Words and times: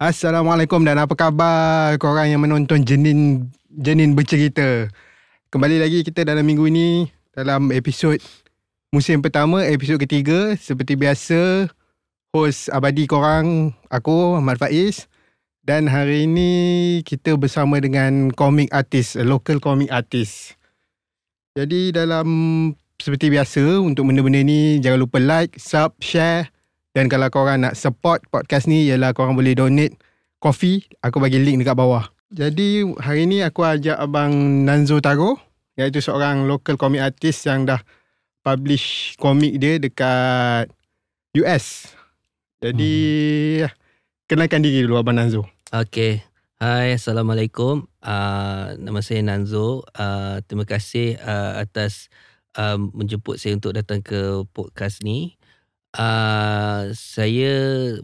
Assalamualaikum 0.00 0.80
dan 0.88 0.96
apa 0.96 1.12
khabar 1.12 1.92
korang 2.00 2.30
yang 2.30 2.40
menonton 2.40 2.80
Jenin 2.80 3.52
Jenin 3.68 4.16
bercerita. 4.16 4.88
Kembali 5.52 5.76
lagi 5.76 6.00
kita 6.00 6.24
dalam 6.24 6.48
minggu 6.48 6.64
ini 6.72 7.12
dalam 7.36 7.68
episod 7.68 8.16
musim 8.88 9.20
pertama, 9.20 9.60
episod 9.68 10.00
ketiga. 10.00 10.56
Seperti 10.56 10.96
biasa, 10.96 11.68
host 12.32 12.72
abadi 12.72 13.04
korang, 13.04 13.76
aku 13.92 14.40
Ahmad 14.40 14.56
Faiz. 14.56 15.12
Dan 15.60 15.92
hari 15.92 16.24
ini 16.24 16.50
kita 17.04 17.36
bersama 17.36 17.76
dengan 17.76 18.32
komik 18.32 18.72
artis, 18.72 19.14
local 19.20 19.60
komik 19.60 19.92
artis. 19.92 20.56
Jadi 21.52 21.92
dalam 21.92 22.28
seperti 22.96 23.28
biasa 23.28 23.84
untuk 23.84 24.08
benda-benda 24.08 24.40
ni 24.40 24.80
jangan 24.80 25.04
lupa 25.04 25.20
like, 25.20 25.60
sub, 25.60 25.92
share 26.00 26.48
dan 26.92 27.08
kalau 27.08 27.28
korang 27.32 27.64
nak 27.64 27.74
support 27.76 28.20
podcast 28.28 28.68
ni 28.68 28.84
ialah 28.88 29.16
korang 29.16 29.32
boleh 29.32 29.56
donate 29.56 29.96
coffee. 30.36 30.84
Aku 31.00 31.24
bagi 31.24 31.40
link 31.40 31.64
dekat 31.64 31.76
bawah. 31.76 32.12
Jadi 32.32 32.84
hari 33.00 33.28
ni 33.28 33.44
aku 33.44 33.64
ajak 33.64 33.96
abang 33.96 34.64
Nanzo 34.64 35.00
Taro 35.00 35.40
iaitu 35.76 36.04
seorang 36.04 36.44
local 36.44 36.76
comic 36.76 37.00
artist 37.00 37.48
yang 37.48 37.64
dah 37.64 37.80
publish 38.44 39.16
komik 39.16 39.56
dia 39.56 39.80
dekat 39.80 40.68
US. 41.36 41.96
Jadi 42.60 42.94
hmm. 43.64 43.72
kenalkan 44.28 44.60
diri 44.60 44.84
dulu 44.84 45.00
abang 45.00 45.16
Nanzo. 45.16 45.48
Okay. 45.72 46.20
Hai, 46.62 46.94
Assalamualaikum. 46.94 47.90
Uh, 47.98 48.78
nama 48.78 49.02
saya 49.02 49.24
Nanzo. 49.24 49.82
Uh, 49.96 50.38
terima 50.46 50.62
kasih 50.68 51.18
uh, 51.18 51.58
atas 51.58 52.12
uh, 52.54 52.78
menjemput 52.78 53.40
saya 53.40 53.56
untuk 53.56 53.74
datang 53.74 53.98
ke 54.04 54.44
podcast 54.52 55.00
ni. 55.02 55.40
Uh, 55.92 56.88
saya 56.96 57.54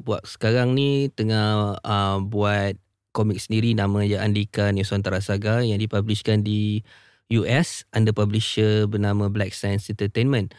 buat 0.04 0.20
sekarang 0.28 0.76
ni 0.76 1.08
tengah 1.08 1.80
uh, 1.80 2.20
buat 2.20 2.76
komik 3.16 3.40
sendiri 3.40 3.72
nama 3.72 4.04
je 4.04 4.20
Andika 4.20 4.68
Nusantara 4.76 5.24
Saga 5.24 5.64
yang 5.64 5.80
dipublishkan 5.80 6.44
di 6.44 6.84
US 7.32 7.88
under 7.96 8.12
publisher 8.12 8.84
bernama 8.84 9.32
Black 9.32 9.56
Science 9.56 9.88
Entertainment. 9.88 10.52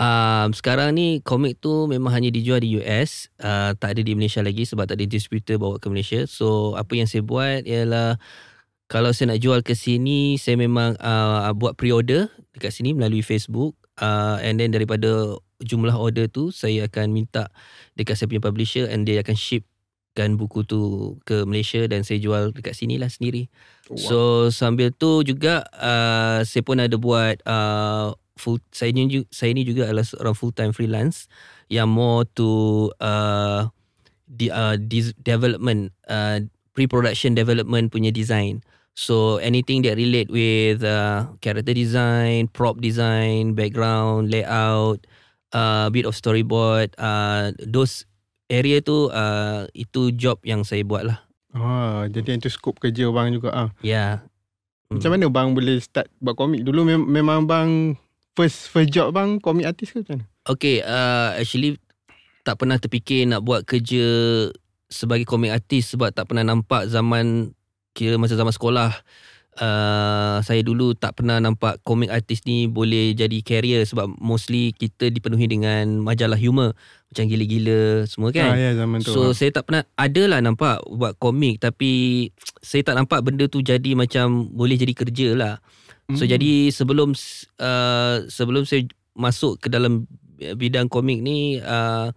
Um, 0.00 0.56
sekarang 0.56 0.96
ni 0.96 1.20
komik 1.20 1.60
tu 1.60 1.84
memang 1.84 2.16
hanya 2.16 2.32
dijual 2.32 2.64
di 2.64 2.80
US, 2.80 3.28
uh, 3.44 3.76
tak 3.76 3.96
ada 3.96 4.00
di 4.00 4.16
Malaysia 4.16 4.40
lagi 4.40 4.64
sebab 4.64 4.88
tak 4.88 4.96
ada 4.96 5.04
distributor 5.04 5.60
bawa 5.60 5.76
ke 5.76 5.92
Malaysia. 5.92 6.24
So 6.24 6.72
apa 6.80 6.96
yang 6.96 7.04
saya 7.04 7.20
buat 7.20 7.68
ialah 7.68 8.16
kalau 8.88 9.12
saya 9.12 9.36
nak 9.36 9.44
jual 9.44 9.60
ke 9.60 9.76
sini, 9.76 10.40
saya 10.40 10.56
memang 10.56 10.96
uh, 10.96 11.52
buat 11.52 11.76
pre-order 11.76 12.32
dekat 12.56 12.72
sini 12.72 12.96
melalui 12.96 13.20
Facebook. 13.20 13.76
Uh, 14.00 14.40
and 14.40 14.56
then 14.56 14.72
daripada 14.72 15.36
jumlah 15.60 15.94
order 15.94 16.26
tu 16.26 16.50
saya 16.50 16.88
akan 16.88 17.12
minta 17.12 17.52
dekat 17.94 18.16
saya 18.16 18.28
punya 18.32 18.42
publisher 18.42 18.88
and 18.88 19.04
dia 19.04 19.20
akan 19.20 19.36
shipkan 19.36 20.34
buku 20.40 20.64
tu 20.64 21.14
ke 21.28 21.44
Malaysia 21.44 21.84
dan 21.86 22.02
saya 22.02 22.18
jual 22.18 22.56
dekat 22.56 22.72
sini 22.74 22.96
lah 22.96 23.12
sendiri. 23.12 23.52
Wow. 23.92 23.96
So 24.00 24.18
sambil 24.50 24.90
tu 24.90 25.22
juga 25.22 25.64
uh, 25.76 26.42
saya 26.42 26.62
pun 26.64 26.80
ada 26.80 26.96
buat 26.96 27.40
uh, 27.44 28.16
full 28.40 28.58
saya 28.72 28.90
ni 28.96 29.28
saya 29.28 29.52
ni 29.52 29.68
juga 29.68 29.92
adalah 29.92 30.08
seorang 30.08 30.32
full 30.32 30.56
time 30.56 30.72
freelance 30.72 31.28
yang 31.68 31.92
more 31.92 32.24
to 32.32 32.88
uh, 32.98 33.68
di 34.24 34.48
uh, 34.48 34.80
development 35.20 35.92
uh, 36.08 36.40
pre-production 36.72 37.36
development 37.36 37.92
punya 37.92 38.08
design. 38.08 38.64
So 38.98 39.38
anything 39.38 39.86
that 39.86 39.96
relate 39.96 40.28
with 40.28 40.82
uh, 40.82 41.34
character 41.40 41.72
design, 41.72 42.50
prop 42.50 42.82
design, 42.82 43.54
background, 43.54 44.28
layout, 44.34 45.06
uh, 45.06 45.20
bit 45.90 46.06
of 46.06 46.14
storyboard, 46.14 46.94
uh, 46.96 47.50
those 47.62 48.06
area 48.50 48.82
tu 48.82 49.10
uh, 49.10 49.66
itu 49.74 50.10
job 50.14 50.42
yang 50.42 50.66
saya 50.66 50.82
buat 50.82 51.06
lah. 51.06 51.18
Oh, 51.54 52.06
jadi 52.06 52.38
itu 52.38 52.50
skop 52.50 52.78
kerja 52.78 53.10
bang 53.10 53.34
juga 53.34 53.50
ah. 53.50 53.68
Ya. 53.82 53.90
Yeah. 53.90 54.12
Macam 54.90 55.10
mana 55.14 55.26
bang 55.30 55.48
boleh 55.54 55.78
start 55.78 56.10
buat 56.18 56.34
komik? 56.34 56.66
Dulu 56.66 56.82
mem- 56.82 57.10
memang 57.10 57.46
bang 57.46 57.94
first 58.34 58.70
first 58.70 58.90
job 58.90 59.14
bang 59.14 59.38
komik 59.38 59.66
artis 59.66 59.94
ke 59.94 60.02
macam 60.02 60.22
mana? 60.22 60.26
Okay, 60.50 60.82
uh, 60.82 61.38
actually 61.38 61.78
tak 62.42 62.58
pernah 62.58 62.78
terfikir 62.78 63.26
nak 63.30 63.46
buat 63.46 63.62
kerja 63.62 64.02
sebagai 64.90 65.22
komik 65.22 65.54
artis 65.54 65.94
sebab 65.94 66.10
tak 66.10 66.26
pernah 66.26 66.42
nampak 66.42 66.90
zaman 66.90 67.54
kira 67.94 68.18
masa 68.18 68.34
zaman 68.34 68.50
sekolah 68.50 68.90
uh, 69.58 70.38
saya 70.44 70.60
dulu 70.62 70.94
tak 70.94 71.18
pernah 71.18 71.42
nampak 71.42 71.82
komik 71.82 72.12
artis 72.12 72.46
ni 72.46 72.70
boleh 72.70 73.16
jadi 73.16 73.42
career 73.42 73.82
sebab 73.82 74.06
mostly 74.22 74.70
kita 74.70 75.10
dipenuhi 75.10 75.50
dengan 75.50 75.98
majalah 75.98 76.38
humor 76.38 76.78
macam 77.10 77.24
gila-gila 77.26 78.06
semua 78.06 78.30
kan. 78.30 78.54
Ah, 78.54 78.58
ya, 78.58 78.70
zaman 78.78 79.02
tu. 79.02 79.10
So 79.10 79.30
ha. 79.30 79.34
saya 79.34 79.50
tak 79.50 79.66
pernah 79.66 79.82
ada 79.98 80.22
lah 80.30 80.38
nampak 80.38 80.86
buat 80.86 81.18
komik 81.18 81.58
tapi 81.58 82.30
saya 82.62 82.86
tak 82.86 82.94
nampak 82.94 83.26
benda 83.26 83.50
tu 83.50 83.58
jadi 83.58 83.98
macam 83.98 84.46
boleh 84.54 84.78
jadi 84.78 84.94
kerja 84.94 85.28
lah. 85.34 85.54
So 86.14 86.26
hmm. 86.26 86.30
jadi 86.30 86.52
sebelum 86.70 87.14
uh, 87.58 88.16
sebelum 88.30 88.62
saya 88.66 88.86
masuk 89.18 89.58
ke 89.62 89.66
dalam 89.66 90.06
bidang 90.38 90.86
komik 90.88 91.20
ni 91.20 91.58
uh, 91.60 92.14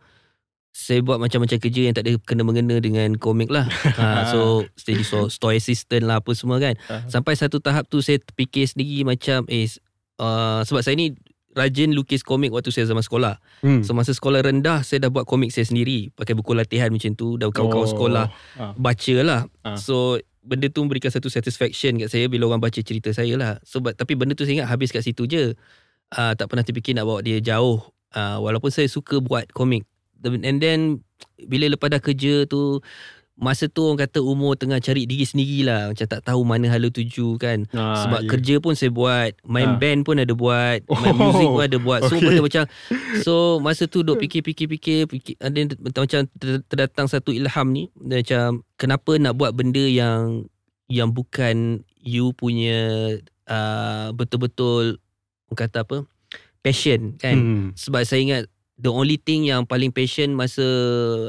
saya 0.73 1.05
buat 1.05 1.21
macam-macam 1.21 1.61
kerja 1.61 1.81
yang 1.85 1.93
tak 1.93 2.09
ada 2.09 2.17
kena-mengena 2.17 2.81
dengan 2.81 3.13
komik 3.21 3.53
lah. 3.53 3.69
ha, 4.01 4.25
so, 4.33 4.65
jadi 4.73 5.05
so, 5.05 5.29
store 5.29 5.53
assistant 5.53 6.09
lah 6.09 6.17
apa 6.17 6.33
semua 6.33 6.57
kan. 6.57 6.73
Sampai 7.05 7.37
satu 7.37 7.61
tahap 7.61 7.85
tu 7.85 8.01
saya 8.01 8.17
fikir 8.33 8.65
sendiri 8.65 9.05
macam, 9.05 9.45
eh, 9.53 9.69
uh, 10.17 10.65
sebab 10.65 10.81
saya 10.81 10.97
ni 10.97 11.13
rajin 11.53 11.93
lukis 11.93 12.25
komik 12.25 12.49
waktu 12.49 12.73
saya 12.73 12.89
zaman 12.89 13.05
sekolah. 13.05 13.37
Hmm. 13.61 13.85
So, 13.85 13.93
masa 13.93 14.17
sekolah 14.17 14.41
rendah, 14.41 14.81
saya 14.81 15.05
dah 15.05 15.13
buat 15.13 15.29
komik 15.29 15.53
saya 15.53 15.69
sendiri. 15.69 16.09
Pakai 16.17 16.33
buku 16.33 16.57
latihan 16.57 16.89
macam 16.89 17.13
tu, 17.13 17.37
dah 17.37 17.53
kawan-kawan 17.53 17.85
oh. 17.85 17.93
sekolah. 17.93 18.25
Ha. 18.57 18.73
Baca 18.73 19.15
lah. 19.21 19.41
Ha. 19.61 19.77
So, 19.77 20.17
benda 20.41 20.73
tu 20.73 20.81
memberikan 20.81 21.13
satu 21.13 21.29
satisfaction 21.29 22.01
kat 22.01 22.09
saya 22.09 22.25
bila 22.25 22.49
orang 22.49 22.59
baca 22.59 22.81
cerita 22.81 23.13
saya 23.13 23.37
lah. 23.37 23.61
So, 23.61 23.79
tapi 23.79 24.17
benda 24.17 24.33
tu 24.33 24.49
saya 24.49 24.65
ingat 24.65 24.73
habis 24.73 24.89
kat 24.89 25.05
situ 25.05 25.29
je. 25.29 25.53
Uh, 26.09 26.33
tak 26.33 26.49
pernah 26.49 26.65
terfikir 26.65 26.97
nak 26.97 27.05
bawa 27.05 27.21
dia 27.21 27.37
jauh. 27.37 27.85
Uh, 28.13 28.37
walaupun 28.41 28.73
saya 28.73 28.89
suka 28.89 29.21
buat 29.21 29.49
komik 29.53 29.85
and 30.23 30.57
then 30.63 31.03
bila 31.43 31.71
lepas 31.71 31.91
dah 31.91 32.01
kerja 32.01 32.47
tu 32.47 32.79
masa 33.33 33.65
tu 33.65 33.81
orang 33.81 34.05
kata 34.05 34.21
umur 34.21 34.53
tengah 34.53 34.77
cari 34.77 35.09
diri 35.09 35.25
sendiri 35.25 35.65
lah 35.65 35.89
macam 35.89 36.05
tak 36.05 36.21
tahu 36.21 36.45
mana 36.45 36.69
hala 36.69 36.93
tuju 36.93 37.41
kan 37.41 37.65
ah, 37.73 38.05
sebab 38.05 38.21
yeah. 38.21 38.29
kerja 38.29 38.55
pun 38.61 38.77
saya 38.77 38.93
buat 38.93 39.33
main 39.41 39.73
ah. 39.73 39.77
band 39.81 40.05
pun 40.05 40.21
ada 40.21 40.37
buat 40.37 40.85
oh, 40.91 40.97
main 41.01 41.17
music 41.17 41.49
pun 41.49 41.65
ada 41.65 41.77
buat 41.81 41.99
so 42.05 42.13
okay. 42.13 42.29
benda 42.29 42.41
macam 42.45 42.63
so 43.25 43.57
masa 43.57 43.89
tu 43.89 44.05
duk 44.05 44.21
fikir-fikir-fikir 44.21 45.09
ada 45.41 45.59
macam 45.81 46.29
terdatang 46.69 47.09
satu 47.09 47.33
ilham 47.33 47.73
ni 47.73 47.89
macam 47.97 48.61
kenapa 48.77 49.17
nak 49.17 49.33
buat 49.33 49.57
benda 49.57 49.81
yang 49.81 50.45
yang 50.85 51.09
bukan 51.09 51.81
you 52.05 52.37
punya 52.37 53.17
uh, 53.49 54.13
betul-betul 54.13 55.01
kata 55.57 55.85
apa 55.85 56.05
passion 56.61 57.17
kan 57.17 57.35
hmm. 57.37 57.67
sebab 57.73 58.05
saya 58.05 58.21
ingat 58.21 58.43
the 58.83 58.91
only 58.91 59.15
thing 59.15 59.47
yang 59.47 59.63
paling 59.63 59.95
passion 59.95 60.35
masa 60.35 60.67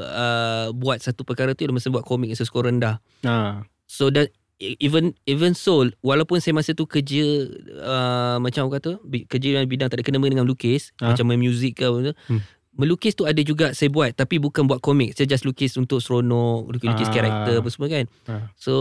uh, 0.03 0.67
buat 0.75 0.99
satu 0.99 1.23
perkara 1.23 1.55
tu 1.55 1.63
adalah 1.63 1.79
masa 1.79 1.87
buat 1.87 2.03
komik 2.03 2.35
yang 2.35 2.37
skor 2.37 2.67
rendah. 2.67 2.99
Ha. 3.23 3.63
So 3.87 4.11
that 4.11 4.35
even 4.59 5.11
even 5.27 5.51
so 5.51 5.83
walaupun 5.99 6.39
saya 6.39 6.55
masa 6.55 6.71
tu 6.71 6.87
kerja 6.87 7.47
uh, 7.83 8.37
macam 8.39 8.67
orang 8.67 8.79
kata 8.79 8.91
kerja 9.27 9.47
dalam 9.59 9.67
bidang 9.67 9.91
tak 9.91 9.99
ada 9.99 10.03
kena 10.07 10.23
dengan 10.23 10.47
lukis 10.47 10.95
ha. 11.03 11.11
macam 11.11 11.27
main 11.27 11.43
muzik 11.43 11.75
ke 11.75 11.83
apa 11.83 12.15
hmm. 12.15 12.39
melukis 12.79 13.19
tu 13.19 13.27
ada 13.27 13.39
juga 13.43 13.75
saya 13.75 13.91
buat 13.91 14.15
tapi 14.15 14.39
bukan 14.39 14.63
buat 14.63 14.79
komik 14.79 15.11
saya 15.11 15.27
just 15.27 15.43
lukis 15.43 15.75
untuk 15.75 15.99
seronok 15.99 16.71
lukis-lukis 16.71 17.11
ha. 17.11 17.13
karakter 17.13 17.55
apa 17.59 17.67
semua 17.67 17.87
kan 17.91 18.05
ha. 18.31 18.35
so 18.55 18.73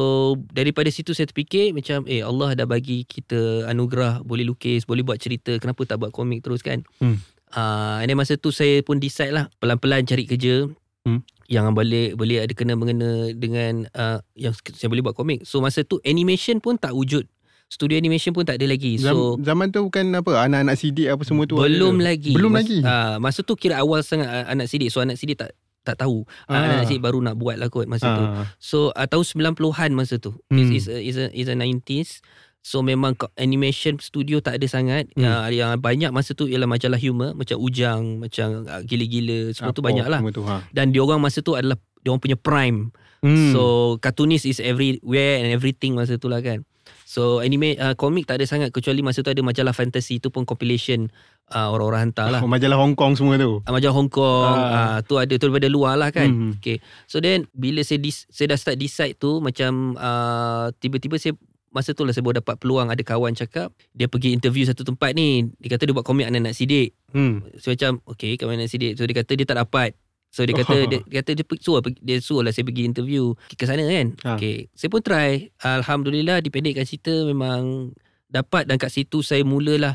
daripada 0.55 0.95
situ 0.95 1.11
saya 1.11 1.27
terfikir 1.27 1.75
macam 1.75 2.07
eh 2.07 2.23
Allah 2.23 2.55
dah 2.55 2.71
bagi 2.71 3.03
kita 3.03 3.67
anugerah 3.67 4.23
boleh 4.23 4.47
lukis 4.47 4.87
boleh 4.87 5.03
buat 5.03 5.19
cerita 5.19 5.59
kenapa 5.59 5.83
tak 5.91 5.99
buat 5.99 6.15
komik 6.15 6.47
terus 6.47 6.63
kan 6.63 6.87
hmm. 7.03 7.34
Uh, 7.55 8.03
and 8.03 8.11
then 8.11 8.19
masa 8.19 8.35
tu 8.35 8.51
saya 8.51 8.83
pun 8.83 8.99
decide 8.99 9.31
lah 9.31 9.47
pelan-pelan 9.63 10.03
cari 10.03 10.27
kerja 10.27 10.67
hmm. 11.07 11.21
yang 11.47 11.71
boleh 11.71 12.19
boleh 12.19 12.43
ada 12.43 12.51
kena 12.51 12.75
mengena 12.75 13.31
dengan 13.31 13.87
uh, 13.95 14.19
yang 14.35 14.51
saya 14.75 14.91
boleh 14.91 15.07
buat 15.07 15.15
komik. 15.15 15.47
So 15.47 15.63
masa 15.63 15.87
tu 15.87 16.03
animation 16.03 16.59
pun 16.59 16.75
tak 16.77 16.91
wujud. 16.91 17.31
Studio 17.71 17.97
animation 17.97 18.35
pun 18.37 18.45
tak 18.45 18.61
ada 18.61 18.67
lagi. 18.69 19.01
So 19.01 19.41
zaman 19.41 19.71
tu 19.71 19.87
bukan 19.87 20.13
apa 20.19 20.47
anak-anak 20.47 20.77
CD 20.77 21.07
apa 21.09 21.23
semua 21.23 21.49
tu. 21.49 21.59
Belum 21.59 21.97
lagi. 22.03 22.35
Belum 22.35 22.53
Mas, 22.53 22.67
lagi. 22.67 22.83
Uh, 22.83 23.17
masa 23.23 23.41
tu 23.47 23.55
kira 23.57 23.81
awal 23.81 24.03
sangat 24.05 24.29
uh, 24.29 24.47
anak 24.51 24.67
CD. 24.69 24.91
So 24.91 25.01
anak 25.01 25.17
CD 25.17 25.39
tak 25.39 25.55
tak 25.85 26.01
tahu. 26.01 26.25
Ah. 26.49 26.81
Anak 26.81 26.89
CD 26.89 26.99
baru 26.99 27.21
nak 27.21 27.37
buat 27.37 27.61
lah 27.61 27.69
kot 27.69 27.87
masa 27.87 28.09
ah. 28.09 28.17
tu. 28.17 28.25
So 28.59 28.79
uh, 28.97 29.07
tahun 29.07 29.55
90-an 29.55 29.91
masa 29.93 30.17
tu. 30.17 30.33
Hmm. 30.49 30.59
Is 30.59 30.85
is 30.85 30.87
is 30.89 31.17
a, 31.21 31.27
is 31.31 31.47
a 31.47 31.55
90s. 31.55 32.25
So 32.65 32.81
memang 32.81 33.21
animation 33.37 34.01
studio 34.01 34.41
tak 34.41 34.57
ada 34.57 34.65
sangat 34.65 35.13
hmm. 35.13 35.21
yang, 35.21 35.53
yang 35.53 35.71
banyak 35.77 36.09
masa 36.09 36.33
tu 36.33 36.49
ialah 36.49 36.65
majalah 36.65 36.97
humor 36.97 37.37
macam 37.37 37.61
Ujang 37.61 38.25
macam 38.25 38.65
ah, 38.73 38.81
gila-gila 38.81 39.53
semua 39.53 39.77
Apa, 39.77 39.77
tu 39.77 39.85
banyak 39.85 40.09
lah 40.09 40.25
ha. 40.25 40.65
dan 40.73 40.89
diorang 40.89 41.21
masa 41.21 41.45
tu 41.45 41.53
adalah 41.61 41.77
diorang 42.01 42.25
punya 42.25 42.41
prime 42.41 42.89
hmm. 43.21 43.53
so 43.53 43.95
cartoonist 44.01 44.49
is 44.49 44.65
everywhere 44.65 45.45
and 45.45 45.53
everything 45.53 45.93
masa 45.93 46.17
tu 46.17 46.33
lah 46.33 46.41
kan 46.41 46.65
So 47.05 47.39
anime 47.39 47.79
uh, 47.79 47.95
komik 47.95 48.27
tak 48.27 48.43
ada 48.43 48.45
sangat 48.49 48.75
kecuali 48.75 48.99
masa 48.99 49.23
tu 49.23 49.31
ada 49.31 49.39
majalah 49.39 49.71
fantasy 49.71 50.19
tu 50.19 50.35
pun 50.35 50.43
compilation 50.43 51.07
uh, 51.55 51.71
orang-orang 51.71 52.11
hantar 52.11 52.27
lah. 52.27 52.41
Oh, 52.43 52.51
majalah 52.51 52.75
Hong 52.75 52.99
Kong 52.99 53.15
semua 53.15 53.39
tu. 53.39 53.63
Uh, 53.63 53.71
majalah 53.71 53.95
Hong 53.95 54.11
Kong 54.11 54.59
Ah. 54.59 54.99
uh, 54.99 54.99
tu 55.07 55.15
ada 55.23 55.31
tu 55.39 55.47
daripada 55.47 55.71
luar 55.71 55.95
lah 55.95 56.11
kan. 56.11 56.27
Hmm. 56.27 56.53
Okay. 56.59 56.83
So 57.07 57.23
then 57.23 57.47
bila 57.55 57.87
saya 57.87 58.03
dis, 58.03 58.27
saya 58.35 58.51
dah 58.51 58.59
start 58.59 58.83
decide 58.83 59.15
tu 59.15 59.39
macam 59.39 59.95
uh, 59.95 60.75
tiba-tiba 60.83 61.15
saya 61.23 61.39
masa 61.75 61.91
tu 61.93 62.07
lah 62.07 62.15
saya 62.15 62.23
baru 62.23 62.39
dapat 62.39 62.55
peluang 62.63 62.87
ada 62.87 63.03
kawan 63.03 63.35
cakap 63.35 63.75
dia 63.91 64.07
pergi 64.07 64.31
interview 64.31 64.63
satu 64.63 64.87
tempat 64.87 65.11
ni 65.13 65.51
dia 65.59 65.75
kata 65.75 65.91
dia 65.91 65.95
buat 65.95 66.07
komik 66.07 66.31
anak-anak 66.31 66.55
sidik 66.55 66.95
Hmm. 67.15 67.47
So 67.63 67.71
macam 67.71 68.03
Okay 68.11 68.35
kawan 68.35 68.59
anak 68.59 68.75
sidik 68.75 68.99
So 68.99 69.07
dia 69.07 69.15
kata 69.15 69.39
dia 69.39 69.47
tak 69.47 69.55
dapat 69.59 69.95
So 70.35 70.43
dia 70.43 70.51
kata 70.51 70.75
Oh. 70.75 70.87
dia, 70.91 70.99
dia 71.07 71.23
kata 71.23 71.31
dia, 71.39 71.47
suruh, 71.63 71.79
dia 72.03 72.19
suruh 72.19 72.43
lah 72.43 72.51
saya 72.51 72.67
pergi 72.67 72.83
interview 72.83 73.39
ke 73.55 73.63
sana 73.71 73.87
kan. 73.87 74.19
Ha. 74.27 74.31
Okay. 74.35 74.67
Saya 74.75 74.91
pun 74.91 74.99
try. 74.99 75.55
Alhamdulillah 75.63 76.43
dipendekkan 76.43 76.83
cerita 76.83 77.15
memang 77.23 77.95
dapat 78.27 78.67
dan 78.67 78.75
kat 78.75 78.91
situ 78.91 79.23
saya 79.23 79.47
mulalah 79.47 79.95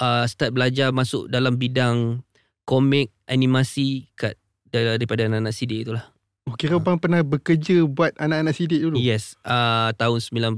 uh, 0.00 0.24
start 0.24 0.56
belajar 0.56 0.96
masuk 0.96 1.28
dalam 1.28 1.60
bidang 1.60 2.24
komik 2.64 3.12
animasi 3.28 4.08
kat 4.16 4.40
dar- 4.72 4.96
daripada 4.96 5.28
anak-anak 5.28 5.52
sidik 5.52 5.84
itulah. 5.84 6.08
Oh, 6.48 6.56
kira 6.56 6.80
bang 6.80 6.96
pernah 6.96 7.20
bekerja 7.20 7.84
buat 7.84 8.16
anak-anak 8.16 8.56
sidik 8.56 8.80
dulu? 8.80 8.96
Yes, 8.96 9.36
uh, 9.44 9.92
tahun 9.92 10.24
90 10.24 10.56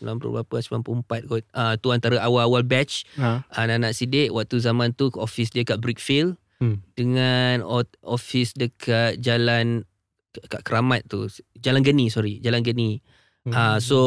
90 0.00 0.16
berapa 0.34 0.56
94 0.56 1.04
kot. 1.26 1.42
Uh, 1.50 1.74
tu 1.76 1.88
antara 1.88 2.16
awal-awal 2.18 2.62
batch 2.62 3.04
Ha. 3.14 3.44
anak-anak 3.50 3.92
sidik 3.92 4.28
waktu 4.30 4.56
zaman 4.56 4.90
tu 4.90 5.12
office 5.14 5.48
dia 5.48 5.62
kat 5.62 5.78
Brickfield 5.78 6.40
Hmm. 6.56 6.84
dengan 6.92 7.64
office 8.00 8.52
dekat 8.52 9.16
jalan 9.16 9.88
kat 10.42 10.60
Keramat 10.60 11.04
tu 11.04 11.24
Jalan 11.56 11.80
Geni 11.80 12.06
sorry 12.06 12.36
Jalan 12.38 12.60
Geni 12.60 13.00
Hmm. 13.40 13.52
Ah 13.52 13.76
so 13.78 13.98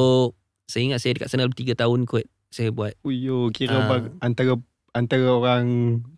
saya 0.63 0.86
ingat 0.86 1.00
saya 1.00 1.13
dekat 1.13 1.25
sana 1.28 1.42
dalam 1.42 1.51
3 1.51 1.74
tahun 1.74 2.06
kot 2.06 2.22
saya 2.48 2.69
buat 2.69 2.94
Uyo, 3.01 3.50
kira 3.50 3.74
Ah. 3.75 3.86
bang 3.88 4.06
antara 4.19 4.54
antara 4.92 5.25
orang 5.28 5.66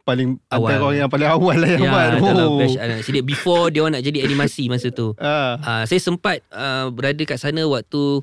paling 0.04 0.36
Awal. 0.50 0.68
antara 0.68 0.84
orang 0.84 1.00
yang 1.00 1.08
paling 1.10 1.30
awal 1.30 1.56
lah 1.56 1.70
yang 1.70 1.80
ya 1.80 1.90
buat. 1.90 2.08
Oh. 2.20 2.60
batch 2.60 2.76
anak 2.76 3.00
sidik 3.02 3.24
before 3.24 3.72
dia 3.72 3.80
orang 3.80 3.96
nak 3.96 4.04
jadi 4.04 4.20
animasi 4.22 4.68
masa 4.68 4.92
tu 4.92 5.16
Ah. 5.16 5.56
Ah 5.58 5.84
saya 5.86 5.98
sempat 5.98 6.44
uh, 6.52 6.92
berada 6.92 7.24
kat 7.24 7.40
sana 7.40 7.64
waktu 7.64 8.20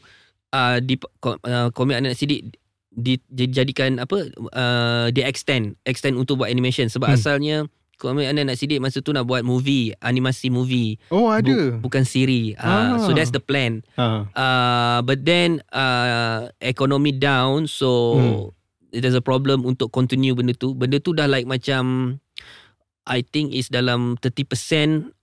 uh, 0.52 0.78
di 0.78 0.94
uh, 1.24 1.68
komik 1.70 1.96
anak 1.96 2.14
sidik 2.14 2.54
di, 2.88 3.16
dijadikan 3.26 3.96
apa 3.98 4.28
uh, 4.52 5.06
dia 5.08 5.24
extend 5.24 5.74
extend 5.82 6.14
untuk 6.14 6.38
buat 6.38 6.48
animation 6.48 6.86
sebab 6.86 7.08
Hmm. 7.08 7.16
asalnya 7.16 7.56
komik 7.96 8.26
anak 8.26 8.54
sidik 8.54 8.78
masa 8.78 8.98
tu 8.98 9.10
nak 9.10 9.24
buat 9.24 9.40
movie 9.40 9.94
animasi 9.98 10.48
movie 10.48 10.98
Oh, 11.08 11.30
ada. 11.30 11.46
Bu- 11.46 11.86
bukan 11.86 12.02
siri. 12.02 12.52
Uh, 12.54 12.98
Ah. 12.98 13.00
So 13.00 13.10
that's 13.10 13.30
the 13.30 13.38
plan. 13.38 13.86
Ha. 13.94 14.26
Uh, 14.28 14.98
but 15.00 15.22
then 15.22 15.62
uh, 15.70 16.50
economy 16.58 17.12
down 17.12 17.64
so 17.64 17.88
Hmm. 18.12 18.34
there's 18.90 19.14
a 19.14 19.22
problem 19.22 19.62
untuk 19.62 19.88
continue 19.88 20.34
benda 20.34 20.52
tu. 20.52 20.74
Benda 20.74 20.98
tu 20.98 21.14
dah 21.14 21.24
like 21.24 21.46
macam 21.46 22.16
I 23.04 23.20
think 23.20 23.50
is 23.50 23.66
dalam 23.66 24.14
30% 24.22 24.46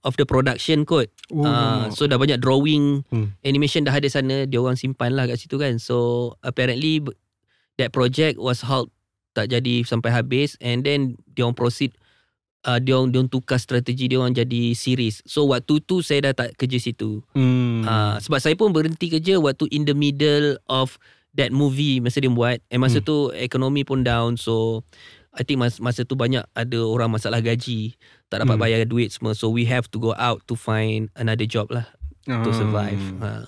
of 0.04 0.14
the 0.16 0.26
production 0.26 0.84
kot. 0.84 1.08
Oh. 1.30 1.44
Uh, 1.44 1.88
so 1.90 2.06
dah 2.06 2.16
banyak 2.16 2.38
drawing 2.38 3.08
Hmm. 3.08 3.32
animation 3.42 3.84
dah 3.84 3.94
ada 3.94 4.06
sana 4.06 4.44
dia 4.44 4.60
orang 4.60 4.76
simpan 4.76 5.16
lah 5.16 5.24
kat 5.26 5.40
situ 5.40 5.56
kan. 5.56 5.80
So 5.80 5.96
apparently 6.42 7.00
that 7.76 7.90
project 7.90 8.36
was 8.36 8.60
halt 8.62 8.92
tak 9.32 9.48
jadi 9.48 9.82
sampai 9.82 10.12
habis 10.12 10.60
and 10.60 10.84
then 10.84 11.16
dia 11.32 11.48
orang 11.48 11.56
proceed 11.56 11.96
uh, 12.66 12.76
dia 12.76 13.00
orang 13.00 13.16
dia 13.16 13.24
orang 13.24 13.32
tukar 13.32 13.56
strategi 13.56 14.12
dia 14.12 14.20
orang 14.20 14.36
jadi 14.36 14.74
series. 14.74 15.24
So 15.24 15.48
waktu 15.48 15.80
tu 15.80 16.04
saya 16.04 16.28
dah 16.28 16.34
tak 16.38 16.60
kerja 16.60 16.76
situ. 16.78 17.24
Hmm. 17.32 17.88
Uh, 17.88 18.20
sebab 18.20 18.44
saya 18.44 18.60
pun 18.60 18.70
berhenti 18.70 19.08
kerja 19.08 19.40
waktu 19.40 19.72
in 19.72 19.88
the 19.88 19.96
middle 19.96 20.60
of 20.68 21.00
that 21.32 21.56
movie 21.56 22.04
masa 22.04 22.20
dia 22.20 22.28
buat. 22.28 22.60
And 22.68 22.84
masa 22.84 23.00
Hmm. 23.00 23.08
tu 23.08 23.16
ekonomi 23.32 23.88
pun 23.88 24.04
down 24.04 24.36
so 24.36 24.84
I 25.40 25.48
think 25.48 25.58
masa, 25.58 25.80
masa 25.80 26.04
tu 26.04 26.14
banyak 26.14 26.44
ada 26.44 26.80
orang 26.82 27.08
masalah 27.10 27.40
gaji 27.40 27.96
tak 28.28 28.44
dapat 28.44 28.54
Hmm. 28.54 28.62
bayar 28.62 28.84
duit 28.84 29.10
semua 29.10 29.32
so 29.32 29.48
we 29.48 29.64
have 29.64 29.88
to 29.88 29.98
go 29.98 30.12
out 30.14 30.44
to 30.44 30.54
find 30.54 31.08
another 31.16 31.48
job 31.48 31.66
lah 31.70 31.88
to 32.22 32.52
survive. 32.52 33.00
Ah. 33.18 33.48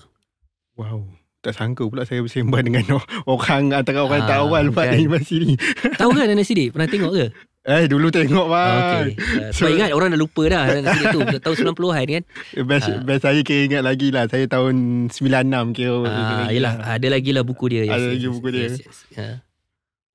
Wow. 0.74 1.04
Tak 1.38 1.52
sangka 1.52 1.84
pula 1.84 2.02
saya 2.02 2.18
bersembang 2.20 2.64
dengan 2.64 2.86
orang 3.26 3.74
antara 3.74 4.00
orang 4.00 4.22
Ah, 4.22 4.26
tak 4.26 4.38
awal 4.40 4.70
buat 4.70 4.86
kan. 4.86 4.94
animasi 4.96 5.36
ni. 5.42 5.54
Tahu 6.00 6.10
ke 6.10 6.22
Nana 6.22 6.40
Sidik? 6.40 6.70
Pernah 6.70 6.86
tengok 6.86 7.12
ke? 7.12 7.26
Eh, 7.62 7.86
dulu 7.86 8.08
tengok 8.08 8.46
bang. 8.48 8.70
Ah, 8.72 8.78
okay. 9.00 9.14
Uh, 9.14 9.50
sebab 9.52 9.68
So- 9.68 9.74
ingat 9.76 9.90
orang 9.90 10.08
dah 10.08 10.18
lupa 10.18 10.42
dah 10.46 10.62
Nana 10.72 10.88
Sidik 10.88 11.10
tu 11.12 11.20
tahun 11.44 11.56
90-an 11.68 12.06
kan. 12.08 12.22
Best, 12.64 12.86
Ah. 12.88 12.98
best 13.00 13.22
saya 13.22 13.40
kira 13.40 13.60
ingat 13.66 13.82
lagi 13.82 14.08
lah. 14.08 14.24
Saya 14.26 14.46
tahun 14.46 14.74
96 15.10 15.74
kira. 15.74 15.94
Ah, 16.00 16.46
kira- 16.46 16.50
yelah, 16.52 16.74
ada 16.80 17.06
lagi 17.06 17.30
lah 17.30 17.42
buku 17.42 17.64
dia. 17.68 17.82
Yes, 17.84 17.90
Ada 17.90 18.00
yes, 18.00 18.08
lagi 18.08 18.22
yes, 18.24 18.32
buku 18.32 18.48
dia. 18.48 18.62
Yes, 18.62 18.74
yes. 18.80 18.98
Ha. 19.12 19.26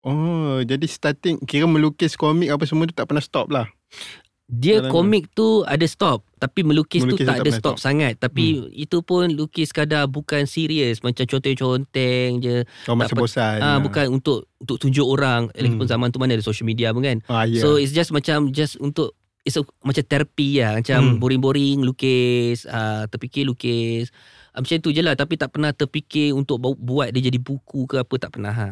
Oh, 0.02 0.62
jadi 0.62 0.84
starting 0.84 1.42
kira 1.42 1.66
melukis 1.66 2.14
komik 2.14 2.48
apa 2.48 2.64
semua 2.64 2.86
tu 2.86 2.94
tak 2.94 3.06
pernah 3.06 3.20
stop 3.20 3.50
lah. 3.50 3.66
Dia 4.48 4.80
Dalam- 4.80 4.94
komik 4.94 5.28
tu 5.34 5.60
ada 5.62 5.84
stop 5.84 6.24
Tapi 6.34 6.64
melukis, 6.64 7.04
Melukis 7.04 7.20
tu 7.20 7.28
tak 7.28 7.36
tak 7.36 7.44
ada 7.44 7.52
stop 7.52 7.76
stop. 7.76 7.84
sangat 7.84 8.16
Tapi 8.16 8.46
itu 8.72 9.04
pun 9.04 9.28
lukis 9.28 9.76
kadar 9.76 10.08
bukan 10.08 10.48
serius 10.48 11.04
Macam 11.04 11.28
conteng-conteng 11.28 12.40
je 12.40 12.64
Oh, 12.86 12.96
masa 12.96 13.12
Tak- 13.12 13.20
bosan. 13.20 13.60
ah, 13.60 13.76
Bukan 13.78 14.08
untuk 14.10 14.48
untuk 14.56 14.80
tunjuk 14.80 15.04
orang 15.04 15.52
Lagipun 15.52 15.84
Hmm. 15.84 15.92
zaman 15.92 16.08
tu 16.08 16.18
mana 16.18 16.32
ada 16.32 16.40
social 16.42 16.64
media 16.64 16.96
pun 16.96 17.04
kan 17.04 17.20
Ah, 17.28 17.44
ya. 17.44 17.60
So 17.60 17.76
it's 17.76 17.92
just 17.92 18.08
macam 18.10 18.48
Just 18.50 18.80
untuk 18.80 19.20
It's 19.44 19.56
a, 19.56 19.68
macam 19.82 20.04
terapi 20.06 20.64
lah 20.64 20.80
Macam 20.80 21.00
Hmm. 21.02 21.18
boring-boring 21.18 21.84
lukis 21.84 22.64
uh, 22.64 23.04
Terfikir 23.06 23.44
lukis 23.44 24.16
uh, 24.54 24.64
Macam 24.64 24.80
tu 24.80 24.92
je 24.92 25.02
lah 25.02 25.12
Tapi 25.14 25.36
tak 25.36 25.52
pernah 25.52 25.72
terfikir 25.72 26.32
Untuk 26.32 26.56
bu- 26.58 26.80
buat 26.80 27.12
dia 27.12 27.20
jadi 27.22 27.36
buku 27.38 27.84
ke 27.86 28.00
apa 28.00 28.16
Tak 28.18 28.32
pernah 28.32 28.54
ha. 28.54 28.70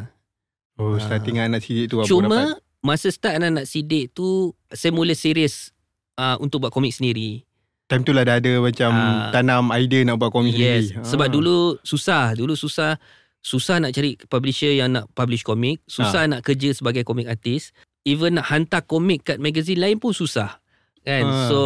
Oh, 0.76 0.94
ah. 0.94 0.98
starting 0.98 1.36
anak 1.38 1.60
sidik 1.60 1.88
tu 1.88 1.98
apa 1.98 2.04
dapat? 2.04 2.10
Cuma 2.10 2.40
Masa 2.78 3.10
start 3.10 3.34
anak-anak 3.36 3.66
sidik 3.66 4.12
tu 4.12 4.52
Saya 4.68 4.90
mula 4.90 5.10
serius 5.12 5.74
uh, 6.14 6.38
Untuk 6.38 6.62
buat 6.62 6.70
komik 6.70 6.92
sendiri 6.92 7.42
Time 7.86 8.02
tu 8.02 8.10
lah 8.10 8.22
dah 8.22 8.36
ada 8.36 8.52
macam 8.58 8.90
Ah. 8.90 9.30
tanam 9.30 9.70
idea 9.72 10.02
nak 10.02 10.18
buat 10.18 10.30
komik 10.30 10.54
yes. 10.54 10.90
sendiri. 10.90 11.02
Sebab 11.02 11.26
Ah. 11.26 11.32
dulu 11.32 11.56
susah 11.80 12.24
Dulu 12.32 12.54
susah 12.54 12.94
Susah 13.38 13.78
nak 13.78 13.90
cari 13.90 14.18
publisher 14.20 14.70
yang 14.70 14.90
nak 14.92 15.10
publish 15.12 15.42
komik 15.42 15.82
Susah 15.84 16.26
nak 16.26 16.42
kerja 16.42 16.70
sebagai 16.72 17.02
komik 17.02 17.26
artist 17.26 17.74
Even 18.02 18.38
nak 18.38 18.50
hantar 18.50 18.82
komik 18.82 19.22
kat 19.24 19.38
magazine 19.38 19.78
lain 19.78 19.98
pun 19.98 20.10
susah 20.10 20.62
Kan 21.00 21.24
Ah. 21.24 21.46
So 21.46 21.58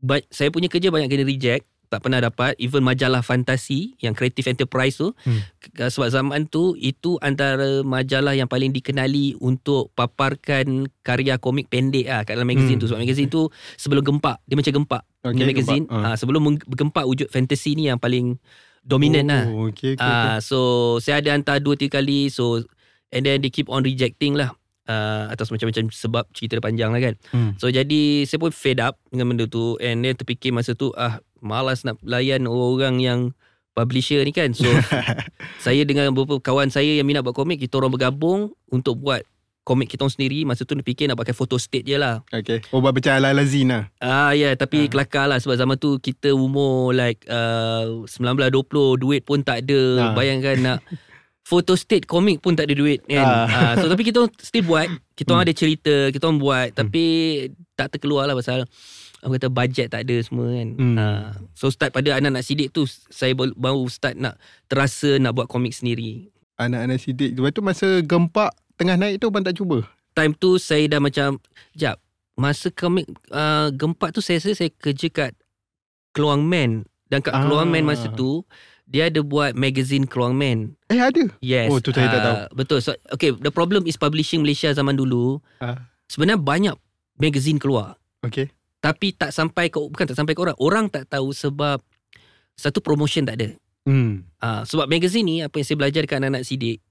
ba- 0.00 0.26
Saya 0.26 0.50
punya 0.50 0.66
kerja 0.66 0.88
banyak 0.88 1.06
kena 1.06 1.22
reject 1.22 1.66
tak 1.90 2.00
pernah 2.00 2.22
dapat 2.22 2.54
even 2.56 2.80
majalah 2.80 3.18
fantasi 3.18 3.98
yang 3.98 4.14
Creative 4.14 4.46
Enterprise 4.46 4.94
tu 4.94 5.10
Hmm. 5.20 5.42
Sebab 5.76 6.06
zaman 6.08 6.46
tu 6.46 6.72
itu 6.74 7.18
antara 7.20 7.82
majalah 7.82 8.32
yang 8.32 8.46
paling 8.46 8.70
dikenali 8.70 9.34
untuk 9.36 9.90
paparkan 9.92 10.86
karya 11.00 11.36
komik 11.36 11.66
pendek 11.66 12.06
ah 12.06 12.22
kat 12.22 12.34
dalam 12.34 12.46
magazine 12.46 12.78
Hmm. 12.78 12.82
tu 12.82 12.88
sebab 12.88 13.00
magazine 13.00 13.26
tu 13.26 13.42
sebelum 13.74 14.02
gempak 14.02 14.38
dia 14.44 14.54
macam 14.54 14.74
gempak 14.80 15.02
Okay, 15.20 15.34
okay, 15.34 15.46
magazine 15.50 15.84
gempak. 15.84 15.98
Ah. 15.98 16.06
ah. 16.06 16.16
sebelum 16.16 16.40
bergempak 16.64 17.04
wujud 17.04 17.28
fantasy 17.28 17.74
ni 17.74 17.86
yang 17.86 17.98
paling 17.98 18.38
dominant 18.80 19.26
lah 19.26 19.44
oh, 19.46 19.68
Okay, 19.68 19.92
okay, 19.92 20.00
Ah, 20.00 20.38
so 20.38 20.58
saya 20.96 21.18
ada 21.18 21.34
hantar 21.34 21.58
dua 21.58 21.74
tiga 21.74 21.98
kali 21.98 22.30
so 22.30 22.62
and 23.10 23.26
then 23.26 23.42
they 23.42 23.50
keep 23.50 23.66
on 23.66 23.82
rejecting 23.82 24.32
lah 24.32 24.54
uh, 24.90 25.30
atas 25.30 25.54
macam-macam 25.54 25.86
sebab 25.94 26.26
cerita 26.34 26.58
dia 26.58 26.64
panjang 26.64 26.90
lah 26.90 26.98
kan. 26.98 27.14
Hmm. 27.30 27.52
So 27.56 27.70
jadi 27.70 28.26
saya 28.26 28.42
pun 28.42 28.50
fed 28.50 28.82
up 28.82 28.98
dengan 29.14 29.30
benda 29.30 29.46
tu 29.46 29.78
and 29.78 30.02
then 30.02 30.18
terfikir 30.18 30.50
masa 30.50 30.74
tu 30.74 30.90
ah 30.98 31.22
malas 31.38 31.86
nak 31.86 32.02
layan 32.02 32.50
orang 32.50 32.98
yang 32.98 33.30
publisher 33.70 34.18
ni 34.26 34.34
kan. 34.34 34.50
So 34.50 34.66
saya 35.64 35.86
dengan 35.86 36.10
beberapa 36.10 36.42
kawan 36.42 36.74
saya 36.74 36.98
yang 36.98 37.06
minat 37.06 37.22
buat 37.22 37.38
komik 37.38 37.62
kita 37.62 37.78
orang 37.78 37.94
bergabung 37.94 38.50
untuk 38.68 38.98
buat 38.98 39.22
komik 39.60 39.92
kita 39.92 40.02
orang 40.02 40.14
sendiri 40.18 40.42
masa 40.42 40.66
tu 40.66 40.74
fikir 40.74 41.06
nak 41.06 41.20
pakai 41.20 41.36
photo 41.36 41.54
state 41.54 41.86
je 41.86 41.94
lah. 41.94 42.24
okay. 42.34 42.58
Oh, 42.74 42.82
buat 42.82 42.90
macam 42.90 43.12
ala-ala 43.14 43.44
Zin 43.46 43.70
lah. 43.70 43.86
Ah 44.02 44.34
ya 44.34 44.50
yeah, 44.50 44.52
tapi 44.58 44.88
Ah. 44.88 44.90
kelakar 44.90 45.30
lah 45.30 45.38
sebab 45.38 45.54
zaman 45.54 45.76
tu 45.78 46.00
kita 46.02 46.34
umur 46.34 46.90
like 46.90 47.22
uh, 47.30 48.02
19 48.08 48.50
20 48.50 48.98
duit 48.98 49.22
pun 49.22 49.44
tak 49.46 49.62
ada. 49.68 50.10
Ah. 50.10 50.14
Bayangkan 50.16 50.56
nak 50.58 50.78
photo 51.50 51.74
state 51.74 52.06
komik 52.06 52.38
pun 52.38 52.54
tak 52.54 52.64
ada 52.64 52.74
duit 52.74 53.02
kan. 53.04 53.26
Ah. 53.26 53.46
Ah. 53.50 53.72
so 53.74 53.90
tapi 53.90 54.06
kita 54.06 54.22
still 54.38 54.62
buat. 54.64 54.86
Kita 55.12 55.34
orang 55.34 55.42
Hmm. 55.42 55.50
ada 55.50 55.58
cerita, 55.58 55.94
kita 56.08 56.22
orang 56.22 56.38
buat 56.38 56.68
tapi 56.72 57.04
tak 57.74 57.90
terkeluar 57.90 58.24
lah 58.24 58.32
pasal 58.32 58.62
apa 59.20 59.32
kata 59.34 59.48
budget 59.50 59.90
tak 59.90 60.06
ada 60.06 60.16
semua 60.20 60.46
kan. 60.48 60.68
Hmm. 60.72 60.96
Ah. 60.96 61.26
so 61.52 61.66
start 61.66 61.90
pada 61.90 62.14
anak-anak 62.14 62.40
sidik 62.40 62.70
tu 62.70 62.86
saya 62.86 63.34
baru- 63.34 63.52
baru 63.52 63.82
start 63.86 64.14
nak 64.14 64.38
terasa 64.64 65.18
nak 65.18 65.34
buat 65.34 65.44
komik 65.44 65.72
sendiri. 65.72 66.30
Anak-anak 66.56 66.98
sidik. 66.98 67.34
Lepas 67.34 67.50
tu 67.50 67.60
masa 67.60 67.88
gempak 68.00 68.48
tengah 68.76 68.94
naik 68.94 69.18
tu 69.18 69.26
abang 69.26 69.42
tak 69.42 69.52
cuba? 69.54 69.82
Time 70.10 70.32
tu 70.32 70.54
saya 70.56 70.84
dah 70.86 70.98
macam 70.98 71.38
Jap 71.72 72.02
Masa 72.34 72.66
komik 72.68 73.04
uh, 73.28 73.70
Gempak 73.70 74.10
tu 74.10 74.18
saya 74.18 74.36
rasa 74.36 74.52
saya 74.52 74.68
kerja 74.68 75.06
kat 75.06 75.32
Keluang 76.10 76.42
Man 76.42 76.82
Dan 77.06 77.20
kat 77.20 77.30
Ah. 77.30 77.40
Keluang 77.40 77.68
Man 77.68 77.84
masa 77.84 78.10
tu 78.10 78.42
Dia 78.90 79.06
ada 79.06 79.22
buat 79.22 79.54
magazine 79.54 80.02
Keluang 80.02 80.34
Man 80.34 80.74
Eh, 80.86 80.98
ada? 80.98 81.22
Yes 81.38 81.70
Oh, 81.70 81.78
tu 81.78 81.90
saya 81.90 82.06
tak 82.06 82.18
Ah, 82.18 82.24
tahu. 82.24 82.36
Betul 82.56 82.78
so, 82.80 82.90
Okay 83.08 83.30
the 83.32 83.48
problem 83.48 83.86
is 83.86 83.94
publishing 83.94 84.42
Malaysia 84.42 84.70
zaman 84.70 84.92
dulu 84.92 85.38
Ah. 85.58 85.86
Sebenarnya 86.04 86.36
banyak 86.36 86.74
magazine 87.16 87.56
keluar 87.56 87.94
Okay. 88.20 88.50
Tapi 88.78 89.12
tak 89.12 89.30
sampai 89.30 89.68
ke 89.68 89.78
Bukan 89.78 90.04
tak 90.04 90.14
sampai 90.14 90.34
ke 90.34 90.40
orang 90.40 90.58
Orang 90.58 90.86
tak 90.86 91.06
tahu 91.06 91.30
sebab 91.30 91.78
Satu 92.52 92.78
promotion 92.80 93.22
tak 93.22 93.38
ada 93.38 93.50
Hmm. 93.80 94.28
Ah, 94.36 94.60
sebab 94.62 94.84
magazine 94.86 95.24
ni 95.24 95.36
apa 95.38 95.54
yang 95.54 95.64
saya 95.64 95.78
belajar 95.78 96.04
dekat 96.04 96.20
anak-anak 96.20 96.44
sidik 96.44 96.84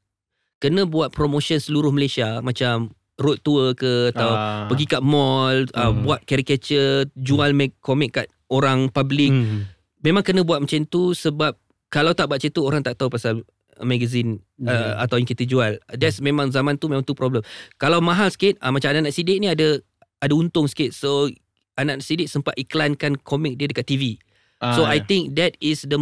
kena 0.58 0.84
buat 0.84 1.08
promotion 1.10 1.56
seluruh 1.56 1.88
Malaysia 1.88 2.41
macam 2.41 2.89
road 3.15 3.38
tour 3.39 3.72
ke 3.74 4.10
atau 4.10 4.25
Ah. 4.27 4.65
pergi 4.65 4.89
kat 4.89 5.00
mall, 5.00 5.70
uh, 5.70 5.88
Hmm. 5.88 6.01
buat 6.01 6.24
caricature, 6.24 7.06
jual 7.13 7.53
mag- 7.53 7.77
komik 7.77 8.12
kat 8.13 8.27
orang 8.48 8.89
public. 8.89 9.29
Hmm. 9.29 9.70
Memang 10.00 10.24
kena 10.24 10.41
buat 10.41 10.60
macam 10.60 10.82
tu 10.84 11.13
sebab 11.13 11.53
kalau 11.89 12.13
tak 12.13 12.25
buat 12.25 12.38
macam 12.38 12.50
tu 12.50 12.62
orang 12.62 12.81
tak 12.81 12.96
tahu 12.96 13.10
pasal 13.10 13.41
magazine 13.79 14.43
uh, 14.60 14.69
Yeah. 14.69 14.93
atau 15.00 15.15
yang 15.15 15.25
kita 15.25 15.43
jual. 15.43 15.79
That's 15.89 16.19
memang 16.19 16.51
zaman 16.51 16.75
tu 16.75 16.86
memang 16.86 17.01
tu 17.01 17.15
problem. 17.15 17.41
Kalau 17.75 18.00
mahal 18.00 18.29
sikit 18.29 18.60
uh, 18.60 18.69
macam 18.69 18.91
anak-anak 18.91 19.12
sidik 19.12 19.39
ni 19.39 19.48
ada 19.48 19.79
ada 20.19 20.34
untung 20.34 20.67
sikit. 20.67 20.91
So 20.91 21.31
anak 21.74 22.03
sidik 22.03 22.27
sempat 22.27 22.53
iklankan 22.55 23.15
komik 23.17 23.55
dia 23.55 23.65
dekat 23.65 23.88
TV. 23.88 24.19
So 24.60 24.84
Ah, 24.84 24.91
I 24.91 25.00
ya. 25.00 25.08
think 25.08 25.24
that 25.34 25.55
is 25.58 25.88
the 25.88 25.96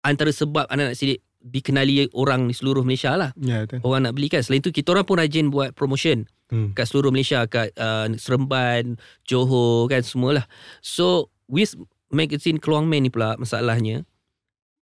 antara 0.00 0.28
sebab 0.28 0.68
anak-anak 0.68 0.92
sidik 0.92 1.24
dikenali 1.40 2.04
orang 2.12 2.44
di 2.44 2.52
seluruh 2.52 2.84
Malaysia 2.84 3.16
lah. 3.16 3.32
Betul. 3.32 3.80
Orang 3.80 4.04
nak 4.04 4.12
beli 4.12 4.28
kan. 4.28 4.44
Selain 4.44 4.60
tu 4.60 4.68
kita 4.68 4.92
orang 4.92 5.08
pun 5.08 5.16
rajin 5.16 5.48
buat 5.48 5.72
promotion 5.72 6.28
Hmm. 6.50 6.74
kat 6.74 6.82
seluruh 6.84 7.08
Malaysia 7.08 7.46
kat 7.46 7.70
uh, 7.78 8.10
Seremban, 8.18 8.98
Johor 9.22 9.86
kan 9.86 10.02
semualah. 10.02 10.50
So 10.82 11.30
with 11.46 11.78
magazine 12.10 12.58
Keluang 12.58 12.84
Man 12.84 13.06
ni 13.06 13.08
pula 13.08 13.38
masalahnya 13.38 14.02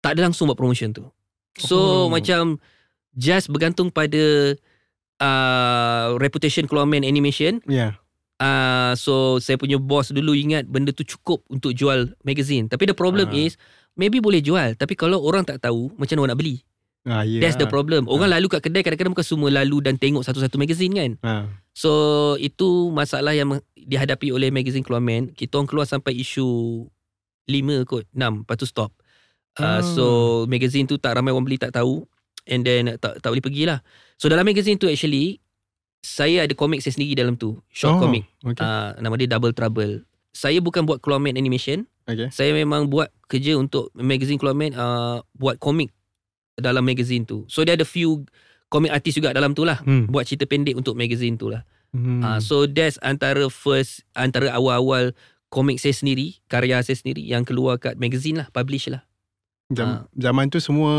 tak 0.00 0.16
ada 0.16 0.26
langsung 0.26 0.48
buat 0.48 0.56
promotion 0.56 0.90
tu. 0.90 1.04
So 1.56 1.76
Oh. 1.76 2.06
macam 2.06 2.56
just 3.12 3.48
bergantung 3.48 3.88
pada 3.88 4.54
uh, 5.18 6.16
reputation 6.16 6.64
Keluang 6.64 6.88
Man 6.88 7.04
Animation. 7.04 7.60
Ya. 7.66 8.00
Uh, 8.40 8.96
so 8.96 9.36
saya 9.36 9.60
punya 9.60 9.76
boss 9.76 10.08
dulu 10.08 10.32
ingat 10.32 10.64
benda 10.64 10.90
tu 10.90 11.04
cukup 11.04 11.44
untuk 11.46 11.76
jual 11.76 12.16
magazine. 12.22 12.66
Tapi 12.66 12.88
the 12.88 12.96
problem 12.96 13.28
Ah. 13.28 13.36
is 13.36 13.60
maybe 13.92 14.16
boleh 14.16 14.40
jual 14.40 14.72
tapi 14.74 14.96
kalau 14.96 15.20
orang 15.20 15.44
tak 15.44 15.60
tahu 15.60 15.92
macam 15.94 16.16
mana 16.16 16.20
orang 16.22 16.32
nak 16.32 16.40
beli. 16.40 16.56
Ah, 17.00 17.24
ya. 17.24 17.40
That's 17.40 17.56
the 17.56 17.64
problem. 17.64 18.04
Orang 18.06 18.28
lalu 18.28 18.48
kat 18.48 18.60
kedai 18.60 18.80
kadang-kadang 18.80 19.16
bukan 19.16 19.24
semua 19.24 19.48
lalu 19.50 19.80
dan 19.80 19.96
tengok 19.96 20.20
satu-satu 20.20 20.56
magazine 20.56 20.92
kan. 20.92 21.10
Ah. 21.20 21.44
So 21.72 21.92
itu 22.36 22.88
masalah 22.90 23.32
yang 23.32 23.56
dihadapi 23.74 24.32
oleh 24.32 24.48
magazine 24.48 24.84
Keluar 24.84 25.00
Man. 25.00 25.32
Kita 25.32 25.56
orang 25.56 25.68
keluar 25.68 25.84
sampai 25.84 26.12
isu 26.14 26.44
5 27.48 27.82
kot, 27.82 28.04
6, 28.12 28.44
lepas 28.44 28.56
tu 28.56 28.68
stop. 28.68 28.92
Uh, 29.60 29.78
Ah. 29.78 29.82
So 29.84 30.04
magazine 30.48 30.88
tu 30.88 30.96
tak 30.96 31.14
ramai 31.16 31.30
orang 31.30 31.44
beli 31.44 31.60
tak 31.60 31.76
tahu 31.76 32.08
and 32.48 32.64
then 32.64 32.96
tak 32.96 33.20
tak 33.20 33.28
boleh 33.30 33.44
pergilah. 33.44 33.78
So 34.16 34.26
dalam 34.26 34.48
magazine 34.48 34.80
tu 34.80 34.88
actually 34.88 35.38
saya 36.00 36.48
ada 36.48 36.56
komik 36.56 36.80
saya 36.80 36.96
sendiri 36.96 37.12
dalam 37.12 37.36
tu, 37.36 37.60
short 37.68 38.00
Oh, 38.00 38.08
comic. 38.08 38.24
Okay. 38.40 38.64
Uh, 38.64 38.96
nama 39.04 39.14
dia 39.20 39.28
Double 39.28 39.52
Trouble. 39.52 40.08
Saya 40.32 40.56
bukan 40.64 40.88
buat 40.88 41.04
Keluar 41.04 41.20
Man 41.20 41.36
animation, 41.36 41.84
okay. 42.08 42.32
saya 42.32 42.56
memang 42.56 42.88
buat 42.88 43.12
kerja 43.28 43.60
untuk 43.60 43.92
magazine 43.92 44.40
Keluar 44.40 44.56
Man 44.56 44.72
uh, 44.72 45.20
buat 45.36 45.60
komik 45.60 45.92
dalam 46.56 46.88
magazine 46.88 47.28
tu. 47.28 47.44
So 47.52 47.68
dia 47.68 47.76
ada 47.76 47.84
few 47.84 48.24
komik 48.72 48.94
artis 48.94 49.18
juga 49.18 49.36
dalam 49.36 49.52
tu 49.52 49.68
lah. 49.68 49.82
Hmm. 49.84 50.08
Buat 50.08 50.24
cerita 50.30 50.48
pendek 50.48 50.78
untuk 50.78 50.96
magazine 50.96 51.36
tu 51.36 51.52
lah. 51.52 51.66
Hmm. 51.90 52.22
Ah, 52.22 52.38
so 52.38 52.70
that's 52.70 52.96
antara 53.02 53.50
first 53.50 54.06
antara 54.14 54.54
awal-awal 54.54 55.10
komik 55.50 55.82
saya 55.82 55.90
sendiri, 55.92 56.38
karya 56.46 56.78
saya 56.80 56.94
sendiri 56.94 57.26
yang 57.26 57.42
keluar 57.42 57.76
kat 57.82 57.98
magazine 57.98 58.40
lah, 58.40 58.48
publish 58.54 58.86
lah. 58.86 59.02
Jam, 59.70 60.10
zaman 60.12 60.50
tu 60.50 60.58
semua 60.58 60.92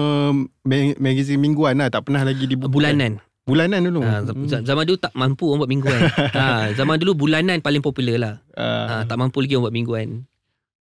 ma- 0.63 0.95
magazine 0.97 1.35
mingguan 1.35 1.75
lah. 1.75 1.91
Tak 1.91 2.07
pernah 2.07 2.23
lagi 2.23 2.47
dibuka. 2.47 2.71
Bulanan. 2.71 3.19
Bulanan 3.43 3.83
dulu. 3.83 3.99
Hmm. 3.99 4.47
z- 4.47 4.63
zaman 4.63 4.85
dulu 4.85 4.95
tak 4.95 5.11
mampu 5.11 5.43
orang 5.45 5.59
buat 5.59 5.71
mingguan. 5.71 5.99
ah, 6.37 6.71
zaman 6.71 6.95
dulu 6.95 7.27
bulanan 7.27 7.59
paling 7.59 7.83
popular 7.83 8.15
lah. 8.15 8.35
Ah, 8.55 9.01
Ah, 9.01 9.03
tak 9.03 9.17
mampu 9.17 9.43
lagi 9.43 9.53
orang 9.53 9.67
buat 9.67 9.75
mingguan. 9.75 10.07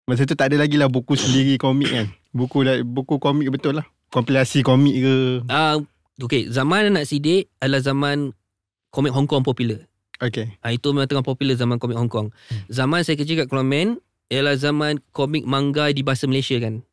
Masa 0.04 0.24
tu 0.24 0.36
tak 0.36 0.52
ada 0.52 0.60
lagi 0.60 0.76
lah 0.76 0.88
buku 0.88 1.14
sendiri 1.14 1.56
komik 1.56 1.88
kan. 1.88 2.08
Buku 2.32 2.64
buku 2.84 3.20
komik 3.20 3.48
betul 3.50 3.76
lah. 3.76 3.88
Kompilasi 4.08 4.64
komik 4.64 4.96
ke. 4.98 5.16
Ah, 5.48 5.80
okay, 6.18 6.48
zaman 6.48 6.92
anak 6.92 7.04
sidik 7.04 7.52
adalah 7.60 7.80
zaman 7.80 8.32
komik 8.90 9.12
Hong 9.12 9.28
Kong 9.28 9.44
popular. 9.44 9.84
Okay. 10.18 10.56
Ah, 10.60 10.72
itu 10.72 10.90
memang 10.90 11.06
tengah 11.06 11.22
popular 11.22 11.54
zaman 11.54 11.76
komik 11.78 11.96
Hong 11.96 12.08
Kong. 12.08 12.32
Zaman 12.68 13.04
saya 13.04 13.16
kerja 13.16 13.38
kat 13.38 13.52
Man 13.54 14.00
ialah 14.28 14.56
zaman 14.56 15.04
komik 15.12 15.44
manga 15.44 15.88
di 15.88 16.02
bahasa 16.02 16.24
Malaysia 16.26 16.56
kan. 16.58 16.87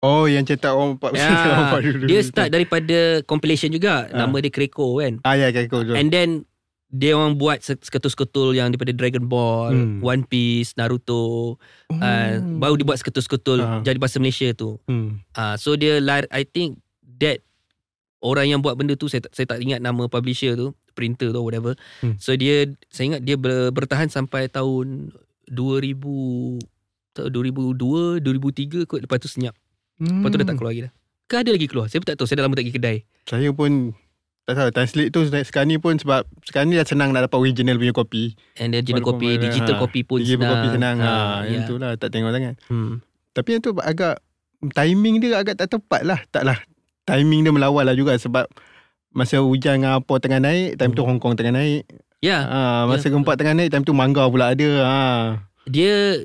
Oh 0.00 0.24
yang 0.24 0.42
cetak 0.42 0.72
orang 0.72 0.96
empat 0.96 1.12
Ya, 1.12 1.28
orang 1.46 1.64
empat 1.68 1.80
dulu. 1.84 2.04
Dia 2.08 2.20
start 2.24 2.48
daripada 2.48 2.98
compilation 3.24 3.68
juga. 3.68 4.08
Ah. 4.08 4.24
Nama 4.24 4.36
dia 4.40 4.48
Kreko 4.48 4.96
kan. 4.96 5.20
Ah 5.22 5.36
ya, 5.36 5.52
cool. 5.68 5.92
And 5.92 6.08
then 6.08 6.48
dia 6.90 7.14
orang 7.14 7.36
buat 7.36 7.60
se- 7.60 7.78
seketul-seketul 7.78 8.56
yang 8.56 8.72
daripada 8.72 8.90
Dragon 8.90 9.22
Ball, 9.22 9.70
Hmm. 9.70 9.98
One 10.00 10.24
Piece, 10.24 10.74
Naruto. 10.74 11.54
Uh, 11.86 11.94
Hmm. 11.94 12.58
baru 12.58 12.74
dia 12.74 12.86
buat 12.88 12.98
seketul-seketul 12.98 13.58
Ah. 13.60 13.78
jadi 13.80 13.94
bahasa 13.94 14.18
Malaysia 14.18 14.50
tu. 14.50 14.80
Hmm. 14.84 15.20
Uh, 15.30 15.54
so 15.54 15.76
dia 15.76 16.00
lar- 16.00 16.26
I 16.30 16.42
think 16.42 16.80
that 17.20 17.44
orang 18.18 18.48
yang 18.48 18.60
buat 18.60 18.74
benda 18.74 18.96
tu 18.96 19.06
saya 19.06 19.22
tak, 19.22 19.32
saya 19.32 19.46
tak 19.46 19.60
ingat 19.60 19.78
nama 19.78 20.08
publisher 20.08 20.56
tu, 20.56 20.72
printer 20.92 21.28
tu 21.28 21.38
whatever. 21.38 21.76
Hmm. 22.00 22.16
So 22.16 22.34
dia 22.34 22.66
saya 22.88 23.14
ingat 23.14 23.22
dia 23.22 23.36
ber, 23.36 23.68
bertahan 23.68 24.08
sampai 24.08 24.48
tahun 24.48 25.12
2000 25.46 26.58
tak- 27.12 27.28
2002, 27.28 28.18
2003 28.18 28.82
kot 28.82 28.98
lepas 28.98 29.20
tu 29.20 29.28
senyap. 29.28 29.54
Hmm. 30.00 30.18
Lepas 30.18 30.28
tu 30.28 30.38
dah 30.38 30.48
tak 30.48 30.56
keluar 30.56 30.72
lagi 30.72 30.82
dah. 30.88 30.92
Ke 31.26 31.34
ada 31.38 31.50
lagi 31.52 31.66
keluar? 31.66 31.86
Saya 31.86 32.00
pun 32.00 32.08
tak 32.08 32.16
tahu. 32.16 32.26
Saya 32.26 32.36
dah 32.36 32.44
lama 32.44 32.54
tak 32.54 32.64
pergi 32.64 32.74
kedai. 32.74 32.96
Saya 33.22 33.48
pun 33.52 33.70
tak 34.42 34.54
tahu 34.56 34.68
translate 34.72 35.10
tu 35.10 35.20
sekarang 35.28 35.68
ni 35.68 35.76
pun 35.76 35.94
sebab 35.94 36.26
sekarang 36.42 36.66
ni 36.66 36.74
dah 36.74 36.82
senang 36.82 37.12
nak 37.12 37.22
dapat 37.22 37.38
original 37.38 37.76
punya 37.76 37.92
kopi. 37.92 38.34
And 38.56 38.72
then 38.72 38.82
original 38.82 38.98
Walaupun 38.98 39.14
copy, 39.14 39.28
mana, 39.30 39.42
digital 39.46 39.74
ha, 39.76 39.78
copy 39.78 40.00
pun 40.02 40.18
Digital 40.18 40.40
senang. 40.40 40.50
kopi 40.50 40.68
senang. 40.72 40.96
Ha, 40.98 41.06
ya. 41.06 41.20
yang 41.46 41.62
tu 41.62 41.74
lah 41.76 41.90
tak 41.94 42.08
tengok 42.10 42.32
sangat. 42.32 42.54
Hmm. 42.66 42.98
Tapi 43.30 43.48
yang 43.48 43.62
tu 43.62 43.70
agak 43.76 44.14
timing 44.72 45.14
dia 45.20 45.38
agak 45.38 45.54
tak 45.54 45.68
tepat 45.70 46.02
lah. 46.02 46.18
Tak 46.26 46.42
lah. 46.42 46.58
Timing 47.04 47.40
dia 47.42 47.52
melawal 47.52 47.84
lah 47.84 47.94
juga 47.94 48.16
sebab 48.16 48.50
masa 49.10 49.38
hujan 49.38 49.78
dengan 49.78 49.98
apa 49.98 50.14
tengah 50.16 50.38
naik, 50.38 50.74
time 50.76 50.92
tu 50.92 51.02
Hmm. 51.02 51.14
Hong 51.14 51.20
Kong 51.20 51.34
tengah 51.34 51.54
naik. 51.54 51.86
Ya, 52.18 52.42
Ha, 52.42 52.58
masa 52.84 53.06
Ya. 53.06 53.14
gempa 53.14 53.32
tengah 53.32 53.54
naik, 53.54 53.70
time 53.70 53.82
tu 53.82 53.94
mangga 53.94 54.26
pula 54.26 54.50
ada. 54.50 54.68
Ha. 54.82 54.98
dia 55.64 56.18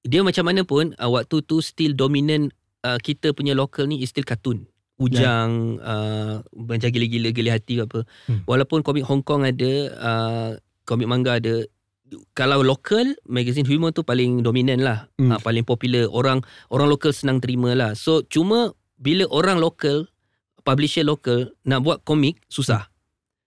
dia 0.00 0.22
macam 0.22 0.44
mana 0.44 0.62
pun 0.62 0.94
uh, 0.94 1.10
waktu 1.10 1.42
tu 1.42 1.58
still 1.58 1.92
dominant 1.92 2.55
uh, 2.84 2.98
kita 3.00 3.32
punya 3.32 3.56
local 3.56 3.88
ni 3.88 4.02
is 4.02 4.10
still 4.10 4.26
kartun. 4.26 4.66
Ujang 4.96 5.76
uh, 5.84 6.40
macam 6.56 6.88
gila-gila 6.88 7.28
gila 7.28 7.50
hati 7.52 7.80
ke 7.80 7.82
apa. 7.84 8.00
Hmm. 8.32 8.40
Walaupun 8.48 8.80
komik 8.80 9.04
Hong 9.04 9.20
Kong 9.20 9.44
ada, 9.44 9.72
uh, 10.00 10.50
komik 10.88 11.04
manga 11.04 11.36
ada. 11.36 11.68
Kalau 12.32 12.64
local 12.64 13.18
magazine 13.28 13.68
humor 13.68 13.92
tu 13.92 14.00
paling 14.06 14.40
dominan 14.40 14.80
lah. 14.80 15.12
Hmm. 15.20 15.36
Uh, 15.36 15.40
paling 15.44 15.68
popular. 15.68 16.08
Orang 16.08 16.40
orang 16.72 16.88
local 16.88 17.12
senang 17.12 17.44
terima 17.44 17.76
lah. 17.76 17.92
So 17.92 18.24
cuma 18.24 18.72
bila 18.96 19.28
orang 19.28 19.60
local 19.60 20.08
publisher 20.64 21.04
local 21.04 21.52
nak 21.68 21.84
buat 21.84 22.00
komik 22.00 22.40
susah. 22.48 22.88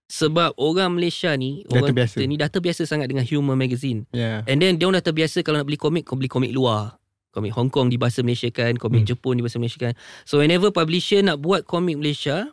Sebab 0.10 0.58
orang 0.58 0.98
Malaysia 0.98 1.34
ni 1.38 1.66
Dah 1.66 1.82
orang 1.82 1.94
terbiasa. 1.94 2.18
kita 2.18 2.26
ni 2.30 2.36
dah 2.38 2.50
terbiasa 2.50 2.82
sangat 2.86 3.10
dengan 3.10 3.26
humor 3.26 3.58
magazine. 3.58 4.06
Ya. 4.14 4.46
And 4.46 4.62
then 4.62 4.78
dia 4.78 4.86
orang 4.86 5.02
dah 5.02 5.10
terbiasa 5.10 5.42
kalau 5.42 5.62
nak 5.62 5.70
beli 5.70 5.78
komik, 5.82 6.06
kau 6.06 6.18
beli 6.18 6.30
komik 6.30 6.54
luar. 6.54 6.99
Komik 7.30 7.54
Hong 7.54 7.70
Kong 7.70 7.94
di 7.94 7.98
bahasa 8.02 8.26
Malaysia 8.26 8.50
kan, 8.50 8.74
komik 8.76 9.06
Hmm. 9.06 9.10
Jepun 9.14 9.38
di 9.38 9.46
bahasa 9.46 9.62
Malaysia 9.62 9.78
kan. 9.78 9.94
So 10.26 10.42
whenever 10.42 10.74
publisher 10.74 11.22
nak 11.22 11.42
buat 11.46 11.66
komik 11.70 12.02
Malaysia, 12.02 12.50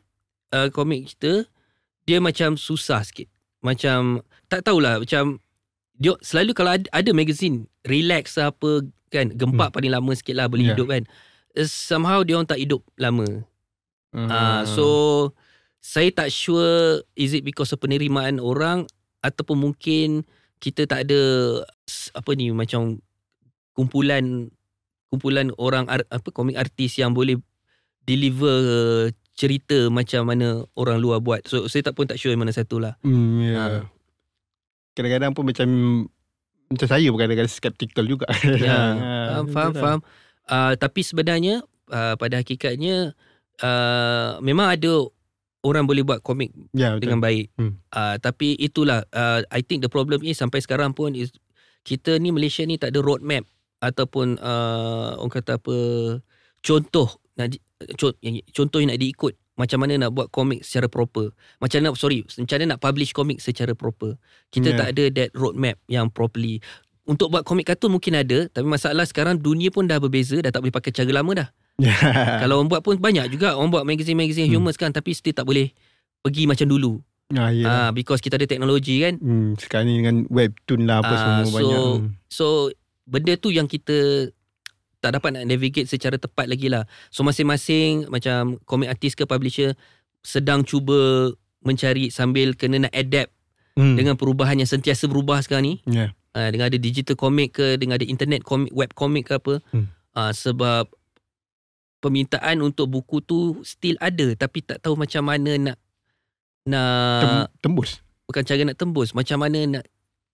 uh, 0.53 0.69
komik 0.69 1.17
kita, 1.17 1.49
dia 2.05 2.21
macam 2.21 2.61
susah 2.61 3.01
sikit. 3.01 3.27
Macam, 3.65 4.21
tak 4.53 4.69
tahulah, 4.69 5.01
macam, 5.01 5.41
dia 5.97 6.13
selalu 6.21 6.53
kalau 6.53 6.77
ada, 6.77 6.87
ada 6.93 7.11
magazine, 7.17 7.65
relax 7.89 8.37
lah 8.37 8.53
apa 8.53 8.85
kan, 9.09 9.33
gempak 9.33 9.73
paling 9.73 9.89
lama 9.89 10.13
sikit 10.13 10.37
lah 10.37 10.47
boleh 10.47 10.69
Yeah. 10.69 10.77
hidup 10.77 10.89
kan. 10.93 11.03
Uh, 11.57 11.65
somehow 11.65 12.21
dia 12.21 12.37
orang 12.37 12.47
tak 12.47 12.61
hidup 12.61 12.85
lama. 13.01 13.25
Hmm. 14.13 14.29
Ah, 14.33 14.63
so 14.65 14.87
saya 15.81 16.09
tak 16.09 16.33
sure 16.33 17.05
is 17.17 17.37
it 17.37 17.45
because 17.45 17.73
of 17.73 17.81
penerimaan 17.81 18.41
orang 18.41 18.89
ataupun 19.21 19.61
mungkin 19.61 20.25
kita 20.57 20.89
tak 20.89 21.05
ada 21.09 21.21
apa 22.17 22.31
ni 22.33 22.49
macam 22.51 22.97
kumpulan 23.77 24.49
kumpulan 25.09 25.55
orang 25.57 25.87
apa 25.87 26.29
komik 26.31 26.55
artis 26.55 26.99
yang 26.99 27.13
boleh 27.13 27.39
deliver 28.03 28.59
cerita 29.37 29.87
macam 29.89 30.25
mana 30.25 30.65
orang 30.75 30.97
luar 30.97 31.21
buat. 31.21 31.45
So 31.45 31.69
saya 31.69 31.85
tak 31.85 31.95
pun 31.95 32.09
tak 32.09 32.17
sure 32.17 32.33
mana 32.35 32.51
satu 32.51 32.81
lah. 32.81 32.97
Hmm, 33.05 33.43
ya. 33.43 33.55
Ha. 33.55 33.65
Kadang-kadang 34.97 35.37
pun 35.37 35.45
macam 35.45 35.69
macam 36.67 36.89
saya 36.89 37.07
pun 37.13 37.19
kadang-kadang 37.21 37.53
skeptical 37.53 38.05
juga. 38.05 38.27
Ya, 38.59 38.73
Ha, 38.97 39.45
faham, 39.45 39.47
faham, 39.47 39.73
faham. 39.75 40.01
Uh, 40.47 40.73
tapi 40.75 41.03
sebenarnya 41.03 41.61
uh, 41.91 42.15
pada 42.17 42.41
hakikatnya 42.41 43.13
uh, 43.61 44.39
memang 44.41 44.73
ada 44.73 45.05
orang 45.61 45.85
boleh 45.85 46.07
buat 46.07 46.23
komik 46.23 46.55
Ya, 46.73 46.95
betul. 46.95 47.01
dengan 47.05 47.19
baik. 47.21 47.51
Hmm. 47.59 47.77
Uh, 47.91 48.17
tapi 48.17 48.55
itulah 48.57 49.05
uh, 49.11 49.43
I 49.51 49.61
think 49.61 49.83
the 49.83 49.91
problem 49.91 50.23
is 50.23 50.39
sampai 50.39 50.63
sekarang 50.63 50.95
pun 50.95 51.13
is 51.13 51.35
kita 51.83 52.17
ni 52.17 52.31
Malaysia 52.31 52.63
ni 52.63 52.79
tak 52.79 52.95
ada 52.95 53.03
roadmap 53.03 53.45
ataupun 53.79 54.37
uh, 54.37 55.17
orang 55.17 55.33
kata 55.33 55.57
apa 55.57 55.77
contoh 56.61 57.09
nak 57.35 57.53
contoh 58.49 58.81
yang 58.81 58.89
nak 58.89 58.99
diikut 58.99 59.35
macam 59.57 59.81
mana 59.81 59.97
nak 59.97 60.13
buat 60.13 60.29
komik 60.29 60.61
secara 60.61 60.85
proper. 60.85 61.33
Macam 61.57 61.81
mana 61.81 61.97
sorry, 61.97 62.21
macam 62.23 62.55
mana 62.55 62.77
nak 62.77 62.81
publish 62.81 63.13
komik 63.13 63.41
secara 63.41 63.73
proper. 63.73 64.21
Kita 64.49 64.69
Yeah. 64.69 64.79
tak 64.79 64.89
ada 64.93 65.05
that 65.11 65.31
roadmap 65.33 65.81
yang 65.87 66.13
properly. 66.13 66.61
Untuk 67.05 67.33
buat 67.33 67.41
komik 67.41 67.65
kartun 67.65 67.89
mungkin 67.91 68.19
ada, 68.19 68.51
tapi 68.51 68.67
masalah 68.67 69.09
sekarang 69.09 69.39
dunia 69.39 69.71
pun 69.71 69.87
dah 69.87 69.97
berbeza, 69.97 70.37
dah 70.39 70.51
tak 70.51 70.61
boleh 70.61 70.75
pakai 70.75 70.93
cara 70.93 71.09
lama 71.09 71.33
dah. 71.33 71.49
Kalau 72.43 72.61
orang 72.61 72.69
buat 72.69 72.85
pun 72.85 73.01
banyak 73.01 73.31
juga 73.31 73.57
orang 73.57 73.71
buat 73.71 73.85
magazine-magazine 73.85 74.49
Hmm. 74.49 74.61
humor 74.61 74.73
sekarang 74.73 74.93
tapi 74.93 75.13
still 75.13 75.33
tak 75.33 75.45
boleh 75.45 75.73
pergi 76.21 76.45
macam 76.45 76.67
dulu. 76.67 77.01
ah, 77.33 77.49
ya. 77.49 77.65
Ah 77.65 77.91
because 77.91 78.21
kita 78.21 78.37
ada 78.37 78.45
teknologi 78.45 79.01
kan. 79.01 79.17
Hmm, 79.17 79.57
sekarang 79.57 79.89
ni 79.89 79.95
dengan 79.99 80.29
webtoon 80.29 80.85
lah 80.85 81.01
apa 81.01 81.09
Ah, 81.09 81.17
semua 81.17 81.41
so- 81.41 81.55
banyak. 81.55 81.85
So 82.29 82.47
benda 83.07 83.33
tu 83.35 83.49
yang 83.49 83.65
kita 83.65 84.29
tak 84.99 85.15
dapat 85.15 85.31
nak 85.33 85.47
navigate 85.47 85.87
secara 85.87 86.19
tepat 86.19 86.47
lagi 86.47 86.67
lah. 86.67 86.85
So 87.09 87.23
masing-masing 87.23 88.11
macam 88.11 88.59
comic 88.63 88.91
artist 88.91 89.15
ke 89.15 89.23
publisher 89.23 89.79
sedang 90.21 90.61
cuba 90.61 91.31
mencari 91.63 92.11
sambil 92.11 92.53
kena 92.53 92.85
nak 92.85 92.95
adapt 92.95 93.31
Hmm. 93.77 93.93
dengan 93.93 94.17
perubahan 94.17 94.57
yang 94.57 94.65
sentiasa 94.65 95.05
berubah 95.05 95.37
sekarang 95.39 95.69
ni. 95.69 95.75
Ya. 95.85 96.17
Uh, 96.33 96.49
dengan 96.49 96.73
ada 96.73 96.81
digital 96.81 97.13
comic 97.13 97.61
ke, 97.61 97.77
dengan 97.77 98.01
ada 98.01 98.09
internet 98.09 98.41
comic, 98.41 98.73
web 98.73 98.89
comic 98.93 99.29
ke 99.29 99.37
apa. 99.37 99.61
Hmm. 99.69 99.93
Uh, 100.17 100.33
sebab 100.33 100.89
permintaan 102.01 102.65
untuk 102.65 102.89
buku 102.89 103.21
tu 103.21 103.39
still 103.63 104.01
ada 104.01 104.33
tapi 104.33 104.63
tak 104.63 104.81
tahu 104.81 104.97
macam 104.97 105.29
mana 105.29 105.61
nak 105.61 105.77
nak 106.65 107.21
Tem- 107.21 107.51
tembus. 107.63 108.01
bukan 108.25 108.43
cara 108.43 108.63
nak 108.65 108.77
tembus, 108.77 109.13
macam 109.13 109.39
mana 109.39 109.59
nak 109.69 109.85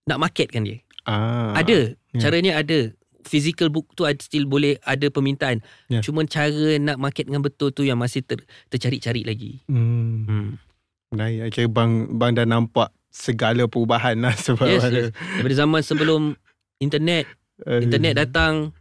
nak 0.06 0.18
marketkan 0.18 0.62
dia. 0.62 0.78
Ah. 1.02 1.50
Ada. 1.58 1.98
Ya. 2.12 2.28
Caranya 2.28 2.60
ada. 2.60 2.92
Physical 3.22 3.70
book 3.70 3.94
tu 3.94 4.02
ada- 4.02 4.18
still 4.18 4.44
boleh 4.44 4.76
ada 4.82 5.06
permintaan. 5.06 5.62
Ya. 5.86 6.02
Cuma 6.02 6.26
cara 6.26 6.76
nak 6.76 6.98
market 6.98 7.30
dengan 7.30 7.40
betul 7.40 7.70
tu 7.70 7.86
yang 7.86 7.96
masih 7.96 8.20
ter, 8.20 8.42
tercari-cari 8.66 9.22
lagi. 9.22 9.62
Hmm. 9.70 10.26
Hmm. 10.26 10.48
Menarik. 11.14 11.52
Okay, 11.52 11.66
bang 11.68 12.08
bang 12.12 12.34
dah 12.34 12.44
nampak 12.44 12.90
segala 13.12 13.68
perubahan 13.68 14.18
lah 14.18 14.34
sebab 14.46 14.66
Yes, 14.66 14.82
ada. 14.82 15.00
yes. 15.06 15.08
Daripada 15.38 15.56
zaman 15.56 15.80
sebelum 15.80 16.20
internet, 16.78 17.28
eh, 17.62 17.80
internet 17.84 18.18
datang, 18.18 18.74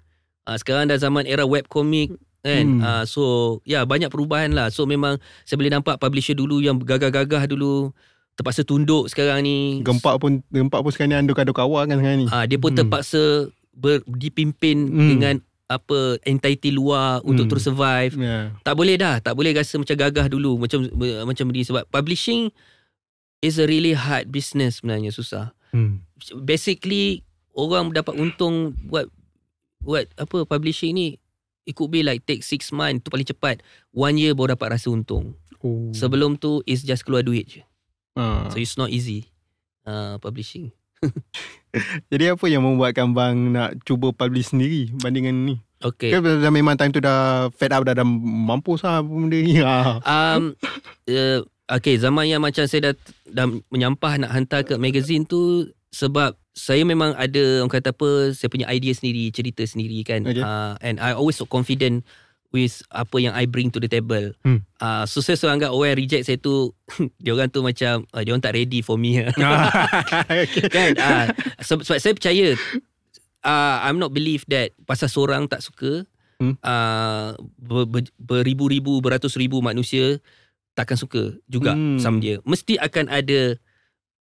uh, 0.47 0.57
sekarang 0.57 0.89
dah 0.89 0.97
zaman 0.97 1.27
era 1.27 1.45
web 1.45 1.67
komik 1.67 2.15
kan. 2.41 2.65
Hmm. 2.65 2.81
Uh, 2.81 3.03
so 3.05 3.21
ya 3.61 3.79
yeah, 3.79 3.83
banyak 3.85 4.09
perubahan 4.09 4.49
lah. 4.57 4.73
So 4.73 4.89
memang 4.89 5.21
saya 5.45 5.61
boleh 5.61 5.69
nampak 5.69 6.01
publisher 6.01 6.33
dulu 6.33 6.57
yang 6.59 6.81
gagah-gagah 6.81 7.45
dulu 7.45 7.93
terpaksa 8.35 8.63
tunduk 8.63 9.07
sekarang 9.07 9.43
ni. 9.43 9.81
Gempak 9.81 10.17
pun 10.17 10.41
gempak 10.49 10.81
pun 10.81 10.91
sekarang 10.91 11.11
ni 11.11 11.17
anduk-anduk 11.19 11.59
awal 11.59 11.85
kan 11.85 11.99
sekarang 11.99 12.25
ni. 12.25 12.27
Ah, 12.29 12.47
dia 12.47 12.57
pun 12.57 12.73
Hmm. 12.73 12.79
terpaksa 12.83 13.51
ber, 13.71 14.01
dipimpin 14.07 14.77
Hmm. 14.87 15.09
dengan 15.17 15.35
apa 15.71 16.19
entity 16.27 16.67
luar 16.67 17.23
untuk 17.23 17.47
Hmm. 17.47 17.51
terus 17.55 17.63
survive. 17.63 18.13
Ya. 18.19 18.51
Tak 18.61 18.75
boleh 18.75 18.99
dah, 18.99 19.23
tak 19.23 19.39
boleh 19.39 19.55
rasa 19.55 19.79
macam 19.79 19.95
gagah 19.95 20.27
dulu 20.27 20.59
macam 20.59 20.83
macam 21.23 21.47
ni 21.47 21.63
sebab 21.63 21.87
publishing 21.87 22.51
is 23.39 23.55
a 23.55 23.65
really 23.65 23.95
hard 23.95 24.27
business 24.27 24.83
sebenarnya 24.83 25.15
susah. 25.15 25.55
Hmm. 25.71 26.03
Basically 26.43 27.23
orang 27.55 27.95
dapat 27.95 28.19
untung 28.19 28.75
buat 28.85 29.07
buat 29.79 30.11
apa 30.13 30.43
publishing 30.43 30.93
ni 30.93 31.07
it 31.63 31.73
could 31.73 31.87
be 31.87 32.03
like 32.03 32.25
take 32.25 32.43
six 32.43 32.69
months 32.69 33.01
tu 33.01 33.09
paling 33.09 33.25
cepat. 33.25 33.63
One 33.89 34.19
year 34.19 34.35
baru 34.35 34.59
dapat 34.59 34.75
rasa 34.75 34.91
untung. 34.91 35.39
Oh. 35.63 35.93
Sebelum 35.93 36.35
tu 36.35 36.59
is 36.65 36.83
just 36.83 37.07
keluar 37.07 37.23
duit 37.23 37.47
je. 37.47 37.61
Ah. 38.15 38.51
So 38.51 38.59
it's 38.59 38.75
not 38.75 38.91
easy. 38.91 39.31
Uh, 39.87 40.19
publishing. 40.21 40.71
Jadi 42.11 42.29
apa 42.29 42.45
yang 42.51 42.61
membuatkan 42.61 43.15
bang 43.15 43.35
nak 43.55 43.79
cuba 43.87 44.13
publish 44.13 44.51
sendiri 44.51 44.91
bandingan 44.99 45.47
ni? 45.47 45.55
Okay. 45.81 46.13
Kan 46.13 46.21
dah 46.21 46.51
memang 46.53 46.77
time 46.77 46.93
tu 46.93 47.01
dah 47.01 47.49
fed 47.57 47.73
up 47.73 47.81
dah 47.81 47.97
dah 47.97 48.05
mampus 48.05 48.85
lah 48.85 49.01
apa 49.01 49.09
benda 49.09 49.39
ni. 49.39 49.57
Ah. 49.65 49.97
Um, 50.05 50.53
uh, 51.09 51.41
okay, 51.71 51.97
zaman 51.97 52.29
yang 52.29 52.43
macam 52.43 52.67
saya 52.69 52.91
dah, 52.91 52.93
dah 53.25 53.47
menyampah 53.73 54.21
nak 54.21 54.31
hantar 54.35 54.61
ke 54.67 54.77
magazine 54.77 55.25
tu 55.25 55.71
sebab 55.89 56.37
saya 56.51 56.83
memang 56.83 57.15
ada 57.15 57.63
orang 57.63 57.71
kata 57.71 57.95
apa 57.95 58.35
saya 58.35 58.51
punya 58.51 58.67
idea 58.67 58.91
sendiri 58.91 59.31
cerita 59.31 59.63
sendiri 59.63 60.03
kan 60.03 60.27
Okay. 60.27 60.43
uh, 60.43 60.75
and 60.83 60.99
I 60.99 61.15
always 61.15 61.39
so 61.39 61.47
confident 61.47 62.03
with 62.51 62.83
apa 62.91 63.15
yang 63.17 63.31
I 63.31 63.47
bring 63.47 63.71
to 63.71 63.79
the 63.79 63.87
table. 63.87 64.35
Hmm. 64.43 64.67
Uh, 64.77 65.07
so 65.07 65.23
saya 65.23 65.39
selalu 65.39 65.55
anggap 65.55 65.71
orang 65.71 65.95
reject 65.95 66.27
saya 66.27 66.35
tu 66.35 66.75
dia 67.23 67.31
orang 67.31 67.47
tu 67.47 67.63
macam 67.63 68.03
uh, 68.11 68.21
dia 68.21 68.31
orang 68.35 68.43
tak 68.43 68.55
ready 68.55 68.83
for 68.83 68.99
me 68.99 69.23
okay. 69.23 70.67
kan 70.67 70.91
uh, 70.99 71.25
sebab, 71.63 71.81
sebab 71.87 71.99
saya 72.01 72.13
percaya 72.13 72.47
uh, 73.45 73.75
I'm 73.87 73.97
not 73.97 74.11
believe 74.11 74.43
that 74.51 74.75
pasal 74.83 75.07
seorang 75.07 75.47
tak 75.47 75.63
suka 75.63 76.03
Hmm. 76.41 76.57
uh, 76.65 77.37
ber, 77.61 77.85
ber, 77.85 78.01
beribu-ribu 78.17 78.97
beratus 78.97 79.37
ribu 79.37 79.61
manusia 79.61 80.17
takkan 80.73 80.97
suka 80.97 81.37
juga 81.45 81.77
Hmm. 81.77 82.01
sama 82.01 82.17
dia 82.17 82.41
mesti 82.41 82.81
akan 82.81 83.13
ada 83.13 83.61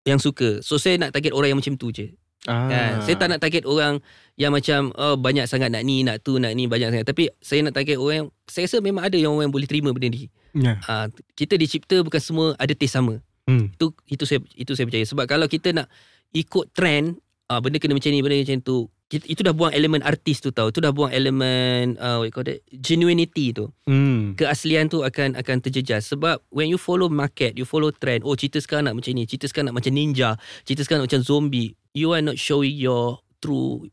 yang 0.02 0.18
suka 0.18 0.58
so 0.58 0.82
saya 0.82 0.98
nak 0.98 1.14
target 1.14 1.30
orang 1.30 1.54
yang 1.54 1.62
macam 1.62 1.78
tu 1.78 1.94
je 1.94 2.10
Ah. 2.48 2.66
kan? 2.72 2.92
Saya 3.04 3.14
tak 3.20 3.28
nak 3.28 3.44
target 3.44 3.68
orang 3.68 4.00
yang 4.40 4.56
macam 4.56 4.88
oh 4.96 5.20
banyak 5.20 5.44
sangat 5.44 5.68
nak 5.68 5.84
ni 5.84 6.00
nak 6.00 6.24
tu 6.24 6.40
nak 6.40 6.56
ni 6.56 6.64
banyak 6.64 6.88
sangat. 6.88 7.06
Tapi 7.06 7.28
saya 7.44 7.60
nak 7.60 7.76
target 7.76 8.00
orang 8.00 8.16
yang 8.24 8.28
saya 8.48 8.64
rasa 8.64 8.80
memang 8.80 9.04
ada 9.04 9.20
yang 9.20 9.36
orang 9.36 9.52
yang 9.52 9.54
boleh 9.54 9.68
terima 9.68 9.92
benda 9.92 10.08
ni. 10.08 10.32
Ya. 10.56 10.80
uh, 10.88 11.06
kita 11.36 11.60
dicipta 11.60 12.00
bukan 12.00 12.18
semua 12.18 12.46
ada 12.56 12.72
taste 12.72 12.96
sama. 12.96 13.20
Hmm. 13.48 13.72
itu 13.72 13.96
itu 14.08 14.24
saya 14.24 14.40
itu 14.56 14.72
saya 14.72 14.88
percaya. 14.88 15.04
Sebab 15.04 15.24
kalau 15.28 15.46
kita 15.48 15.72
nak 15.76 15.92
ikut 16.32 16.72
trend 16.72 17.20
uh, 17.48 17.60
benda 17.60 17.80
kena 17.80 17.96
macam 17.96 18.12
ni 18.12 18.20
benda 18.20 18.40
macam 18.40 18.60
tu 18.64 18.88
kita, 19.08 19.24
itu 19.24 19.40
dah 19.40 19.56
buang 19.56 19.72
elemen 19.72 20.04
artis 20.04 20.44
tu 20.44 20.52
tau. 20.52 20.68
Itu 20.68 20.84
dah 20.84 20.92
buang 20.92 21.08
elemen 21.08 21.96
uh, 21.96 22.20
what 22.20 22.28
you 22.28 22.34
call 22.36 22.44
that 22.44 22.60
genuinity 22.68 23.56
tu. 23.56 23.72
Hmm. 23.88 24.36
keaslian 24.36 24.92
tu 24.92 25.00
akan 25.00 25.32
akan 25.40 25.56
terjejas. 25.64 26.12
Sebab 26.12 26.44
when 26.52 26.68
you 26.68 26.76
follow 26.76 27.08
market 27.08 27.56
you 27.56 27.64
follow 27.64 27.88
trend 27.88 28.20
oh 28.28 28.36
cerita 28.36 28.60
sekarang 28.60 28.92
nak 28.92 29.00
macam 29.00 29.16
ni 29.16 29.24
cerita 29.24 29.48
sekarang 29.48 29.72
nak 29.72 29.80
macam 29.80 29.92
ninja 29.96 30.36
cerita 30.68 30.84
sekarang 30.84 31.02
nak 31.04 31.08
macam 31.08 31.24
zombie 31.24 31.72
you 31.92 32.12
are 32.12 32.24
not 32.24 32.36
showing 32.36 32.74
your 32.74 33.22
true 33.38 33.88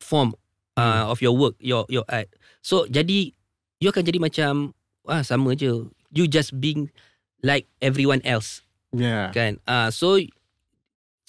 form 0.00 0.34
uh, 0.76 1.08
of 1.08 1.18
your 1.24 1.34
work 1.34 1.56
your 1.58 1.84
your 1.88 2.04
art. 2.06 2.30
So 2.62 2.86
jadi 2.86 3.32
you 3.80 3.88
akan 3.90 4.04
jadi 4.06 4.18
macam 4.20 4.76
ah 5.08 5.22
sama 5.22 5.56
je. 5.56 5.88
You 6.14 6.24
just 6.30 6.56
being 6.56 6.88
like 7.44 7.68
everyone 7.82 8.22
else. 8.24 8.64
Ya. 8.94 9.28
kan? 9.34 9.60
Uh, 9.68 9.92
so 9.92 10.16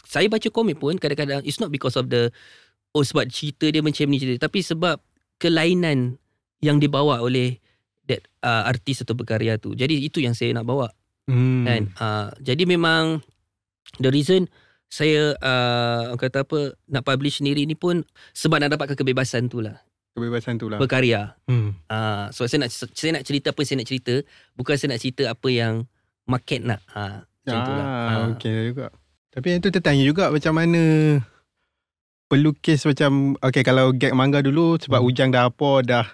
saya 0.07 0.31
baca 0.31 0.47
komik 0.47 0.79
pun 0.79 0.95
kadang-kadang 0.95 1.43
it's 1.43 1.59
not 1.59 1.73
because 1.73 1.99
of 1.99 2.07
the 2.07 2.31
oh 2.95 3.03
sebab 3.03 3.27
cerita 3.27 3.67
dia 3.67 3.83
macam 3.83 4.07
ni 4.07 4.21
cerita 4.21 4.47
tapi 4.47 4.63
sebab 4.63 5.03
kelainan 5.35 6.15
yang 6.63 6.79
dibawa 6.79 7.19
oleh 7.19 7.59
that 8.07 8.23
uh, 8.41 8.63
artis 8.65 9.03
atau 9.03 9.13
berkarya 9.13 9.59
tu. 9.59 9.75
Jadi 9.75 10.07
itu 10.07 10.23
yang 10.23 10.31
saya 10.31 10.55
nak 10.55 10.65
bawa. 10.65 10.87
Hmm. 11.27 11.67
kan? 11.67 11.83
Uh, 11.99 12.29
jadi 12.39 12.63
memang 12.63 13.19
the 13.99 14.07
reason 14.07 14.47
saya 14.87 15.35
uh, 15.35 16.01
orang 16.09 16.21
kata 16.21 16.41
apa 16.41 16.59
nak 16.85 17.03
publish 17.03 17.39
sendiri 17.39 17.63
ni 17.63 17.73
pun 17.73 18.01
sebab 18.31 18.57
nak 18.57 18.71
dapatkan 18.71 18.95
kebebasan 18.95 19.47
tu 19.47 19.59
lah 19.59 19.77
Kebebasan 20.11 20.55
tu 20.55 20.65
lah. 20.65 20.77
berkarya 20.77 21.37
Hmm. 21.45 21.77
uh, 21.85 22.27
so 22.29 22.43
saya 22.43 22.65
nak 22.65 22.71
saya 22.71 23.11
nak 23.11 23.23
cerita 23.23 23.51
apa 23.51 23.61
saya 23.61 23.77
nak 23.77 23.87
cerita 23.87 24.23
bukan 24.53 24.73
saya 24.73 24.89
nak 24.91 24.99
cerita 24.99 25.23
apa 25.27 25.47
yang 25.47 25.85
market 26.23 26.59
nak 26.61 26.81
uh, 26.91 27.21
macam 27.43 27.57
tu 27.59 27.71
lah 27.71 27.85
Ah, 27.85 28.07
Ah. 28.09 28.25
okey 28.31 28.55
juga. 28.67 28.87
Tapi 29.29 29.47
yang 29.47 29.61
tu 29.61 29.69
tertanya 29.69 30.03
juga 30.03 30.27
macam 30.27 30.51
mana 30.51 30.81
pelukis 32.27 32.83
macam 32.83 33.11
okey 33.39 33.61
kalau 33.61 33.91
gag 33.91 34.11
manga 34.11 34.39
dulu 34.39 34.75
sebab 34.77 34.99
Hmm. 34.99 35.07
Ujang 35.07 35.29
dah 35.29 35.47
apa 35.47 35.69
dah 35.81 36.05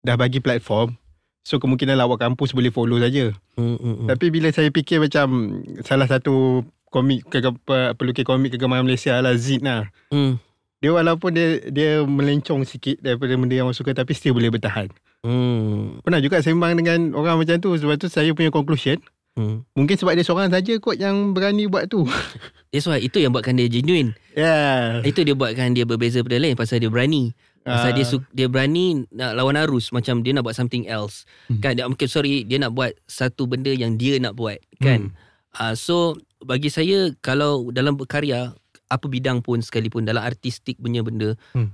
dah 0.00 0.14
bagi 0.14 0.38
platform. 0.38 0.94
So 1.40 1.56
kemungkinan 1.56 1.96
lawak 1.96 2.20
kampus 2.20 2.52
boleh 2.52 2.68
follow 2.68 3.00
saja. 3.00 3.32
Hmm, 3.56 3.74
hmm, 3.74 3.94
hmm. 3.96 4.08
Tapi 4.08 4.26
bila 4.28 4.48
saya 4.48 4.68
fikir 4.68 5.00
macam 5.00 5.26
salah 5.80 6.04
satu 6.04 6.62
komik 6.90 7.24
kegem, 7.24 7.54
pe- 7.56 7.94
pelukis 7.94 8.22
komik 8.22 8.52
kegemaran 8.52 8.82
Malaysia 8.82 9.16
lah 9.16 9.32
Zid 9.32 9.62
lah. 9.62 9.88
Hmm. 10.10 10.36
Dia 10.78 10.90
walaupun 10.90 11.30
dia 11.30 11.60
dia 11.66 11.90
melencong 12.00 12.64
sikit 12.64 12.98
daripada 12.98 13.32
benda 13.32 13.52
yang 13.52 13.68
orang 13.68 13.76
suka 13.76 13.92
tapi 13.92 14.10
still 14.10 14.32
boleh 14.32 14.48
bertahan. 14.48 14.88
Hmm. 15.20 16.00
Pernah 16.00 16.18
juga 16.18 16.40
sembang 16.40 16.74
dengan 16.74 17.12
orang 17.12 17.36
macam 17.36 17.56
tu 17.56 17.70
sebab 17.72 17.96
tu 17.96 18.06
saya 18.06 18.32
punya 18.32 18.48
conclusion 18.48 18.96
Hmm. 19.30 19.62
mungkin 19.72 19.94
sebab 19.94 20.10
dia 20.12 20.26
seorang 20.26 20.50
saja 20.50 20.74
kot 20.76 20.98
yang 20.98 21.30
berani 21.30 21.64
buat 21.64 21.86
tu. 21.86 22.02
That's 22.70 22.84
why 22.84 22.98
itu 22.98 23.16
yang 23.16 23.30
buatkan 23.30 23.54
dia 23.54 23.68
genuine. 23.68 24.18
Yeah. 24.34 25.00
Itu 25.02 25.22
dia 25.22 25.32
buatkan 25.32 25.70
dia 25.70 25.84
berbeza 25.84 26.18
daripada 26.18 26.38
lain 26.40 26.54
pasal 26.54 26.78
dia 26.78 26.88
berani. 26.88 27.30
Pasal 27.60 27.92
Ah. 27.92 27.94
dia 27.94 28.02
su- 28.02 28.26
dia 28.32 28.48
berani 28.48 29.06
nak 29.08 29.36
lawan 29.36 29.54
arus 29.54 29.92
macam 29.92 30.24
dia 30.24 30.32
nak 30.32 30.42
buat 30.42 30.56
something 30.56 30.82
else. 30.84 31.28
Hmm. 31.46 31.60
Kan 31.60 31.76
dia 31.76 31.86
mungkin 31.86 32.08
sorry 32.08 32.42
dia 32.42 32.58
nak 32.58 32.72
buat 32.72 32.96
satu 33.04 33.44
benda 33.44 33.70
yang 33.70 33.94
dia 33.94 34.16
nak 34.16 34.34
buat 34.34 34.58
kan. 34.78 35.14
Uh, 35.52 35.74
so 35.74 36.16
bagi 36.44 36.72
saya 36.72 37.12
kalau 37.20 37.68
dalam 37.70 37.96
berkarya 37.96 38.52
apa 38.90 39.06
bidang 39.06 39.38
pun 39.44 39.62
sekalipun 39.62 40.02
dalam 40.02 40.24
artistik 40.24 40.80
punya 40.80 41.04
benda 41.04 41.38
Hmm. 41.54 41.70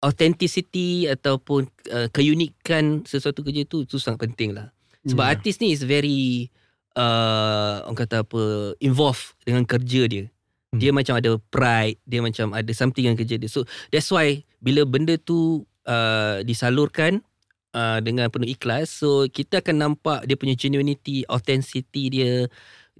authenticity 0.00 1.04
ataupun 1.10 1.68
uh, 1.92 2.08
keunikan 2.08 3.04
sesuatu 3.04 3.44
kerja 3.44 3.68
tu 3.68 3.84
tu 3.84 4.00
sangat 4.00 4.30
penting 4.30 4.56
lah. 4.56 4.72
Sebab 5.04 5.24
Yeah. 5.24 5.32
artis 5.36 5.56
ni 5.60 5.72
is 5.72 5.84
very 5.84 6.48
uh, 6.96 7.84
orang 7.84 7.98
kata 7.98 8.24
apa 8.24 8.42
involved 8.80 9.36
dengan 9.44 9.64
kerja 9.68 10.08
dia. 10.08 10.24
Hmm. 10.70 10.78
Dia 10.80 10.90
macam 10.94 11.18
ada 11.18 11.36
pride, 11.50 11.98
dia 12.06 12.20
macam 12.22 12.54
ada 12.56 12.70
something 12.72 13.04
dengan 13.04 13.18
kerja 13.18 13.36
dia. 13.36 13.50
So 13.50 13.66
that's 13.92 14.08
why 14.08 14.44
bila 14.62 14.86
benda 14.88 15.18
tu 15.20 15.66
uh, 15.84 16.40
disalurkan 16.46 17.20
uh, 17.74 17.98
dengan 18.00 18.30
penuh 18.32 18.48
ikhlas, 18.48 18.92
so 18.92 19.26
kita 19.28 19.60
akan 19.60 19.76
nampak 19.84 20.24
dia 20.24 20.36
punya 20.38 20.54
genuinity, 20.56 21.26
authenticity 21.28 22.08
dia, 22.08 22.32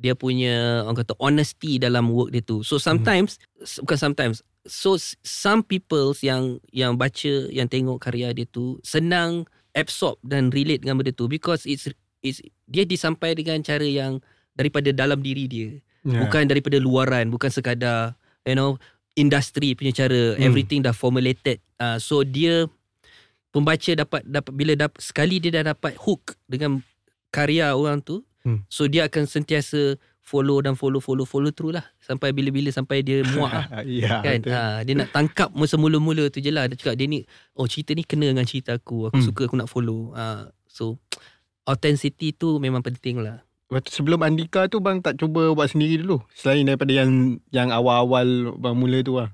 dia 0.01 0.17
punya 0.17 0.83
orang 0.89 0.97
kata 0.97 1.13
honesty 1.21 1.77
dalam 1.77 2.09
work 2.09 2.33
dia 2.33 2.41
tu. 2.41 2.65
So 2.65 2.81
sometimes 2.81 3.37
hmm. 3.61 3.85
bukan 3.85 3.99
sometimes 4.01 4.41
So 4.69 5.01
some 5.25 5.65
people 5.65 6.13
yang 6.21 6.61
yang 6.69 7.01
baca 7.01 7.49
yang 7.49 7.65
tengok 7.65 7.97
karya 7.97 8.37
dia 8.37 8.45
tu 8.45 8.77
senang 8.85 9.49
absorb 9.73 10.21
dan 10.21 10.53
relate 10.53 10.85
dengan 10.85 11.01
benda 11.01 11.17
tu 11.17 11.33
because 11.33 11.65
it's 11.65 11.89
it's 12.21 12.45
dia 12.69 12.85
disampai 12.85 13.33
dengan 13.33 13.65
cara 13.65 13.87
yang 13.87 14.21
daripada 14.53 14.93
dalam 14.93 15.21
diri 15.25 15.47
dia 15.49 15.71
Yeah. 16.01 16.25
bukan 16.25 16.49
daripada 16.49 16.81
luaran 16.81 17.29
bukan 17.29 17.53
sekadar 17.53 18.17
you 18.49 18.57
know 18.57 18.81
industri 19.21 19.77
punya 19.77 19.93
cara 19.93 20.33
Hmm. 20.33 20.49
everything 20.49 20.81
dah 20.81 20.97
formulated 20.97 21.61
uh, 21.77 22.01
so 22.01 22.25
dia 22.25 22.73
pembaca 23.53 23.93
dapat 23.93 24.25
dapat 24.25 24.53
bila 24.57 24.73
dapat 24.81 24.97
sekali 24.97 25.37
dia 25.45 25.61
dah 25.61 25.77
dapat 25.77 26.01
hook 26.01 26.41
dengan 26.49 26.81
karya 27.29 27.77
orang 27.77 28.01
tu 28.01 28.25
Hmm. 28.41 28.65
so 28.67 28.85
dia 28.85 29.05
akan 29.05 29.25
sentiasa 29.25 29.97
follow 30.21 30.61
dan 30.61 30.73
follow 30.73 30.97
follow 30.97 31.25
follow 31.25 31.51
through 31.51 31.75
lah 31.75 31.85
sampai 31.99 32.31
bila-bila 32.31 32.71
sampai 32.71 33.03
dia 33.03 33.21
muak 33.27 33.51
lah 33.51 33.67
Ya, 33.85 34.21
kan 34.21 34.41
betul. 34.41 34.53
ha, 34.53 34.63
dia 34.81 34.95
nak 34.95 35.11
tangkap 35.11 35.53
masa 35.53 35.75
mula-mula 35.75 36.29
tu 36.29 36.39
je 36.39 36.49
lah 36.49 36.65
dia 36.65 36.75
cakap 36.75 36.95
dia 36.95 37.05
ni 37.05 37.27
oh 37.53 37.67
cerita 37.67 37.93
ni 37.93 38.01
kena 38.01 38.29
dengan 38.29 38.45
cerita 38.45 38.73
aku 38.73 39.09
aku 39.09 39.19
Hmm. 39.19 39.27
suka 39.27 39.43
aku 39.45 39.57
nak 39.57 39.67
follow 39.67 40.13
ha, 40.13 40.49
so 40.65 40.97
authenticity 41.65 42.33
tu 42.33 42.57
memang 42.57 42.81
penting 42.81 43.21
lah 43.21 43.45
sebelum 43.87 44.19
Andika 44.21 44.67
tu 44.67 44.79
bang 44.79 44.99
tak 44.99 45.15
cuba 45.15 45.55
buat 45.55 45.71
sendiri 45.71 46.03
dulu. 46.03 46.19
Selain 46.35 46.67
daripada 46.67 46.91
yang 46.91 47.39
yang 47.51 47.71
awal-awal 47.71 48.51
bang 48.59 48.75
mula 48.75 48.99
tu 49.01 49.15
lah. 49.15 49.31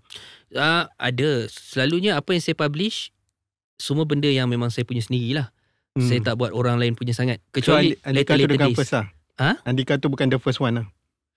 uh, 0.52 0.84
ada 0.94 1.48
selalunya 1.48 2.20
apa 2.20 2.36
yang 2.36 2.44
saya 2.44 2.52
publish 2.54 3.16
semua 3.76 4.04
benda 4.04 4.28
yang 4.28 4.44
memang 4.44 4.68
saya 4.68 4.84
punya 4.84 5.00
sendiri 5.00 5.32
lah 5.32 5.48
Hmm. 5.96 6.04
saya 6.04 6.20
tak 6.22 6.36
buat 6.36 6.52
orang 6.52 6.76
lain 6.76 6.92
punya 6.92 7.10
sangat 7.10 7.40
so, 7.42 7.48
kecuali 7.50 7.96
Andi- 7.96 8.20
Andika 8.20 8.28
tu 8.28 8.36
later-later 8.36 8.52
dengan 8.52 8.70
first 8.72 8.92
lah. 8.92 9.06
Ha? 9.36 9.50
Andika 9.64 9.92
tu 9.96 10.06
bukan 10.06 10.26
the 10.28 10.36
first 10.36 10.58
one 10.58 10.74
lah. 10.74 10.86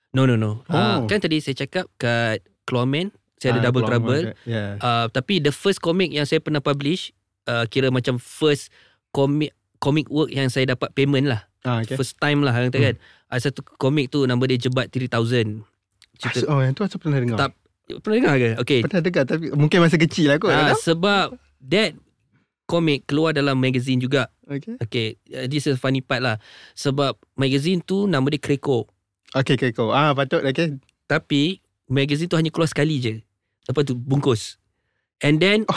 no 0.10 0.24
no 0.24 0.34
no 0.34 0.62
uh, 0.65 1.00
Oh. 1.00 1.00
kan 1.06 1.17
tadi 1.17 1.38
saya 1.38 1.56
cakap 1.56 1.88
kat 1.95 2.39
Clawman 2.63 3.10
saya 3.36 3.54
ada 3.54 3.62
Ah, 3.62 3.65
double 3.65 3.84
trouble 3.84 4.24
Yeah. 4.43 4.76
uh, 4.78 5.08
tapi 5.08 5.38
the 5.38 5.50
first 5.50 5.80
comic 5.80 6.10
yang 6.10 6.24
saya 6.24 6.38
pernah 6.38 6.60
publish 6.60 7.15
uh, 7.45 7.63
kira 7.63 7.88
macam 7.88 8.17
first 8.17 8.67
comic 9.10 9.50
comic 9.78 10.06
work 10.08 10.28
yang 10.28 10.48
saya 10.48 10.67
dapat 10.67 10.91
payment 10.91 11.26
lah 11.26 11.48
Ah, 11.60 11.84
okay. 11.84 11.93
First 11.93 12.15
time 12.15 12.39
lah 12.39 12.56
kata 12.56 12.72
kan. 12.72 12.95
Ada 13.28 13.52
satu 13.52 13.67
komik 13.76 14.08
tu 14.08 14.24
nama 14.24 14.39
dia 14.41 14.56
Jebat 14.58 14.88
3000. 14.88 15.60
Cerita 16.15 16.48
Oh, 16.48 16.60
yang 16.60 16.72
tu 16.72 16.82
saya 16.82 16.95
pernah 16.95 17.19
dengar. 17.19 17.36
Tak, 17.38 17.52
pernah 18.00 18.15
dengar 18.15 18.34
ke? 18.34 18.50
Okay. 18.63 18.80
Pernah 18.80 19.02
dengar 19.02 19.24
tapi 19.28 19.45
mungkin 19.52 19.78
masa 19.80 19.95
kecil 19.95 20.32
lah 20.32 20.38
kot. 20.38 20.50
Ah, 20.50 20.72
tahu. 20.72 20.80
sebab 20.82 21.26
that 21.62 22.00
komik 22.63 23.04
keluar 23.04 23.32
dalam 23.32 23.56
magazine 23.56 24.00
juga. 24.00 24.32
Okay. 24.49 24.75
Okay, 24.81 25.07
uh, 25.38 25.45
this 25.45 25.69
is 25.69 25.77
funny 25.77 26.01
part 26.01 26.25
lah. 26.25 26.41
Sebab 26.73 27.13
magazine 27.38 27.85
tu 27.85 28.09
nama 28.09 28.25
dia 28.33 28.41
Kreko. 28.41 28.89
Okay, 29.38 29.69
kau. 29.69 29.93
Ah, 29.93 30.17
patut. 30.17 30.41
Okay. 30.41 30.81
Tapi 31.05 31.62
magazine 31.85 32.25
tu 32.25 32.33
hanya 32.33 32.49
keluar 32.49 32.65
sekali 32.65 32.97
je. 32.97 33.21
Lepas 33.69 33.85
tu 33.85 33.93
bungkus. 33.93 34.57
And 35.21 35.38
then 35.38 35.69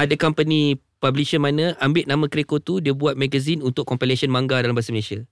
ada 0.00 0.14
company 0.18 0.82
publisher 0.98 1.38
mana 1.38 1.78
ambil 1.78 2.10
nama 2.10 2.26
Kreko 2.26 2.58
tu 2.58 2.82
dia 2.82 2.90
buat 2.90 3.14
magazine 3.14 3.62
untuk 3.62 3.86
compilation 3.86 4.28
manga 4.34 4.58
dalam 4.58 4.74
bahasa 4.74 4.90
Malaysia. 4.90 5.22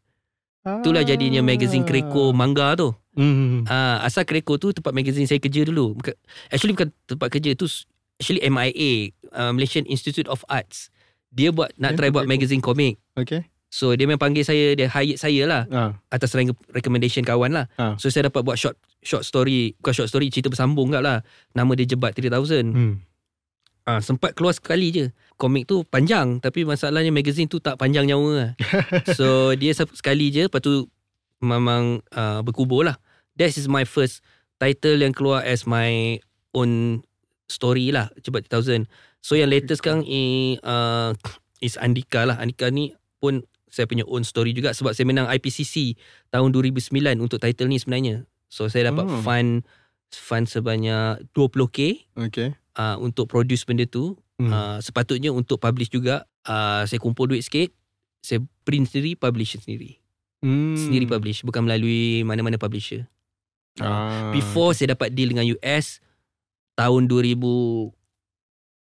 Itulah 0.62 1.02
jadinya 1.02 1.42
magazine 1.42 1.82
Kreko 1.82 2.30
manga 2.30 2.78
tu. 2.78 2.94
Hmm. 3.18 3.66
Ah, 3.66 4.06
asal 4.06 4.22
Kreko 4.22 4.62
tu 4.62 4.70
tempat 4.70 4.94
magazine 4.94 5.26
saya 5.26 5.42
kerja 5.42 5.66
dulu. 5.66 5.98
Actually 6.54 6.78
bukan 6.78 6.94
tempat 7.10 7.28
kerja 7.34 7.58
tu 7.58 7.66
actually 8.18 8.42
MIA, 8.46 9.14
uh, 9.34 9.50
Malaysian 9.50 9.86
Institute 9.90 10.30
of 10.30 10.46
Arts. 10.46 10.90
Dia 11.30 11.50
buat 11.50 11.70
nak 11.74 11.92
Kenapa 11.92 11.98
try 11.98 12.10
buat 12.10 12.26
magazine 12.26 12.58
komik. 12.58 12.96
Okay. 13.14 13.44
So 13.68 13.92
dia 13.92 14.08
memang 14.08 14.16
panggil 14.18 14.42
saya, 14.42 14.72
dia 14.72 14.88
hire 14.88 15.14
saya 15.14 15.44
lah 15.44 15.62
Ah. 15.68 15.90
atas 16.08 16.32
re- 16.32 16.48
recommendation 16.70 17.20
kawan 17.20 17.52
lah. 17.52 17.66
Ah. 17.76 17.94
So 17.96 18.08
saya 18.08 18.26
dapat 18.26 18.40
buat 18.40 18.56
short 18.56 18.74
short 18.98 19.22
story, 19.22 19.76
bukan 19.76 19.92
short 19.94 20.08
story, 20.08 20.28
cerita 20.28 20.48
bersambung 20.48 20.88
kat 20.88 21.04
lah. 21.04 21.20
Nama 21.52 21.70
dia 21.74 21.84
Jebat 21.86 22.12
3000. 22.12 22.64
Hmm. 22.66 23.04
Ah, 23.84 24.00
sempat 24.00 24.32
keluar 24.32 24.52
sekali 24.52 24.88
je. 24.88 25.04
Komik 25.34 25.64
tu 25.64 25.80
panjang 25.82 26.40
tapi 26.40 26.64
masalahnya 26.64 27.08
magazine 27.08 27.44
tu 27.44 27.56
tak 27.56 27.76
panjang 27.76 28.04
nyawa 28.04 28.30
lah. 28.32 28.50
so 29.16 29.52
dia 29.52 29.72
se- 29.72 29.88
sekali 29.94 30.28
je 30.28 30.44
lepas 30.44 30.60
tu 30.60 30.88
memang 31.38 32.00
uh, 32.10 32.40
berkubur 32.40 32.84
lah. 32.84 32.96
That 33.36 33.48
is 33.50 33.64
my 33.64 33.84
first 33.84 34.24
title 34.56 34.96
yang 34.96 35.12
keluar 35.12 35.40
as 35.40 35.62
my 35.62 36.18
own 36.50 37.00
story 37.48 37.90
lah. 37.90 38.12
Cepat 38.20 38.46
3000. 38.46 38.84
So 39.18 39.34
yang 39.34 39.50
latest 39.50 39.82
sekarang 39.82 40.04
i, 40.06 40.54
uh, 40.62 41.16
is 41.64 41.74
Andika 41.80 42.28
lah. 42.28 42.38
Andika 42.38 42.70
ni 42.70 42.94
pun 43.18 43.42
saya 43.68 43.84
punya 43.84 44.04
own 44.08 44.24
story 44.24 44.56
juga 44.56 44.72
sebab 44.72 44.96
saya 44.96 45.04
menang 45.04 45.28
IPCC 45.28 45.98
tahun 46.32 46.54
2009 46.56 46.88
untuk 47.20 47.36
title 47.42 47.68
ni 47.68 47.76
sebenarnya. 47.76 48.24
So 48.48 48.68
saya 48.70 48.88
dapat 48.88 49.04
Oh. 49.04 49.20
fund 49.20 49.66
fund 50.08 50.48
sebanyak 50.48 51.20
20k 51.36 52.08
Okay. 52.16 52.56
uh, 52.80 52.96
untuk 52.96 53.28
produce 53.28 53.68
benda 53.68 53.84
tu. 53.84 54.16
Hmm. 54.38 54.48
Uh, 54.48 54.78
sepatutnya 54.80 55.34
untuk 55.34 55.58
publish 55.58 55.90
juga. 55.90 56.24
Uh, 56.46 56.86
saya 56.88 56.96
kumpul 56.96 57.28
duit 57.28 57.44
sikit. 57.44 57.74
Saya 58.24 58.40
print 58.64 58.88
sendiri, 58.88 59.18
publish 59.18 59.58
sendiri. 59.58 60.00
Hmm. 60.40 60.78
Sendiri 60.78 61.04
publish. 61.04 61.44
Bukan 61.44 61.66
melalui 61.66 62.22
mana-mana 62.24 62.56
publisher. 62.56 63.04
Ah. 63.78 64.30
Before 64.32 64.72
saya 64.72 64.94
dapat 64.96 65.12
deal 65.12 65.30
dengan 65.30 65.46
US 65.58 66.00
tahun 66.78 67.10
2020. 67.10 67.90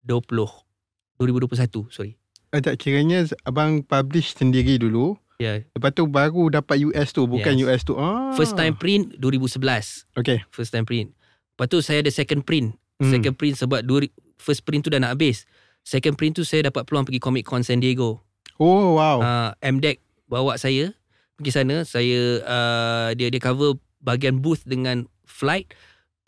2021, 0.06 1.90
sorry. 1.90 2.14
Ah, 2.54 2.62
tak 2.62 2.78
kiranya 2.78 3.26
abang 3.42 3.82
publish 3.82 4.32
sendiri 4.38 4.78
dulu. 4.78 5.18
Yeah. 5.42 5.66
Lepas 5.74 5.96
tu 5.96 6.06
baru 6.06 6.52
dapat 6.54 6.78
US 6.86 7.10
tu. 7.10 7.26
Bukan 7.26 7.58
Yes. 7.58 7.66
US 7.66 7.82
tu. 7.82 7.94
Ah. 7.98 8.30
First 8.38 8.54
time 8.54 8.78
print 8.78 9.18
2011. 9.18 10.06
Okay. 10.14 10.44
First 10.54 10.70
time 10.70 10.86
print. 10.86 11.10
Lepas 11.56 11.66
tu 11.66 11.78
saya 11.82 12.00
ada 12.04 12.12
second 12.12 12.46
print. 12.46 12.78
Hmm. 13.00 13.10
Second 13.10 13.34
print 13.34 13.56
sebab 13.56 13.80
dua, 13.82 14.06
first 14.36 14.62
print 14.62 14.84
tu 14.86 14.92
dah 14.92 15.00
nak 15.00 15.16
habis. 15.16 15.48
Second 15.82 16.14
print 16.14 16.36
tu 16.36 16.44
saya 16.44 16.68
dapat 16.68 16.84
peluang 16.84 17.08
pergi 17.08 17.20
Comic 17.20 17.48
Con 17.48 17.64
San 17.64 17.80
Diego. 17.80 18.20
Oh, 18.60 19.00
wow. 19.00 19.24
uh, 19.24 19.50
MDEC 19.64 20.04
bawa 20.28 20.60
saya 20.60 20.92
pergi 21.40 21.56
sana 21.56 21.88
saya 21.88 22.44
uh, 22.44 23.08
dia 23.16 23.32
dia 23.32 23.40
cover 23.40 23.80
bahagian 24.04 24.44
booth 24.44 24.60
dengan 24.68 25.08
flight 25.24 25.72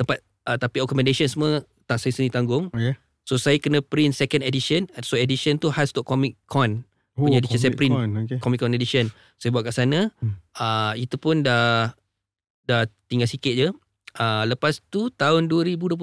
tempat 0.01 0.25
uh, 0.44 0.57
tapi 0.57 0.78
accommodation 0.78 1.26
semua 1.26 1.50
tak 1.85 1.98
saya 1.98 2.11
sendiri 2.11 2.33
tanggung 2.33 2.68
Okay. 2.68 2.94
so 3.22 3.37
saya 3.37 3.57
kena 3.57 3.81
print 3.81 4.12
second 4.12 4.40
edition 4.40 4.85
so 5.00 5.14
edition 5.14 5.57
tu 5.57 5.68
khas 5.68 5.90
untuk 5.90 6.05
Comic 6.05 6.35
Con 6.44 6.83
Oh, 7.12 7.28
punya 7.28 7.38
edition 7.38 7.61
saya 7.61 7.72
print. 7.72 7.92
Con, 7.92 8.09
Okay. 8.24 8.38
Comic 8.38 8.59
Con 8.59 8.72
edition 8.72 9.12
saya 9.37 9.50
buat 9.50 9.62
kat 9.62 9.74
sana 9.74 10.09
Hmm. 10.18 10.33
uh, 10.55 10.92
itu 10.94 11.14
pun 11.14 11.40
dah 11.40 11.92
dah 12.62 12.83
tinggal 13.07 13.26
sikit 13.26 13.52
je 13.52 13.68
uh, 14.14 14.44
lepas 14.44 14.81
tu 14.83 15.11
tahun 15.11 15.44
2021 15.44 15.98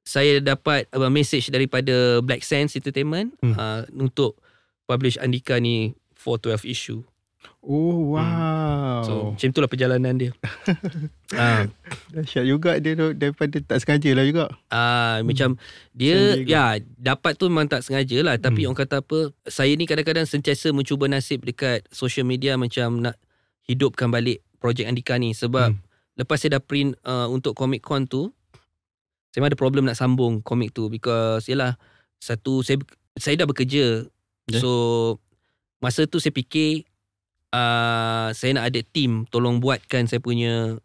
saya 0.00 0.40
dapat 0.40 0.88
uh, 0.90 1.08
message 1.08 1.48
daripada 1.48 2.18
Black 2.20 2.40
Sands 2.40 2.72
Entertainment 2.72 3.34
Hmm. 3.38 3.52
uh, 3.52 3.82
untuk 3.94 4.38
publish 4.84 5.16
Andika 5.16 5.56
ni 5.56 5.90
for 6.12 6.36
12 6.36 6.62
issue 6.64 7.02
Oh, 7.60 8.16
wow. 8.16 9.00
So 9.02 9.12
macam 9.32 9.48
itulah 9.48 9.68
perjalanan 9.68 10.16
dia. 10.16 10.30
Ah, 11.30 11.70
Dahsyat 12.10 12.42
juga 12.42 12.74
dia 12.76 12.92
tu 12.92 13.14
daripada 13.14 13.54
tak 13.60 13.78
sengaja 13.78 14.10
lah 14.12 14.24
juga. 14.24 14.44
ah 14.66 15.22
macam 15.22 15.54
dia 15.92 16.34
Diego. 16.34 16.50
ya 16.50 16.64
dapat 16.98 17.38
tu 17.38 17.46
memang 17.46 17.64
tak 17.64 17.80
sengaja 17.80 18.18
lah 18.20 18.34
tapi 18.34 18.64
Hmm. 18.64 18.74
orang 18.74 18.80
kata 18.82 18.98
apa 18.98 19.18
saya 19.46 19.70
ni 19.72 19.86
kadang-kadang 19.86 20.26
sentiasa 20.26 20.68
mencuba 20.70 21.06
nasib 21.06 21.40
dekat 21.40 21.86
social 21.88 22.24
media 22.24 22.58
macam 22.58 22.98
nak 23.00 23.14
hidupkan 23.62 24.10
balik 24.10 24.42
projek 24.58 24.84
Andika 24.84 25.14
ni 25.14 25.30
sebab 25.30 25.70
Hmm. 25.70 25.78
lepas 26.16 26.34
saya 26.36 26.58
dah 26.58 26.62
print 26.62 26.98
uh, 27.00 27.30
untuk 27.30 27.54
Comic 27.54 27.80
Con 27.80 28.04
tu 28.04 28.34
saya 29.30 29.46
ada 29.46 29.54
problem 29.54 29.86
nak 29.86 29.94
sambung 29.94 30.42
komik 30.42 30.74
tu 30.74 30.90
because 30.90 31.46
yalah 31.46 31.78
satu 32.18 32.60
saya 32.60 32.82
saya 33.14 33.38
dah 33.38 33.46
bekerja 33.46 34.02
Okay. 34.42 34.58
so 34.58 34.70
masa 35.78 36.02
tu 36.04 36.18
saya 36.18 36.34
fikir 36.34 36.89
uh, 37.50 38.28
saya 38.30 38.50
nak 38.54 38.70
ada 38.70 38.80
team 38.82 39.26
tolong 39.26 39.58
buatkan 39.58 40.06
saya 40.06 40.18
punya 40.18 40.78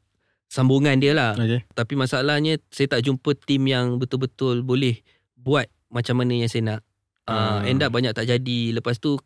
sambungan 0.45 0.95
dia 0.97 1.11
lah 1.11 1.33
Okay. 1.35 1.65
tapi 1.73 1.93
masalahnya 1.93 2.61
saya 2.69 2.87
tak 2.87 3.03
jumpa 3.03 3.33
tim 3.39 3.65
yang 3.65 3.97
betul-betul 3.97 4.61
boleh 4.61 5.01
buat 5.35 5.65
macam 5.87 6.21
mana 6.21 6.33
yang 6.35 6.49
saya 6.49 6.75
nak. 6.75 6.81
Uh, 7.25 7.57
Ah. 7.57 7.59
end 7.65 7.81
up 7.81 7.89
banyak 7.89 8.13
tak 8.13 8.27
jadi. 8.27 8.59
Lepas 8.71 8.97
tu 8.97 9.17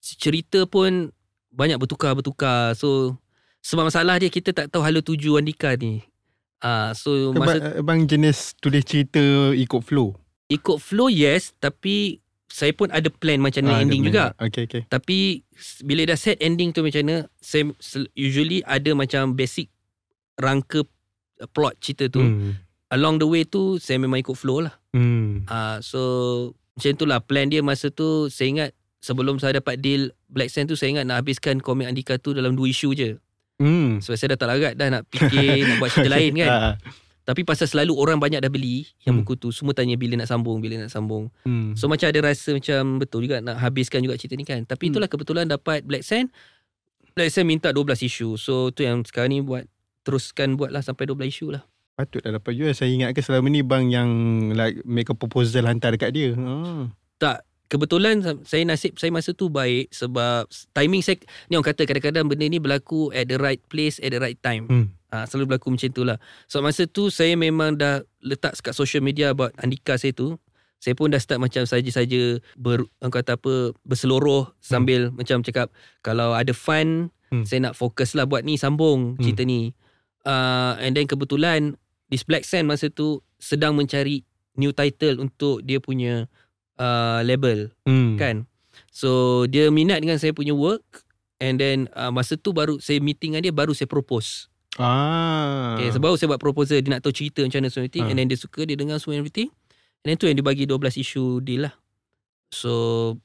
cerita 0.00 0.64
pun 0.64 1.08
banyak 1.48 1.76
bertukar-bertukar. 1.76 2.76
So 2.76 3.16
sebab 3.60 3.88
masalah 3.88 4.16
dia 4.16 4.28
kita 4.28 4.52
tak 4.52 4.68
tahu 4.68 4.80
hala 4.80 5.00
tuju 5.00 5.36
Andika 5.36 5.72
ni. 5.76 6.04
Ah 6.60 6.90
uh, 6.90 6.90
so 6.92 7.32
masa 7.32 7.80
abang 7.80 8.04
jenis 8.04 8.52
tulis 8.60 8.84
cerita 8.84 9.20
ikut 9.56 9.80
flow. 9.80 10.12
ikut 10.50 10.76
flow 10.76 11.08
yes 11.08 11.56
tapi 11.56 12.20
saya 12.50 12.74
pun 12.74 12.90
ada 12.90 13.06
plan 13.08 13.38
macam 13.38 13.62
mana 13.62 13.78
Ah, 13.78 13.82
ending 13.86 14.02
juga. 14.02 14.34
Okay, 14.36 14.66
okay. 14.66 14.82
Tapi 14.84 15.46
bila 15.80 16.02
dah 16.04 16.18
set 16.18 16.42
ending 16.42 16.74
tu 16.74 16.82
macam 16.82 17.06
mana 17.06 17.16
saya 17.38 17.70
usually 18.12 18.60
ada 18.66 18.90
macam 18.92 19.32
basic 19.32 19.70
rangka 20.34 20.82
uh, 20.82 21.48
plot 21.48 21.78
cerita 21.78 22.10
tu. 22.10 22.20
Hmm. 22.20 22.58
Along 22.90 23.22
the 23.22 23.28
way 23.30 23.46
tu 23.46 23.78
saya 23.78 24.02
memang 24.02 24.18
ikut 24.18 24.34
flow 24.34 24.66
lah. 24.66 24.74
Hmm. 24.90 25.46
Ah, 25.46 25.78
so 25.78 26.00
macam 26.74 26.90
itulah 26.90 27.22
plan 27.22 27.46
dia 27.46 27.62
masa 27.62 27.88
tu 27.88 28.26
saya 28.26 28.50
ingat 28.50 28.70
sebelum 28.98 29.38
saya 29.38 29.62
dapat 29.62 29.78
deal 29.78 30.10
Black 30.26 30.50
Sand 30.50 30.66
tu 30.66 30.74
saya 30.74 30.98
ingat 30.98 31.06
nak 31.06 31.22
habiskan 31.22 31.62
komik 31.62 31.86
Andika 31.86 32.18
tu 32.18 32.34
dalam 32.34 32.58
dua 32.58 32.66
isu 32.66 32.90
je. 32.92 33.14
Hmm. 33.62 34.02
Sebab 34.02 34.16
saya 34.18 34.28
dah 34.34 34.38
tak 34.40 34.48
larat 34.50 34.74
dah 34.74 34.88
nak 34.90 35.02
fikir 35.06 35.70
nak 35.70 35.76
buat 35.78 35.90
cerita 35.92 36.10
lain 36.18 36.32
kan. 36.34 36.50
Tapi 37.30 37.46
pasal 37.46 37.70
selalu 37.70 37.94
orang 37.94 38.18
banyak 38.18 38.42
dah 38.42 38.50
beli 38.50 38.90
yang 39.06 39.14
Hmm. 39.14 39.22
buku 39.22 39.38
tu, 39.38 39.54
semua 39.54 39.70
tanya 39.70 39.94
bila 39.94 40.18
nak 40.18 40.26
sambung, 40.26 40.58
bila 40.58 40.82
nak 40.82 40.90
sambung. 40.90 41.30
Hmm. 41.46 41.78
So 41.78 41.86
macam 41.86 42.10
ada 42.10 42.18
rasa 42.20 42.50
macam 42.50 42.98
betul 42.98 43.30
juga 43.30 43.38
nak 43.38 43.62
habiskan 43.62 44.02
juga 44.02 44.18
cerita 44.18 44.34
ni 44.34 44.42
kan. 44.42 44.66
Tapi 44.66 44.90
Hmm. 44.90 44.98
itulah 44.98 45.08
kebetulan 45.08 45.46
dapat 45.46 45.86
Black 45.86 46.02
Sand. 46.02 46.34
Black 47.14 47.30
Sand 47.30 47.46
minta 47.46 47.70
12 47.70 48.02
isu. 48.02 48.34
So 48.34 48.74
tu 48.74 48.82
yang 48.82 49.06
sekarang 49.06 49.30
ni 49.30 49.38
buat 49.38 49.70
teruskan 50.02 50.58
buat 50.58 50.74
lah 50.74 50.82
sampai 50.82 51.06
12 51.06 51.30
isu 51.30 51.54
lah. 51.54 51.62
Patut 51.94 52.18
dah 52.20 52.34
dapat 52.34 52.58
juga. 52.58 52.74
Saya 52.74 52.90
ingat 52.90 53.14
ke 53.14 53.22
selama 53.22 53.46
ni 53.46 53.62
bang 53.62 53.86
yang 53.86 54.10
like 54.52 54.82
make 54.82 55.06
a 55.06 55.14
proposal 55.14 55.70
hantar 55.70 55.94
dekat 55.94 56.10
dia. 56.10 56.34
Ha. 56.34 56.90
Kebetulan 57.70 58.18
saya 58.42 58.66
nasib 58.66 58.98
saya 58.98 59.14
masa 59.14 59.30
tu 59.30 59.46
baik 59.46 59.94
sebab 59.94 60.50
timing 60.74 61.06
saya 61.06 61.22
ni 61.46 61.54
orang 61.54 61.70
kata 61.70 61.86
kadang-kadang 61.86 62.26
benda 62.26 62.42
ni 62.50 62.58
berlaku 62.58 63.14
at 63.14 63.30
the 63.30 63.38
right 63.38 63.62
place 63.70 64.02
at 64.02 64.10
the 64.10 64.18
right 64.18 64.34
time. 64.42 64.66
Hmm. 64.66 64.86
Ha, 65.10 65.26
selalu 65.26 65.54
berlaku 65.54 65.74
macam 65.74 65.90
tu 65.90 66.02
lah. 66.06 66.18
So 66.46 66.62
masa 66.62 66.86
tu 66.86 67.10
saya 67.10 67.34
memang 67.34 67.74
dah 67.74 68.00
letak 68.22 68.54
kat 68.62 68.74
social 68.74 69.02
media 69.02 69.34
about 69.34 69.50
Andika 69.58 69.98
saya 69.98 70.14
tu. 70.14 70.38
Saya 70.80 70.96
pun 70.96 71.12
dah 71.12 71.20
start 71.20 71.44
macam 71.44 71.68
saja-saja 71.68 72.40
ber, 72.56 72.88
kata 73.04 73.36
apa, 73.36 73.76
berseluruh 73.84 74.48
sambil 74.64 75.12
macam 75.12 75.44
cakap 75.44 75.68
kalau 76.00 76.32
ada 76.32 76.56
fun, 76.56 77.12
Hmm. 77.30 77.46
saya 77.46 77.70
nak 77.70 77.78
fokus 77.78 78.18
lah 78.18 78.26
buat 78.26 78.42
ni, 78.42 78.58
sambung 78.58 79.14
Hmm. 79.14 79.22
cerita 79.22 79.46
ni. 79.46 79.70
Uh, 80.26 80.74
and 80.82 80.98
then 80.98 81.06
kebetulan 81.06 81.78
this 82.10 82.26
Black 82.26 82.42
Sand 82.42 82.66
masa 82.66 82.90
tu 82.90 83.22
sedang 83.38 83.78
mencari 83.78 84.26
new 84.58 84.74
title 84.74 85.22
untuk 85.22 85.62
dia 85.62 85.78
punya 85.78 86.26
uh, 86.74 87.22
label 87.22 87.70
Hmm. 87.86 88.18
kan. 88.18 88.50
So 88.90 89.44
dia 89.46 89.70
minat 89.70 90.02
dengan 90.02 90.18
saya 90.18 90.34
punya 90.34 90.52
work 90.52 91.06
and 91.38 91.62
then 91.62 91.86
uh, 91.94 92.10
masa 92.10 92.34
tu 92.34 92.50
baru 92.50 92.82
saya 92.82 92.98
meeting 92.98 93.38
dengan 93.38 93.46
dia 93.46 93.54
baru 93.54 93.72
saya 93.78 93.86
propose. 93.86 94.49
Ah. 94.78 95.74
Okay, 95.74 95.90
sebab 95.90 96.14
saya 96.14 96.30
buat 96.30 96.42
proposal 96.42 96.78
dia 96.78 96.94
nak 96.94 97.02
tahu 97.02 97.10
cerita 97.10 97.42
macam 97.42 97.58
mana 97.64 97.74
everything 97.74 98.06
Ha. 98.06 98.10
and 98.14 98.16
then 98.22 98.26
dia 98.30 98.38
suka 98.38 98.62
dia 98.62 98.78
dengar 98.78 99.02
semua 99.02 99.18
everything. 99.18 99.50
And 100.04 100.14
then 100.14 100.16
tu 100.16 100.30
yang 100.30 100.38
dia 100.38 100.46
bagi 100.46 100.64
12 100.64 101.00
isu 101.02 101.42
deal 101.42 101.66
lah. 101.66 101.74
So 102.54 103.16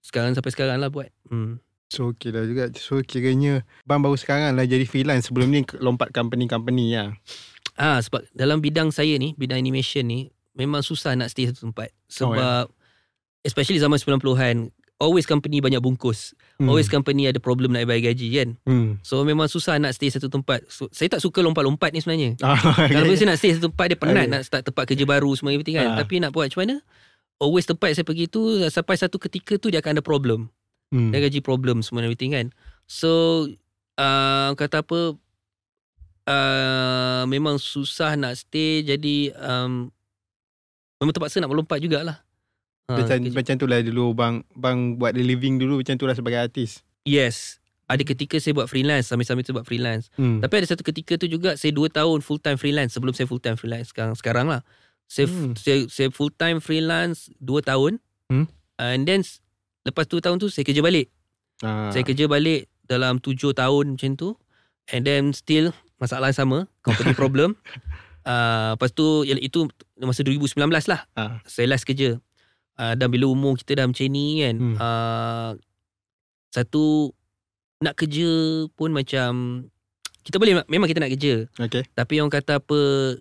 sekarang 0.00 0.32
sampai 0.32 0.52
sekarang 0.56 0.80
lah 0.80 0.88
buat. 0.88 1.12
Hmm. 1.28 1.60
So 1.92 2.16
okey 2.16 2.32
lah 2.32 2.48
juga. 2.48 2.64
So 2.74 3.04
kiranya 3.04 3.62
bang 3.84 4.00
baru 4.00 4.16
sekarang 4.16 4.56
lah 4.56 4.64
jadi 4.64 4.88
freelance. 4.88 5.28
Sebelum 5.28 5.52
ni 5.52 5.62
lompat 5.78 6.10
company-company 6.10 6.96
lah. 6.96 7.12
Ah 7.76 8.00
sebab 8.00 8.24
dalam 8.32 8.64
bidang 8.64 8.88
saya 8.88 9.20
ni, 9.20 9.36
bidang 9.36 9.60
animation 9.60 10.08
ni 10.08 10.32
memang 10.56 10.80
susah 10.80 11.12
nak 11.14 11.28
stay 11.30 11.46
satu 11.46 11.70
tempat. 11.70 11.92
Sebab 12.08 12.72
especially 13.44 13.78
zaman 13.78 14.00
90-an, 14.00 14.72
always 14.96 15.28
company 15.28 15.60
banyak 15.60 15.80
bungkus. 15.80 16.32
Hmm. 16.56 16.72
Always 16.72 16.88
company 16.88 17.28
ada 17.28 17.36
problem 17.36 17.72
nak 17.72 17.84
bayar 17.84 18.12
gaji 18.12 18.28
kan. 18.32 18.48
Hmm. 18.64 18.96
So 19.04 19.20
memang 19.22 19.48
susah 19.48 19.76
nak 19.76 19.92
stay 19.96 20.08
satu 20.08 20.32
tempat. 20.32 20.64
So, 20.72 20.88
saya 20.92 21.12
tak 21.12 21.20
suka 21.20 21.44
lompat-lompat 21.44 21.92
ni 21.92 22.00
sebenarnya. 22.00 22.30
Ah, 22.40 22.56
Kalau 22.92 23.12
saya 23.12 23.36
nak 23.36 23.38
stay 23.40 23.52
satu 23.56 23.72
tempat 23.72 23.86
dia 23.92 23.98
penat 23.98 24.24
Okay. 24.26 24.32
nak 24.32 24.42
start 24.48 24.62
tempat 24.64 24.84
kerja 24.88 25.04
baru 25.04 25.30
semua 25.36 25.52
everything 25.52 25.76
kan. 25.76 25.94
Ah. 25.94 25.96
Tapi 26.00 26.20
nak 26.20 26.32
buat 26.32 26.48
macam 26.48 26.60
mana? 26.64 26.76
Always 27.36 27.68
tempat 27.68 27.92
saya 27.92 28.04
pergi 28.08 28.32
tu 28.32 28.40
sampai 28.72 28.96
satu 28.96 29.20
ketika 29.20 29.60
tu 29.60 29.68
dia 29.68 29.84
akan 29.84 30.00
ada 30.00 30.04
problem. 30.04 30.48
Hmm. 30.88 31.12
Dia 31.12 31.28
gaji 31.28 31.44
problem 31.44 31.84
semua 31.84 32.00
everything 32.00 32.32
kan. 32.32 32.48
So 32.88 33.44
uh, 34.00 34.50
kata 34.56 34.80
apa 34.80 35.18
uh, 36.24 37.22
memang 37.28 37.60
susah 37.60 38.16
nak 38.16 38.40
stay 38.40 38.80
jadi 38.80 39.36
um, 39.36 39.92
memang 40.96 41.12
terpaksa 41.12 41.44
nak 41.44 41.52
melompat 41.52 41.84
jugalah. 41.84 42.25
Ha, 42.86 42.94
Macam, 42.96 43.18
kerja- 43.18 43.34
macam 43.34 43.54
tu 43.56 43.66
lah 43.66 43.82
dulu 43.82 44.14
bang 44.14 44.34
bang 44.52 44.94
buat 44.94 45.10
the 45.10 45.20
living 45.20 45.58
dulu 45.58 45.82
macam 45.82 45.94
tu 45.94 46.06
lah 46.06 46.14
sebagai 46.14 46.38
artis. 46.40 46.86
yes. 47.02 47.58
Ada 47.86 48.02
ketika 48.04 48.34
saya 48.36 48.50
buat 48.52 48.66
freelance 48.66 49.06
Sambil-sambil 49.06 49.42
tu 49.42 49.54
buat 49.54 49.62
freelance 49.62 50.10
Hmm. 50.14 50.38
Tapi 50.38 50.58
ada 50.58 50.66
satu 50.66 50.82
ketika 50.82 51.14
tu 51.14 51.30
juga 51.30 51.54
Saya 51.54 51.70
2 51.70 51.86
tahun 51.88 52.18
full 52.18 52.38
time 52.38 52.54
freelance 52.56 52.90
Sebelum 52.90 53.14
saya 53.14 53.24
full 53.24 53.38
time 53.38 53.54
freelance 53.54 53.94
Sekarang, 53.94 54.10
sekarang 54.12 54.46
lah 54.48 54.66
saya, 55.06 55.30
Hmm. 55.30 55.54
saya, 55.54 55.86
saya 55.86 56.10
full 56.10 56.30
time 56.32 56.58
freelance 56.58 57.30
2 57.38 57.62
tahun 57.62 58.02
Hmm. 58.26 58.50
And 58.76 59.02
then 59.02 59.22
Lepas 59.82 60.06
2 60.08 60.18
tahun 60.18 60.34
tu 60.36 60.46
Saya 60.48 60.62
kerja 60.62 60.82
balik 60.82 61.14
ah. 61.62 61.86
Saya 61.88 62.02
kerja 62.02 62.26
balik 62.26 62.66
Dalam 62.82 63.18
7 63.18 63.54
tahun 63.54 63.94
macam 63.94 64.12
tu 64.14 64.34
And 64.90 65.02
then 65.02 65.30
still 65.30 65.70
Masalah 65.96 66.30
yang 66.30 66.38
sama 66.40 66.58
Company 66.80 67.14
problem 67.22 67.54
uh, 68.22 68.74
Lepas 68.74 68.90
tu 68.90 69.22
Itu 69.22 69.70
masa 69.96 70.26
2019 70.26 70.58
lah 70.90 71.06
Ah. 71.14 71.38
Saya 71.44 71.70
last 71.70 71.86
kerja 71.86 72.18
uh, 72.76 72.94
Dan 72.94 73.08
bila 73.08 73.26
umur 73.26 73.54
kita 73.54 73.76
dah 73.76 73.86
macam 73.86 74.06
ni 74.06 74.40
kan 74.40 74.54
Hmm. 74.56 74.76
uh, 74.76 75.50
Satu 76.48 77.12
Nak 77.78 77.94
kerja 77.94 78.28
pun 78.72 78.90
macam 78.90 79.30
Kita 80.20 80.36
boleh 80.36 80.64
Memang 80.66 80.86
kita 80.86 80.98
nak 80.98 81.12
kerja 81.12 81.44
Okay. 81.58 81.84
Tapi 81.90 82.18
orang 82.18 82.32
kata 82.32 82.58
apa 82.58 82.78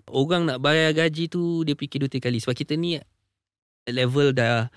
Orang 0.08 0.48
nak 0.48 0.60
bayar 0.60 0.92
gaji 0.92 1.28
tu 1.28 1.62
Dia 1.62 1.74
fikir 1.74 2.00
dua 2.00 2.10
tiga 2.10 2.28
kali 2.28 2.40
Sebab 2.40 2.56
kita 2.56 2.74
ni 2.74 2.96
Level 3.86 4.32
dah 4.32 4.70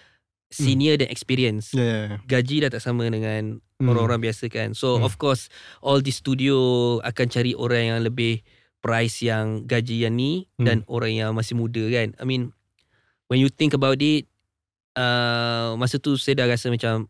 Senior 0.48 0.96
dan 0.96 1.08
experience 1.08 1.70
Yeah. 1.70 1.84
yeah, 1.84 2.04
yeah. 2.08 2.18
Gaji 2.24 2.56
dah 2.62 2.70
tak 2.70 2.80
sama 2.80 3.06
dengan 3.06 3.60
Hmm. 3.78 3.94
Orang-orang 3.94 4.18
biasa 4.24 4.50
kan 4.50 4.74
So 4.74 4.98
Hmm. 4.98 5.06
of 5.06 5.14
course 5.16 5.46
All 5.78 6.02
the 6.02 6.10
studio 6.10 6.58
Akan 7.00 7.30
cari 7.30 7.54
orang 7.54 7.94
yang 7.94 8.00
lebih 8.02 8.42
Price 8.78 9.22
yang 9.22 9.62
Gaji 9.64 10.02
yang 10.02 10.18
ni 10.18 10.50
Hmm. 10.58 10.66
Dan 10.66 10.76
orang 10.86 11.14
yang 11.14 11.30
masih 11.30 11.54
muda 11.54 11.86
kan 11.86 12.10
I 12.18 12.24
mean 12.24 12.50
When 13.30 13.38
you 13.38 13.46
think 13.46 13.70
about 13.70 14.00
it 14.00 14.26
uh, 14.98 15.78
Masa 15.78 16.02
tu 16.02 16.18
saya 16.18 16.42
dah 16.42 16.50
rasa 16.50 16.66
macam 16.68 17.06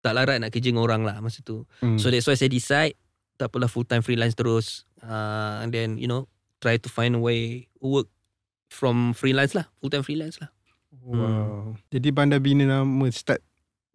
Tak 0.00 0.12
larat 0.16 0.40
nak 0.40 0.48
kerja 0.48 0.72
dengan 0.72 0.88
orang 0.88 1.04
lah 1.04 1.20
Masa 1.20 1.44
tu 1.44 1.68
Hmm. 1.84 2.00
So 2.00 2.08
that's 2.08 2.24
why 2.24 2.34
saya 2.34 2.48
decide 2.48 2.96
Tak 3.36 3.52
apalah 3.52 3.68
full 3.68 3.84
time 3.84 4.00
freelance 4.00 4.32
terus 4.32 4.88
uh, 5.04 5.60
And 5.60 5.68
then 5.68 6.00
you 6.00 6.08
know 6.08 6.24
Try 6.58 6.80
to 6.80 6.88
find 6.88 7.16
a 7.16 7.20
way 7.20 7.68
Work 7.78 8.08
From 8.72 9.12
freelance 9.12 9.52
lah 9.52 9.68
Full 9.78 9.92
time 9.92 10.02
freelance 10.02 10.40
lah 10.40 10.48
Wow. 11.00 11.78
Jadi 11.88 12.10
bang 12.10 12.28
dah 12.28 12.42
bina 12.42 12.66
nama 12.66 13.06
start. 13.08 13.40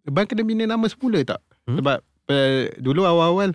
Bang 0.08 0.26
kena 0.26 0.48
bina 0.48 0.64
nama 0.64 0.88
semula 0.88 1.22
tak? 1.22 1.44
Hmm? 1.68 1.78
Sebab 1.78 1.98
uh, 2.02 2.62
dulu 2.80 3.04
awal-awal 3.04 3.52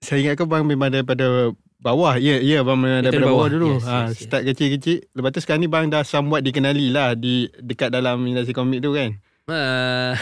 saya 0.00 0.24
ingatkan 0.24 0.48
bang 0.48 0.64
memang 0.64 0.90
daripada 0.90 1.52
bawah. 1.86 2.18
Ya, 2.18 2.42
ya 2.42 2.66
bang 2.66 3.06
Daripada 3.06 3.30
bawah, 3.30 3.46
bawah. 3.46 3.48
dulu. 3.48 3.68
Yes, 3.78 3.86
ha, 3.86 3.96
yes, 4.10 4.18
yes. 4.18 4.26
start 4.26 4.42
kecil-kecil. 4.42 4.98
Lepas 5.14 5.30
tu 5.30 5.40
sekarang 5.46 5.62
ni 5.62 5.70
bang 5.70 5.86
dah 5.86 6.02
somewhat 6.02 6.42
dikenali 6.42 6.90
lah 6.90 7.14
di 7.14 7.46
dekat 7.62 7.94
dalam 7.94 8.26
industri 8.26 8.50
komik 8.50 8.82
tu 8.82 8.90
kan. 8.90 9.14
uh, 9.46 10.12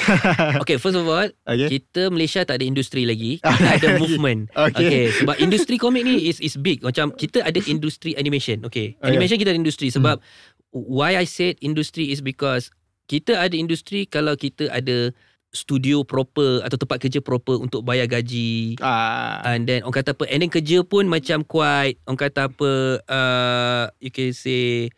Okay 0.64 0.80
first 0.80 0.96
of 0.96 1.04
all 1.04 1.28
okay. 1.44 1.68
Kita 1.68 2.08
Malaysia 2.08 2.44
tak 2.44 2.60
ada 2.60 2.64
industri 2.64 3.04
lagi 3.04 3.38
Kita 3.44 3.76
ada 3.76 3.88
movement 4.00 4.48
Okay. 4.56 4.72
Okay 4.72 5.04
Sebab 5.20 5.36
industri 5.40 5.76
komik 5.76 6.02
ni 6.04 6.28
Is 6.28 6.40
is 6.40 6.56
big 6.56 6.80
Macam 6.80 7.12
kita 7.12 7.44
ada 7.44 7.60
industri 7.68 8.16
animation 8.16 8.64
Okay 8.64 8.96
Okay. 9.00 9.08
Animation 9.12 9.36
kita 9.36 9.52
ada 9.52 9.60
industri 9.60 9.92
Sebab 9.92 10.24
Why 10.72 11.18
I 11.18 11.26
said 11.28 11.60
industry 11.60 12.08
is 12.08 12.24
because 12.24 12.72
Kita 13.04 13.36
ada 13.36 13.52
industri 13.52 14.08
Kalau 14.08 14.32
kita 14.38 14.72
ada 14.72 15.12
Studio 15.50 16.02
proper 16.02 16.62
Atau 16.62 16.78
tempat 16.78 16.98
kerja 16.98 17.18
proper 17.18 17.58
Untuk 17.58 17.82
bayar 17.82 18.06
gaji 18.06 18.78
Ah. 18.78 19.42
And 19.44 19.66
then 19.66 19.82
orang 19.82 19.98
kata 19.98 20.14
apa 20.14 20.24
And 20.26 20.40
then 20.40 20.48
kerja 20.48 20.80
pun 20.80 21.06
macam 21.06 21.42
quite 21.42 21.98
Orang 22.04 22.20
kata 22.20 22.46
apa 22.46 22.70
uh, 23.02 23.84
You 23.98 24.08
can 24.08 24.30
say 24.30 24.94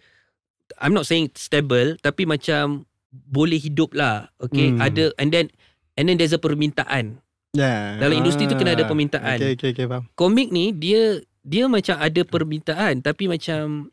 I'm 0.77 0.93
not 0.93 1.05
saying 1.05 1.33
stable 1.35 1.97
Tapi 1.99 2.25
macam 2.25 2.85
Boleh 3.09 3.57
hidup 3.57 3.93
lah 3.93 4.29
Okay 4.39 4.71
Hmm. 4.71 4.79
Ada 4.79 5.17
And 5.17 5.29
then 5.29 5.49
And 5.97 6.05
then 6.07 6.17
there's 6.17 6.33
a 6.33 6.41
permintaan 6.41 7.21
yeah. 7.53 7.97
dalam 7.97 8.17
industri 8.19 8.45
tu 8.45 8.53
kena 8.55 8.73
ada 8.73 8.85
Ah. 8.85 8.89
permintaan. 8.89 9.37
Okay, 9.37 9.53
okay, 9.55 9.71
okay, 9.73 9.85
faham. 9.85 10.05
Komik 10.13 10.49
ni 10.49 10.73
Dia 10.73 11.17
Dia 11.41 11.65
macam 11.65 11.97
ada 11.97 12.21
permintaan 12.23 13.01
Tapi 13.01 13.25
macam 13.25 13.89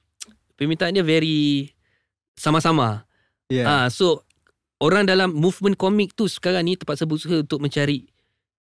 Permintaan 0.55 0.91
dia 0.91 1.03
very 1.03 1.71
Sama-sama 2.33 3.07
Yeah. 3.47 3.65
Ah, 3.65 3.87
So 3.87 4.27
Orang 4.79 5.05
dalam 5.05 5.31
movement 5.31 5.75
komik 5.75 6.11
tu 6.13 6.25
Sekarang 6.25 6.63
ni 6.63 6.73
terpaksa 6.73 7.03
berusaha 7.03 7.41
Untuk 7.41 7.59
mencari 7.59 8.07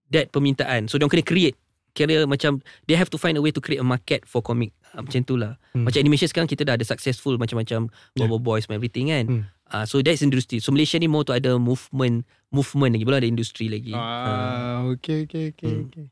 That 0.09 0.29
permintaan 0.29 0.85
So 0.85 0.97
dia 0.97 1.05
kena 1.05 1.21
create 1.21 1.55
Kira 1.91 2.25
macam 2.25 2.59
They 2.85 2.93
have 2.93 3.07
to 3.07 3.17
find 3.17 3.33
a 3.33 3.41
way 3.41 3.49
To 3.49 3.59
create 3.59 3.77
a 3.77 3.85
market 3.85 4.25
For 4.25 4.41
comic 4.41 4.69
ah, 4.91 4.99
Macam 4.99 5.21
tu 5.21 5.35
lah 5.35 5.55
Hmm. 5.71 5.85
Macam 5.85 5.99
animation 5.99 6.25
sekarang 6.25 6.45
Kita 6.45 6.61
dah 6.63 6.73
ada 6.73 6.81
successful 6.83 7.35
Macam-macam 7.35 7.89
Yeah. 8.13 8.25
Bobo 8.25 8.41
Boys 8.43 8.65
and 8.65 8.73
everything 8.73 9.07
kan 9.07 9.25
Hmm. 9.25 9.41
Ah, 9.65 9.83
So 9.83 9.99
that's 9.99 10.19
industry 10.19 10.57
So 10.57 10.69
Malaysia 10.69 10.97
ni 10.97 11.05
more 11.05 11.21
tu 11.21 11.31
ada 11.31 11.55
movement 11.55 12.25
Movement 12.49 12.91
lagi 12.91 13.03
Belum 13.03 13.19
ada 13.19 13.29
industri 13.29 13.67
lagi 13.67 13.93
Ah. 13.93 14.01
Ah, 14.01 14.77
okay, 14.89 15.23
okay, 15.23 15.51
okay, 15.51 15.69
Hmm. 15.69 15.85
okay. 15.85 16.05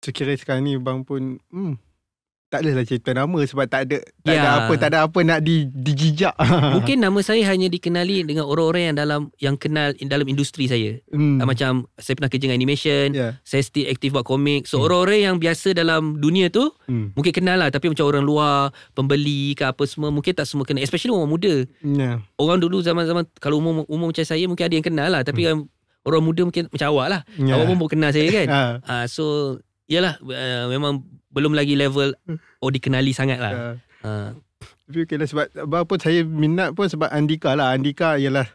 So 0.00 0.12
kira 0.12 0.32
sekarang 0.32 0.64
ni 0.64 0.76
bang 0.76 1.02
pun 1.02 1.42
hmm, 1.50 1.76
tak 2.46 2.62
adalah 2.62 2.86
cerita 2.86 3.10
nama 3.10 3.42
sebab 3.42 3.66
tak 3.66 3.90
ada 3.90 3.98
tak 4.22 4.32
ada 4.32 4.46
Ya. 4.46 4.54
apa 4.62 4.72
tak 4.76 4.88
ada 4.94 4.98
apa 5.02 5.18
nak 5.20 5.42
di 5.42 5.66
dijijak. 5.66 6.30
Mungkin 6.78 7.02
nama 7.02 7.18
saya 7.18 7.42
hanya 7.42 7.66
dikenali 7.66 8.22
dengan 8.22 8.46
orang-orang 8.46 8.82
yang 8.88 8.96
dalam 8.96 9.20
yang 9.36 9.54
kenal 9.54 9.90
dalam 9.98 10.22
industri 10.24 10.70
saya. 10.70 11.02
hmm. 11.10 11.36
Hmm. 11.36 11.42
Macam 11.42 11.72
saya 11.98 12.14
pernah 12.14 12.30
kerja 12.30 12.46
dengan 12.46 12.54
animation, 12.56 13.10
yeah. 13.10 13.34
saya 13.42 13.60
still 13.60 13.86
aktif 13.86 14.14
buat 14.14 14.22
komik. 14.22 14.64
So 14.64 14.78
Hmm. 14.78 14.86
orang-orang 14.86 15.20
yang 15.24 15.36
biasa 15.36 15.74
dalam 15.74 16.16
dunia 16.16 16.46
tu 16.46 16.70
Hmm. 16.86 17.10
mungkin 17.12 17.34
kenal 17.34 17.58
lah 17.58 17.68
tapi 17.68 17.90
macam 17.90 18.06
orang 18.06 18.22
luar, 18.22 18.70
pembeli 18.94 19.52
ke 19.52 19.66
apa 19.66 19.82
semua 19.84 20.14
mungkin 20.14 20.30
tak 20.30 20.46
semua 20.46 20.62
kenal. 20.62 20.80
Especially 20.80 21.10
orang 21.10 21.26
muda. 21.26 21.66
Yeah. 21.82 22.22
Orang 22.38 22.62
dulu 22.62 22.78
zaman-zaman 22.78 23.26
kalau 23.36 23.58
umur 23.58 23.82
umur 23.86 24.14
macam 24.14 24.22
saya 24.22 24.46
mungkin 24.46 24.70
ada 24.70 24.74
yang 24.74 24.86
kenal 24.86 25.10
lah 25.10 25.26
tapi 25.26 25.50
hmm. 25.50 25.66
orang 26.02 26.22
muda 26.22 26.46
mungkin 26.46 26.70
macam 26.70 26.86
awak 26.94 27.06
lah. 27.10 27.20
Yeah. 27.34 27.58
Awak 27.58 27.64
pun 27.66 27.76
baru 27.76 27.90
kenal 27.90 28.10
saya 28.14 28.28
kan. 28.30 28.46
Ah. 28.46 28.72
Ah 29.02 29.04
so 29.10 29.58
yalah 29.86 30.14
uh, 30.18 30.66
memang 30.66 31.02
belum 31.36 31.52
lagi 31.52 31.76
level 31.76 32.16
oh 32.58 32.70
dikenali 32.72 33.12
sangat 33.12 33.36
lah. 33.36 33.52
Ah. 33.52 33.74
Ha. 34.02 34.12
Tapi 34.86 35.04
okay 35.04 35.14
lah 35.14 35.28
sebab 35.28 35.46
apa 35.52 35.94
saya 35.98 36.24
minat 36.24 36.72
pun 36.72 36.88
sebab 36.88 37.12
Andika 37.12 37.52
lah. 37.52 37.70
Andika 37.70 38.16
ialah 38.16 38.48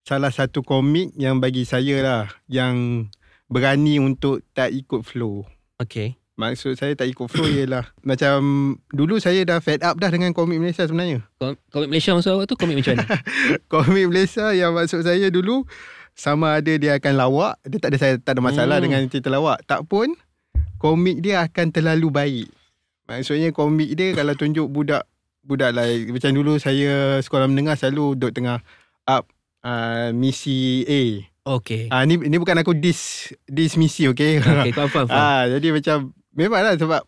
salah 0.00 0.30
satu 0.30 0.62
komik 0.62 1.10
yang 1.14 1.42
bagi 1.42 1.64
saya 1.64 1.98
lah 1.98 2.22
yang 2.46 3.06
berani 3.46 3.98
untuk 3.98 4.46
tak 4.50 4.70
ikut 4.70 5.02
flow. 5.02 5.42
Okay. 5.76 6.14
Maksud 6.36 6.72
saya 6.74 6.94
tak 6.94 7.04
ikut 7.04 7.26
flow 7.26 7.44
ialah 7.44 7.90
macam 8.08 8.40
dulu 8.88 9.18
saya 9.18 9.42
dah 9.42 9.58
fed 9.58 9.82
up 9.82 9.98
dah 9.98 10.08
dengan 10.08 10.30
komik 10.30 10.56
Malaysia 10.56 10.86
sebenarnya. 10.86 11.26
Kom- 11.36 11.58
Komik 11.68 11.90
Malaysia 11.90 12.14
maksud 12.14 12.30
awak 12.30 12.46
tu 12.46 12.54
komik 12.54 12.78
macam 12.78 12.94
mana? 12.94 13.04
komik 13.72 14.06
Malaysia 14.06 14.54
yang 14.54 14.72
maksud 14.72 15.02
saya 15.02 15.28
dulu 15.28 15.66
sama 16.12 16.56
ada 16.56 16.72
dia 16.74 16.94
akan 16.94 17.12
lawak, 17.14 17.54
dia 17.62 17.76
tak 17.76 17.90
ada 17.90 17.98
saya 17.98 18.14
tak 18.16 18.36
ada 18.36 18.42
masalah 18.42 18.76
Hmm. 18.76 18.84
dengan 18.86 19.00
cerita 19.06 19.28
lawak. 19.28 19.60
Tak 19.64 19.84
pun 19.84 20.12
komik 20.80 21.20
dia 21.20 21.44
akan 21.44 21.66
terlalu 21.68 22.08
baik. 22.08 22.48
Maksudnya 23.04 23.52
komik 23.52 23.92
dia 23.92 24.16
kalau 24.16 24.32
tunjuk 24.32 24.72
budak 24.72 25.04
budak 25.44 25.76
lah 25.76 25.84
macam 26.08 26.30
dulu 26.32 26.56
saya 26.56 27.20
sekolah 27.20 27.46
menengah 27.48 27.76
selalu 27.76 28.16
duduk 28.16 28.32
tengah 28.40 28.64
up 29.04 29.28
uh, 29.60 30.08
misi 30.16 30.88
A. 30.88 31.02
Okay. 31.40 31.88
Ah 31.92 32.04
ni 32.08 32.16
ni 32.16 32.36
bukan 32.40 32.56
aku 32.60 32.72
dis 32.72 33.32
dis 33.44 33.76
misi. 33.76 34.08
Okay, 34.08 34.40
faham, 34.40 34.88
faham. 34.88 35.06
faham. 35.08 35.08
ah 35.10 35.42
jadi 35.48 35.68
macam 35.74 35.96
memanglah 36.32 36.76
sebab 36.80 37.02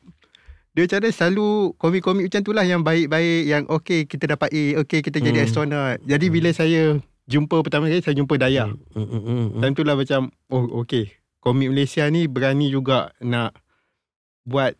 dia 0.72 0.88
mana 0.88 1.12
selalu 1.12 1.76
komik-komik 1.76 2.32
macam 2.32 2.40
tu 2.40 2.52
lah 2.56 2.64
yang 2.64 2.80
baik-baik 2.80 3.44
yang 3.44 3.68
okey 3.68 4.08
kita 4.08 4.24
dapat 4.24 4.48
A, 4.56 4.80
okey 4.84 5.04
kita 5.04 5.20
jadi 5.20 5.44
Hmm. 5.44 5.46
astronaut. 5.48 6.00
Jadi 6.08 6.26
bila 6.32 6.48
saya 6.56 6.96
jumpa 7.28 7.60
pertama 7.60 7.92
kali 7.92 8.00
saya 8.00 8.16
jumpa 8.16 8.40
Daya. 8.40 8.72
Hmm, 8.72 8.80
hmm, 8.96 9.06
hmm, 9.06 9.22
hmm. 9.52 9.60
Time 9.60 9.74
tu 9.76 9.84
lah 9.84 9.94
macam 10.00 10.32
oh 10.48 10.82
okey. 10.84 11.12
Komik 11.42 11.74
Malaysia 11.74 12.06
ni 12.06 12.30
berani 12.30 12.70
juga 12.70 13.10
nak 13.18 13.58
buat 14.46 14.78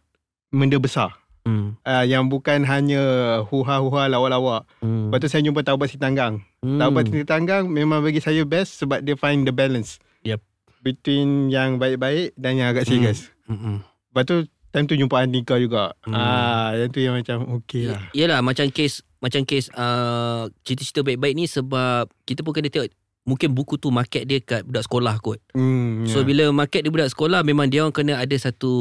benda 0.54 0.78
besar. 0.78 1.10
Hmm, 1.42 1.74
Uh, 1.82 2.06
yang 2.06 2.30
bukan 2.30 2.62
hanya 2.62 3.02
huha-huha 3.50 4.06
lawak-lawak. 4.06 4.62
hmm. 4.78 5.10
Lepas 5.10 5.18
tu 5.18 5.26
saya 5.26 5.42
jumpa 5.42 5.66
Taubat 5.66 5.90
Sitanggang. 5.90 6.38
Hmm. 6.62 6.78
Taubat 6.78 7.10
Sitanggang 7.10 7.66
memang 7.66 7.98
bagi 7.98 8.22
saya 8.22 8.46
best 8.46 8.78
sebab 8.78 9.02
dia 9.02 9.18
find 9.18 9.42
the 9.42 9.50
balance. 9.50 9.98
Yep. 10.22 10.38
Between 10.86 11.50
yang 11.50 11.82
baik-baik 11.82 12.38
dan 12.38 12.62
yang 12.62 12.70
agak 12.70 12.86
serius. 12.86 13.34
Hmm, 13.50 13.58
hmm. 13.58 13.76
Lepas 13.82 14.22
tu 14.22 14.36
time 14.70 14.86
tu 14.86 14.94
jumpa 14.94 15.18
Andika 15.18 15.58
juga. 15.58 15.98
Hmm. 16.06 16.14
Ah, 16.14 16.78
yang 16.78 16.94
tu 16.94 17.02
yang 17.02 17.18
macam 17.18 17.58
okey 17.58 17.90
lah. 17.90 18.06
Yelah 18.14 18.38
macam 18.38 18.70
kes 18.70 19.02
macam 19.18 19.42
kes 19.42 19.66
uh, 19.74 20.46
cerita-cerita 20.62 21.02
baik-baik 21.02 21.34
ni 21.34 21.50
sebab 21.50 22.06
kita 22.22 22.46
pun 22.46 22.54
kena 22.54 22.70
tengok 22.70 22.86
mungkin 23.22 23.54
buku 23.54 23.78
tu 23.78 23.94
market 23.94 24.26
dia 24.26 24.42
kat 24.42 24.66
budak 24.66 24.82
sekolah 24.82 25.14
kot. 25.22 25.38
Hmm, 25.54 26.04
So 26.10 26.22
ya. 26.22 26.26
bila 26.26 26.44
market 26.50 26.82
dia 26.82 26.90
budak 26.90 27.10
sekolah 27.14 27.46
memang 27.46 27.70
dia 27.70 27.86
orang 27.86 27.94
kena 27.94 28.18
ada 28.18 28.34
satu 28.34 28.72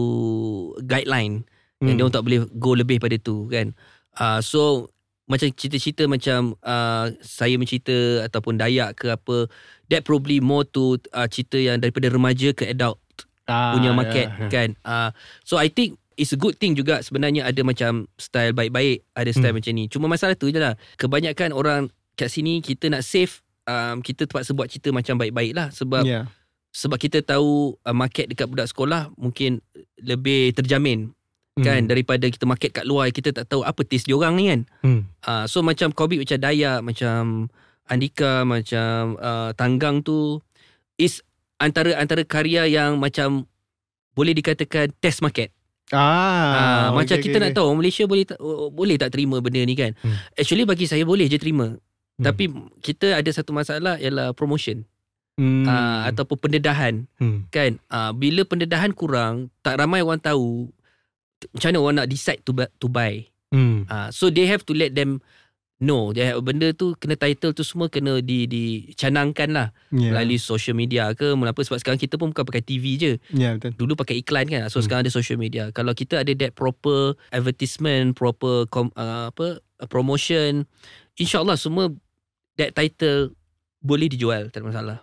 guideline 0.82 1.45
hmm. 1.80 1.86
yang 1.86 1.95
dia 1.97 2.04
orang 2.06 2.15
tak 2.15 2.25
boleh 2.25 2.39
go 2.58 2.73
lebih 2.73 2.97
pada 2.97 3.17
tu 3.21 3.45
kan. 3.47 3.73
Uh, 4.17 4.41
so 4.41 4.89
macam 5.30 5.47
cerita-cerita 5.47 6.10
macam 6.12 6.60
uh, 6.60 7.08
saya 7.23 7.56
mencerita 7.56 8.27
ataupun 8.27 8.60
Dayak 8.60 8.99
ke 8.99 9.08
apa 9.15 9.47
that 9.88 10.04
probably 10.04 10.43
more 10.43 10.67
to 10.67 10.99
uh, 11.15 11.30
cerita 11.30 11.56
yang 11.56 11.80
daripada 11.80 12.12
remaja 12.12 12.51
ke 12.51 12.67
adult 12.67 12.99
ah, 13.47 13.71
punya 13.71 13.95
market 13.95 14.27
ya. 14.27 14.49
kan. 14.51 14.69
Uh, 14.84 15.10
so 15.47 15.56
I 15.56 15.71
think 15.71 15.95
it's 16.19 16.36
a 16.36 16.39
good 16.39 16.60
thing 16.60 16.75
juga 16.75 16.99
sebenarnya 16.99 17.47
ada 17.47 17.62
macam 17.63 18.12
style 18.19 18.51
baik-baik, 18.51 19.08
ada 19.15 19.32
style 19.32 19.56
Hmm. 19.56 19.63
macam 19.63 19.71
ni. 19.77 19.86
Cuma 19.88 20.06
masalah 20.12 20.36
tu 20.36 20.51
je 20.51 20.60
lah. 20.60 20.75
Kebanyakan 20.99 21.56
orang 21.56 21.88
kat 22.19 22.27
sini 22.27 22.60
kita 22.60 22.91
nak 22.91 23.06
save 23.06 23.39
um, 23.71 24.03
kita 24.03 24.27
terpaksa 24.27 24.51
buat 24.51 24.67
cerita 24.67 24.91
macam 24.91 25.15
baik-baik 25.15 25.55
lah 25.55 25.71
sebab 25.71 26.03
Ya. 26.03 26.27
sebab 26.69 26.99
kita 26.99 27.23
tahu 27.23 27.79
uh, 27.79 27.95
market 27.95 28.27
dekat 28.27 28.45
budak 28.45 28.67
sekolah 28.67 29.07
mungkin 29.15 29.63
lebih 29.97 30.51
terjamin 30.51 31.15
Hmm. 31.51 31.67
kan 31.67 31.84
daripada 31.84 32.23
kita 32.23 32.47
market 32.47 32.71
kat 32.71 32.88
luar 32.88 33.12
kita 33.12 33.36
tak 33.36 33.43
tahu 33.43 33.60
apa 33.62 33.84
taste 33.84 34.07
diorang 34.07 34.39
ni 34.39 34.47
kan. 34.47 34.62
Hmm. 34.88 35.01
Uh, 35.19 35.43
so 35.45 35.60
macam 35.60 35.91
komik 35.91 36.23
macam 36.23 36.39
Dayak, 36.39 36.79
macam 36.79 37.51
Andika, 37.91 38.47
macam 38.47 39.19
uh, 39.19 39.51
Tanggang 39.51 39.99
tu 39.99 40.39
is 40.95 41.19
antara 41.60 41.99
antara 41.99 42.23
karya 42.23 42.71
yang 42.71 42.95
macam 42.95 43.43
boleh 44.15 44.31
dikatakan 44.31 44.95
test 45.03 45.19
market. 45.19 45.51
Ah, 45.91 45.99
Ah, 45.99 46.86
macam 46.95 47.19
okey, 47.19 47.27
kita 47.27 47.36
okey, 47.36 47.43
nak 47.43 47.51
tahu 47.51 47.69
Malaysia 47.75 48.07
boleh 48.07 48.23
tak, 48.23 48.39
boleh 48.71 48.95
tak 48.95 49.12
terima 49.12 49.43
benda 49.43 49.60
ni 49.60 49.75
kan. 49.75 49.91
Hmm. 49.99 50.15
Actually 50.39 50.63
bagi 50.63 50.88
saya 50.88 51.03
boleh 51.03 51.27
je 51.27 51.36
terima. 51.36 51.75
Hmm. 52.21 52.29
Tapi 52.29 52.43
kita 52.86 53.17
ada 53.17 53.29
satu 53.34 53.49
masalah 53.49 53.97
ialah 53.97 54.38
promotion 54.38 54.86
hmm. 55.41 55.65
uh, 55.65 56.05
ataupun 56.13 56.38
pendedahan 56.38 57.10
hmm. 57.17 57.49
kan. 57.49 57.81
Uh, 57.89 58.13
bila 58.13 58.45
pendedahan 58.45 58.93
kurang, 58.93 59.49
tak 59.65 59.81
ramai 59.81 60.05
orang 60.05 60.21
tahu 60.21 60.69
macam 61.57 61.73
mana 61.73 61.79
orang 61.81 61.95
nak 62.05 62.10
decide 62.13 62.45
to 62.45 62.53
buy, 62.53 62.69
to 62.77 62.86
buy. 62.86 63.25
Hmm. 63.49 63.89
Uh, 63.89 64.13
so 64.13 64.29
they 64.29 64.45
have 64.45 64.62
to 64.62 64.77
let 64.77 64.93
them 64.93 65.19
have, 65.81 66.45
benda 66.45 66.69
tu 66.77 66.93
kena 67.01 67.17
title 67.17 67.57
tu 67.57 67.65
semua 67.65 67.89
kena 67.89 68.21
di 68.21 68.45
dicanangkan 68.45 69.49
lah 69.49 69.67
Ya. 69.89 70.13
melalui 70.13 70.38
social 70.38 70.77
media 70.77 71.10
ke 71.17 71.34
mengapa 71.34 71.57
sebab 71.65 71.81
sekarang 71.81 71.97
kita 71.97 72.21
pun 72.21 72.29
bukan 72.29 72.45
pakai 72.45 72.62
TV 72.62 73.01
je. 73.01 73.13
Ya 73.34 73.57
betul. 73.57 73.73
Dulu 73.75 73.97
pakai 73.97 74.21
iklan 74.21 74.45
kan. 74.45 74.69
So 74.69 74.77
Hmm. 74.77 74.86
sekarang 74.86 75.01
ada 75.10 75.13
social 75.13 75.41
media. 75.41 75.73
Kalau 75.73 75.97
kita 75.97 76.21
ada 76.21 76.31
that 76.38 76.53
proper 76.53 77.17
advertisement, 77.34 78.13
proper 78.13 78.69
com, 78.69 78.93
uh, 78.93 79.34
apa 79.34 79.57
promotion, 79.89 80.69
insyaallah 81.17 81.57
semua 81.57 81.89
that 82.60 82.76
title 82.76 83.36
boleh 83.82 84.08
dijual 84.08 84.50
tak 84.54 84.62
ada 84.62 84.68
masalah. 84.70 84.98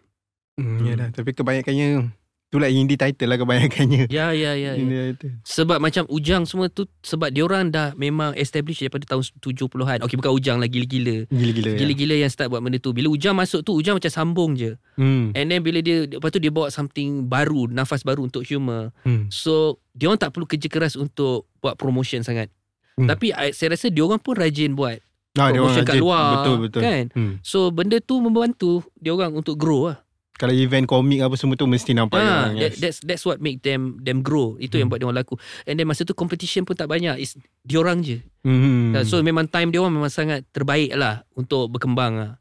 Hmm, 0.59 0.83
ya 0.83 0.99
dah. 0.99 1.09
Tapi 1.15 1.31
kebanyakannya 1.35 2.11
itulah 2.49 2.67
indie 2.73 2.97
title 2.97 3.29
lah 3.29 3.37
kebanyakannya. 3.37 4.09
Ya 4.09 4.33
ya 4.33 4.57
ya. 4.57 4.73
ya. 4.75 4.81
Indie 4.81 5.15
title. 5.15 5.39
Sebab 5.45 5.79
macam 5.79 6.09
Ujang 6.11 6.49
semua 6.49 6.67
tu 6.73 6.89
sebab 7.05 7.29
diorang 7.31 7.71
dah 7.71 7.93
memang 7.95 8.33
establish 8.35 8.83
daripada 8.83 9.05
tahun 9.05 9.23
70-an. 9.39 10.03
Okey 10.03 10.17
bukan 10.19 10.33
Ujang 10.35 10.57
lah 10.59 10.67
gila-gila. 10.67 11.29
Gila-gila. 11.31 11.71
ya. 11.75 11.79
Gila-gila 11.79 12.15
yang 12.27 12.31
start 12.33 12.49
buat 12.51 12.59
benda 12.65 12.83
tu. 12.83 12.91
Bila 12.91 13.13
Ujang 13.13 13.39
masuk 13.39 13.63
tu 13.63 13.77
Ujang 13.77 14.01
macam 14.01 14.11
sambung 14.11 14.59
je. 14.59 14.75
Hmm. 14.99 15.31
And 15.39 15.47
then 15.53 15.61
bila 15.63 15.79
dia 15.79 16.09
lepas 16.09 16.33
tu 16.35 16.43
dia 16.43 16.51
bawa 16.51 16.73
something 16.73 17.29
baru, 17.31 17.71
nafas 17.71 18.03
baru 18.03 18.27
untuk 18.27 18.43
humor. 18.43 18.91
Hmm. 19.07 19.31
So 19.31 19.79
dia 19.95 20.11
orang 20.11 20.19
tak 20.19 20.35
perlu 20.35 20.49
kerja 20.49 20.67
keras 20.67 20.99
untuk 20.99 21.47
buat 21.63 21.79
promotion 21.79 22.27
sangat. 22.27 22.51
Hmm. 22.99 23.07
Tapi 23.07 23.31
saya 23.55 23.79
rasa 23.79 23.93
dia 23.93 24.03
orang 24.03 24.19
pun 24.19 24.35
rajin 24.35 24.75
buat 24.75 24.99
Ah, 25.35 25.49
dia 25.49 25.59
orang 25.59 25.75
promotion 25.75 25.85
kat 25.85 25.97
luar. 25.99 26.25
Betul 26.35 26.57
betul. 26.61 26.81
Kan? 26.81 27.05
Hmm. 27.13 27.33
So 27.43 27.69
benda 27.69 27.99
tu 27.99 28.19
membantu 28.19 28.81
dia 28.95 29.11
orang 29.11 29.33
untuk 29.33 29.55
grow 29.55 29.89
lah. 29.89 29.99
Kalau 30.35 30.55
event 30.55 30.87
komik 30.87 31.19
apa 31.19 31.35
semua 31.35 31.55
tu 31.55 31.67
mesti 31.67 31.91
nampak 31.93 32.15
dia 32.15 32.23
Ah, 32.23 32.31
orang. 32.47 32.55
that, 32.55 32.63
yes. 32.65 32.79
that's 32.79 32.99
that's 33.03 33.25
what 33.25 33.39
make 33.39 33.59
them 33.61 33.99
them 33.99 34.21
grow. 34.21 34.55
Itu 34.57 34.77
yang 34.77 34.87
Hmm. 34.87 34.95
buat 34.95 34.99
dia 34.99 35.07
orang 35.07 35.19
laku. 35.19 35.35
And 35.65 35.75
then 35.75 35.85
masa 35.85 36.03
tu 36.03 36.15
competition 36.15 36.63
pun 36.63 36.73
tak 36.73 36.87
banyak. 36.87 37.19
It's 37.19 37.35
dia 37.61 37.77
orang 37.77 38.01
je. 38.01 38.23
Hmm. 38.41 38.95
Hmm. 38.95 39.03
So 39.03 39.19
memang 39.19 39.47
time 39.47 39.69
dia 39.69 39.79
orang 39.79 39.93
memang 39.93 40.09
sangat 40.09 40.47
terbaik 40.49 40.95
lah 40.95 41.27
untuk 41.33 41.67
berkembang 41.69 42.15
lah. 42.15 42.33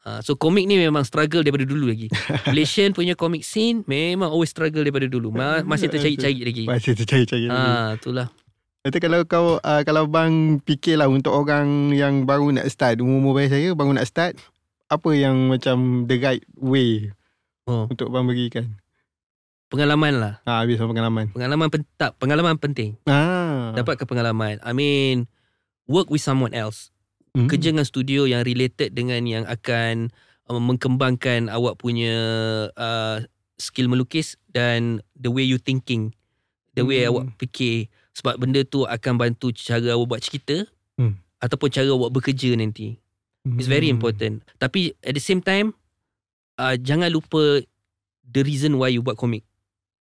Uh, 0.00 0.20
so 0.22 0.32
komik 0.32 0.64
ni 0.64 0.76
memang 0.76 1.04
struggle 1.04 1.40
daripada 1.40 1.64
dulu 1.64 1.84
lagi. 1.86 2.08
Malaysian 2.48 2.92
punya 2.92 3.12
komik 3.12 3.40
scene 3.42 3.80
memang 3.84 4.28
always 4.28 4.48
struggle 4.48 4.80
daripada 4.80 5.04
dulu. 5.04 5.28
Ma- 5.30 5.60
masih 5.62 5.88
tercari-cari 5.88 6.40
lagi. 6.42 6.64
masih 6.64 6.92
tercari-cari. 6.94 7.44
Ah, 7.46 7.92
itulah. 7.92 8.28
Nanti 8.88 9.04
kalau 9.04 9.20
kau 9.28 9.46
uh, 9.60 9.82
kalau 9.84 10.08
bang 10.08 10.64
fikirlah 10.64 11.12
untuk 11.12 11.36
orang 11.36 11.92
yang 11.92 12.24
baru 12.24 12.56
nak 12.56 12.72
start 12.72 13.04
umur-umur 13.04 13.36
bayi 13.36 13.52
saya 13.52 13.76
baru 13.76 13.92
nak 13.92 14.08
start 14.08 14.40
apa 14.88 15.12
yang 15.12 15.52
macam 15.52 16.08
the 16.08 16.16
right 16.16 16.40
way 16.56 17.12
Oh, 17.68 17.84
untuk 17.84 18.08
bang 18.08 18.24
berikan. 18.24 18.64
pengalaman 19.68 20.16
lah. 20.16 20.34
Ha 20.48 20.64
habis 20.64 20.80
pengalaman. 20.80 21.28
Pengalaman 21.28 21.68
pen- 21.68 21.84
tak, 22.00 22.16
pengalaman 22.16 22.56
penting. 22.56 22.96
Ah. 23.04 23.76
Dapatkan 23.76 24.08
pengalaman. 24.08 24.56
I 24.64 24.72
mean, 24.72 25.28
work 25.84 26.08
with 26.08 26.24
someone 26.24 26.56
else. 26.56 26.88
Hmm. 27.36 27.44
Kerja 27.44 27.76
dengan 27.76 27.84
studio 27.84 28.24
yang 28.24 28.40
related 28.40 28.96
dengan 28.96 29.20
yang 29.28 29.44
akan 29.44 30.08
uh, 30.48 30.56
mengembangkan 30.56 31.52
awak 31.52 31.76
punya 31.76 32.16
uh, 32.72 33.20
skill 33.60 33.92
melukis 33.92 34.40
dan 34.48 35.04
the 35.12 35.28
way 35.28 35.44
you 35.44 35.60
thinking. 35.60 36.16
The 36.72 36.88
way 36.88 37.04
Hmm. 37.04 37.12
awak 37.12 37.24
fikir. 37.36 37.92
Sebab 38.18 38.34
benda 38.36 38.60
tu 38.62 38.82
akan 38.82 39.14
bantu 39.14 39.54
cara 39.54 39.94
awak 39.94 40.06
buat 40.08 40.20
cerita 40.20 40.66
Hmm. 40.98 41.14
ataupun 41.38 41.70
cara 41.70 41.86
awak 41.88 42.10
bekerja 42.12 42.50
nanti. 42.52 42.98
It's 43.46 43.70
very 43.70 43.88
Hmm. 43.88 43.96
important. 43.96 44.34
Tapi 44.58 44.92
at 45.00 45.14
the 45.14 45.22
same 45.22 45.38
time, 45.38 45.70
uh, 46.56 46.74
jangan 46.74 47.08
lupa 47.08 47.62
the 48.20 48.42
reason 48.42 48.74
why 48.74 48.90
you 48.90 49.00
buat 49.00 49.14
komik. 49.14 49.46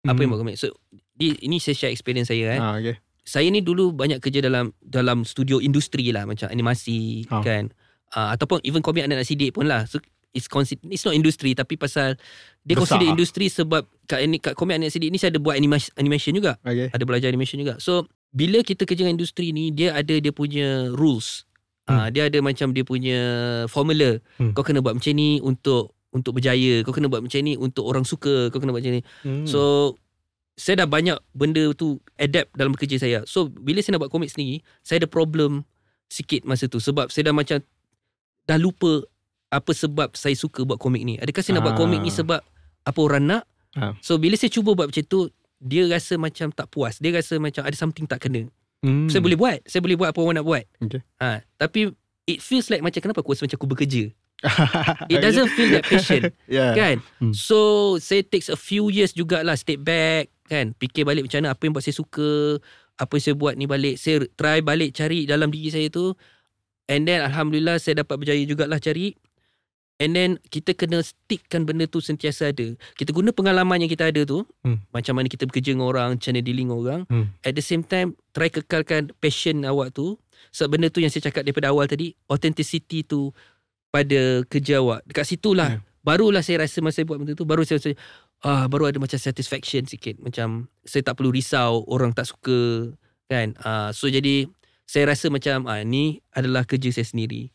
Apa 0.01 0.17
yang 0.17 0.31
buat 0.31 0.41
komik. 0.41 0.55
So, 0.55 0.71
di, 1.11 1.35
ini 1.41 1.59
saya 1.59 1.75
share 1.75 1.91
experience 1.91 2.29
saya 2.29 2.55
eh. 2.55 2.59
Ah 2.59 2.79
okay. 2.79 2.95
Saya 3.21 3.49
ni 3.49 3.59
dulu 3.59 3.89
banyak 3.91 4.17
kerja 4.17 4.39
dalam 4.39 4.69
dalam 4.79 5.25
studio 5.25 5.57
industri 5.57 6.09
lah 6.09 6.23
macam 6.23 6.47
animasi 6.47 7.25
Ah. 7.27 7.41
kan. 7.41 7.73
Uh, 8.13 8.31
ataupun 8.31 8.63
even 8.63 8.79
komik 8.79 9.03
anak 9.03 9.19
nak 9.19 9.27
sidik 9.27 9.51
pun 9.51 9.65
lah. 9.65 9.83
So 9.83 9.99
it's 10.35 10.51
consider, 10.51 10.83
it's 10.91 11.07
not 11.07 11.15
industry 11.15 11.55
tapi 11.55 11.79
pasal 11.79 12.19
dia 12.61 12.75
Besar. 12.75 12.99
consider 12.99 13.07
industri 13.07 13.47
sebab 13.47 13.87
kat 14.05 14.19
ini 14.27 14.37
kat 14.37 14.53
komik 14.53 14.75
anak 14.75 14.91
nak 14.91 14.93
sidik 14.93 15.09
ni 15.09 15.17
saya 15.17 15.31
ada 15.31 15.39
buat 15.39 15.55
animation, 15.55 15.95
animation 15.95 16.35
juga. 16.35 16.59
Okay. 16.61 16.91
Ada 16.91 17.03
belajar 17.07 17.31
animation 17.31 17.63
juga. 17.63 17.79
So 17.79 18.05
bila 18.35 18.59
kita 18.61 18.83
kerja 18.83 19.07
dengan 19.07 19.15
industri 19.15 19.55
ni 19.55 19.71
dia 19.71 19.95
ada 19.95 20.19
dia 20.19 20.35
punya 20.35 20.91
rules. 20.91 21.47
Ah, 21.85 22.09
dia 22.09 22.25
ada 22.25 22.41
macam 22.41 22.73
dia 22.73 22.81
punya 22.81 23.19
formula. 23.69 24.17
Hmm. 24.41 24.57
Kau 24.57 24.65
kena 24.65 24.81
buat 24.81 24.97
macam 24.97 25.13
ni 25.13 25.37
untuk 25.39 25.93
untuk 26.09 26.41
berjaya. 26.41 26.81
Kau 26.81 26.91
kena 26.91 27.07
buat 27.07 27.21
macam 27.21 27.39
ni 27.45 27.53
untuk 27.55 27.85
orang 27.85 28.01
suka. 28.01 28.49
Kau 28.49 28.57
kena 28.57 28.73
buat 28.73 28.81
macam 28.81 28.99
ni. 28.99 29.03
Hmm. 29.21 29.45
So 29.45 29.93
saya 30.57 30.83
dah 30.83 30.89
banyak 30.89 31.19
benda 31.37 31.75
tu 31.77 32.01
adapt 32.17 32.49
dalam 32.57 32.73
kerja 32.73 32.97
saya. 32.97 33.19
So 33.29 33.53
bila 33.53 33.85
saya 33.85 33.95
nak 33.95 34.09
buat 34.09 34.13
komik 34.17 34.33
sendiri, 34.33 34.65
saya 34.81 35.05
ada 35.05 35.07
problem 35.07 35.61
sikit 36.09 36.41
masa 36.43 36.65
tu 36.65 36.81
sebab 36.81 37.13
saya 37.13 37.29
dah 37.29 37.35
macam 37.35 37.61
dah 38.49 38.57
lupa 38.57 39.05
apa 39.55 39.71
sebab 39.71 40.11
saya 40.13 40.35
suka 40.35 40.61
buat 40.61 40.75
komik 40.75 41.01
ni. 41.01 41.15
Adakah 41.15 41.39
saya 41.39 41.57
nak 41.57 41.71
buat 41.71 41.75
Ah. 41.75 41.81
komik 41.81 42.03
ni 42.03 42.11
sebab 42.11 42.43
apa 42.83 42.99
orang 42.99 43.23
nak? 43.23 43.43
Ah. 43.73 43.95
So 44.03 44.19
bila 44.19 44.35
saya 44.35 44.51
cuba 44.51 44.75
buat 44.75 44.91
macam 44.91 45.03
tu, 45.07 45.31
dia 45.57 45.87
rasa 45.87 46.19
macam 46.19 46.51
tak 46.51 46.67
puas. 46.67 46.99
Dia 46.99 47.15
rasa 47.15 47.39
macam 47.39 47.63
ada 47.63 47.73
something 47.73 48.03
tak 48.03 48.19
kena. 48.19 48.51
Hmm. 48.83 49.07
Saya 49.07 49.23
boleh 49.23 49.39
buat. 49.39 49.63
Saya 49.63 49.79
boleh 49.79 49.95
buat 49.95 50.11
apa 50.11 50.19
orang 50.19 50.35
nak 50.37 50.45
buat. 50.45 50.63
Okay. 50.83 51.01
Ha, 51.17 51.41
tapi 51.55 51.95
it 52.27 52.43
feels 52.43 52.67
like 52.67 52.83
macam 52.83 52.99
kenapa 52.99 53.23
aku 53.23 53.31
rasa 53.31 53.47
macam 53.47 53.57
aku 53.57 53.69
bekerja. 53.71 54.11
It 55.09 55.23
doesn't 55.23 55.47
feel 55.55 55.71
that 55.73 55.87
passion. 55.87 56.29
yeah. 56.51 56.75
kan 56.75 56.99
Hmm. 57.17 57.31
so 57.31 57.57
saya 57.97 58.21
takes 58.21 58.51
a 58.51 58.59
few 58.59 58.91
years 58.91 59.15
jugalah 59.15 59.55
step 59.55 59.79
back 59.81 60.27
kan 60.45 60.75
fikir 60.75 61.01
balik 61.01 61.25
macam 61.25 61.41
mana 61.41 61.55
apa 61.55 61.61
yang 61.65 61.73
buat 61.73 61.81
saya 61.81 61.95
suka 61.95 62.59
apa 62.95 63.11
yang 63.15 63.23
saya 63.23 63.35
buat 63.35 63.53
ni 63.55 63.65
balik 63.65 63.95
saya 63.95 64.27
try 64.35 64.59
balik 64.59 64.91
cari 64.93 65.23
dalam 65.25 65.49
diri 65.49 65.71
saya 65.71 65.87
tu 65.87 66.13
and 66.85 67.07
then 67.07 67.23
alhamdulillah 67.23 67.79
saya 67.79 68.03
dapat 68.03 68.21
berjaya 68.21 68.43
jugalah 68.43 68.77
cari 68.77 69.15
and 69.97 70.11
then 70.11 70.29
kita 70.45 70.71
kena 70.71 70.99
stickkan 70.99 71.63
benda 71.63 71.85
tu 71.85 71.99
sentiasa 71.99 72.49
ada. 72.49 72.67
Kita 72.93 73.09
guna 73.09 73.29
pengalaman 73.29 73.79
yang 73.79 73.87
kita 73.87 74.09
ada 74.09 74.21
tu 74.23 74.43
Hmm. 74.61 74.83
macam 74.89 75.15
mana 75.15 75.27
kita 75.27 75.43
bekerja 75.43 75.71
dengan 75.71 75.87
orang 75.87 76.07
macam 76.13 76.29
mana 76.29 76.41
dealing 76.41 76.67
dengan 76.67 76.79
orang. 76.79 77.01
Hmm. 77.07 77.25
at 77.41 77.51
the 77.51 77.61
same 77.61 77.81
time 77.81 78.13
try 78.31 78.47
kekalkan 78.47 79.15
passion 79.17 79.63
awak 79.63 79.91
tu. 79.91 80.19
Sebab 80.51 80.67
benda 80.71 80.87
tu 80.87 80.99
yang 80.99 81.07
saya 81.07 81.25
cakap 81.25 81.43
daripada 81.43 81.69
awal 81.69 81.85
tadi 81.85 82.11
authenticity 82.25 83.01
tu 83.01 83.31
pada 83.89 84.43
kerja 84.45 84.79
awak. 84.79 85.03
Dekat 85.05 85.25
situlah 85.25 85.69
Ya. 85.69 85.79
barulah 86.01 86.39
saya 86.39 86.61
rasa 86.61 86.79
masa 86.79 86.99
saya 86.99 87.05
buat 87.05 87.17
benda 87.17 87.33
tu 87.33 87.43
baru 87.43 87.63
saya 87.63 87.79
rasa 87.79 87.91
ah 88.41 88.67
baru 88.67 88.87
ada 88.87 88.99
macam 88.99 89.15
satisfaction 89.15 89.83
sikit. 89.83 90.19
Macam 90.19 90.67
saya 90.81 91.01
tak 91.01 91.15
perlu 91.15 91.31
risau 91.31 91.87
orang 91.87 92.11
tak 92.11 92.27
suka 92.27 92.91
kan? 93.25 93.55
Ah 93.59 93.89
so 93.89 94.05
jadi 94.05 94.45
saya 94.85 95.09
rasa 95.09 95.31
macam 95.31 95.65
ah 95.65 95.81
ni 95.81 96.19
adalah 96.29 96.61
kerja 96.61 96.91
saya 96.91 97.07
sendiri. 97.07 97.49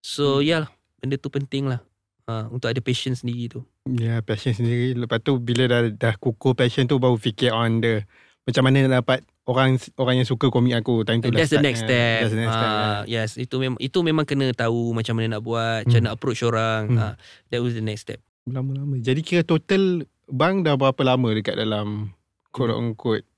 So 0.00 0.38
Hmm. 0.38 0.46
ya 0.46 0.56
lah 0.60 0.70
benda 1.04 1.16
tu 1.16 1.28
penting 1.28 1.68
lah 1.68 1.84
ah, 2.24 2.48
untuk 2.48 2.72
ada 2.72 2.80
passion 2.80 3.12
sendiri 3.12 3.52
tu 3.52 3.60
Ya, 3.84 4.24
passion 4.24 4.56
sendiri. 4.56 4.96
Lepas 4.96 5.20
tu 5.20 5.36
bila 5.36 5.68
dah 5.68 5.92
dah 5.92 6.14
kukuh 6.16 6.56
passion 6.56 6.88
tu 6.88 6.96
baru 6.96 7.20
fikir 7.20 7.52
on 7.52 7.84
the 7.84 8.00
macam 8.44 8.64
mana 8.64 8.88
nak 8.88 9.04
dapat 9.04 9.20
orang 9.44 9.76
orang 9.96 10.20
yang 10.20 10.28
suka 10.28 10.48
komik 10.48 10.72
aku. 10.72 11.04
Time 11.04 11.20
tu 11.20 11.28
That's 11.28 11.52
the 11.52 11.60
next 11.60 11.84
eh. 11.84 11.88
step. 11.88 12.16
That's 12.24 12.32
the 12.32 12.40
next 12.40 12.56
step. 12.56 12.72
Ah, 12.72 13.00
yes, 13.04 13.30
itu 13.36 13.56
memang 13.56 13.76
itu 13.76 13.98
memang 14.00 14.24
kena 14.24 14.48
tahu 14.52 14.96
macam 14.96 15.20
mana 15.20 15.36
nak 15.36 15.42
buat, 15.44 15.84
macam 15.84 16.00
Hmm. 16.00 16.06
nak 16.08 16.14
approach 16.16 16.40
orang. 16.40 16.82
Hmm. 16.88 16.96
Ah, 16.96 17.14
that 17.52 17.60
was 17.60 17.76
the 17.76 17.84
next 17.84 18.08
step. 18.08 18.24
Lama-lama. 18.48 18.96
Jadi 18.96 19.20
kira 19.20 19.44
total 19.44 20.08
bang 20.28 20.64
dah 20.64 20.80
berapa 20.80 21.00
lama 21.04 21.28
dekat 21.32 21.56
dalam 21.56 22.16
quote 22.52 22.72
on 22.72 22.96
quote 22.96 23.28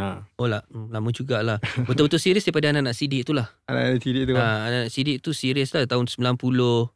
ha. 0.00 0.24
Oh 0.40 0.48
lah, 0.48 0.64
hmm, 0.72 0.88
lama 0.90 1.08
jugalah. 1.12 1.58
Betul-betul 1.88 2.20
serius 2.20 2.44
daripada 2.44 2.72
anak-anak 2.72 2.96
sidik 2.96 3.28
tu 3.28 3.32
lah. 3.36 3.52
Anak-anak 3.68 4.00
cilik 4.00 4.22
tu. 4.28 4.34
Ah, 4.34 4.66
anak-anak 4.68 4.90
sidik 4.90 5.16
tu 5.20 5.30
serius 5.36 5.70
lah 5.76 5.84
tahun 5.84 6.08
94. 6.08 6.90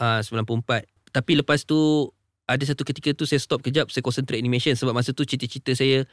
Ah, 0.00 0.20
94. 0.22 0.86
Tapi 1.14 1.32
lepas 1.38 1.62
tu 1.62 2.10
ada 2.44 2.62
satu 2.66 2.82
ketika 2.84 3.14
tu 3.16 3.24
saya 3.24 3.40
stop 3.40 3.62
kejap, 3.64 3.88
saya 3.88 4.02
concentrate 4.04 4.42
animation 4.42 4.74
sebab 4.76 4.92
masa 4.92 5.16
tu 5.16 5.24
cita-cita 5.24 5.72
saya 5.72 6.04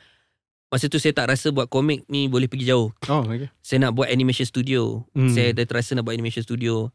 masa 0.72 0.88
tu 0.88 0.96
saya 1.04 1.12
tak 1.12 1.28
rasa 1.28 1.52
buat 1.52 1.68
komik 1.68 2.08
ni 2.08 2.32
boleh 2.32 2.48
pergi 2.48 2.72
jauh. 2.72 2.96
Oh, 3.12 3.28
okay. 3.28 3.52
Saya 3.60 3.90
nak 3.90 4.00
buat 4.00 4.08
animation 4.08 4.48
studio. 4.48 5.04
Hmm. 5.12 5.28
Saya 5.28 5.52
dah 5.52 5.68
terasa 5.68 5.92
nak 6.00 6.08
buat 6.08 6.16
animation 6.16 6.48
studio. 6.48 6.88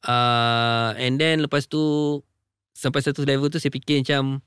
Uh, 0.00 0.96
and 0.96 1.20
then 1.20 1.44
lepas 1.44 1.68
tu 1.68 2.16
sampai 2.72 3.04
satu 3.04 3.20
level 3.28 3.52
tu 3.52 3.60
saya 3.60 3.68
fikir 3.68 4.00
macam 4.00 4.40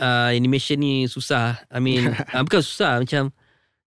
uh, 0.00 0.30
animation 0.30 0.80
ni 0.80 1.06
susah. 1.06 1.60
I 1.70 1.78
mean 1.78 2.10
uh, 2.34 2.42
bukan 2.42 2.62
susah 2.62 3.02
macam 3.02 3.30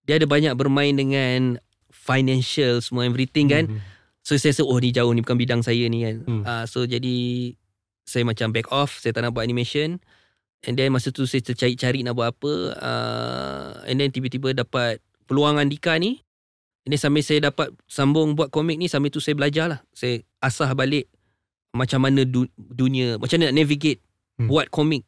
dia 0.06 0.18
ada 0.18 0.26
banyak 0.26 0.54
bermain 0.54 0.94
dengan 0.94 1.58
financial 1.90 2.78
semua 2.78 3.06
everything 3.06 3.50
kan. 3.50 3.64
Hmm. 3.66 3.80
So 4.22 4.34
saya 4.38 4.54
rasa 4.54 4.62
oh 4.66 4.78
ni 4.78 4.90
jauh 4.90 5.10
ni 5.14 5.22
bukan 5.22 5.38
bidang 5.38 5.62
saya 5.62 5.86
ni 5.86 6.02
kan. 6.06 6.16
Hmm. 6.26 6.42
Uh, 6.42 6.64
so 6.66 6.86
jadi 6.86 7.16
saya 8.06 8.22
macam 8.22 8.54
back 8.54 8.70
off, 8.70 9.02
saya 9.02 9.10
tak 9.10 9.26
nak 9.26 9.34
buat 9.34 9.42
animation. 9.42 9.98
And 10.66 10.74
then 10.74 10.94
masa 10.94 11.10
tu 11.10 11.26
saya 11.26 11.42
tercari-cari 11.42 12.02
nak 12.02 12.14
buat 12.14 12.34
apa. 12.34 12.52
Uh, 12.78 13.70
and 13.86 13.98
then 13.98 14.10
tiba-tiba 14.10 14.54
dapat 14.54 15.02
peluang 15.26 15.58
Andika 15.58 15.94
ni. 15.98 16.22
And 16.86 16.94
then 16.94 17.02
sambil 17.02 17.22
saya 17.26 17.50
dapat 17.50 17.74
sambung 17.90 18.38
buat 18.38 18.54
komik 18.54 18.78
ni, 18.78 18.86
sambil 18.86 19.10
tu 19.10 19.18
saya 19.18 19.34
belajar 19.34 19.66
lah. 19.66 19.80
Saya 19.90 20.22
asah 20.38 20.70
balik 20.70 21.10
macam 21.74 21.98
mana 21.98 22.22
du- 22.22 22.50
dunia, 22.56 23.18
macam 23.18 23.42
mana 23.42 23.50
nak 23.50 23.58
navigate 23.58 24.00
Hmm. 24.36 24.52
buat 24.52 24.68
komik 24.68 25.00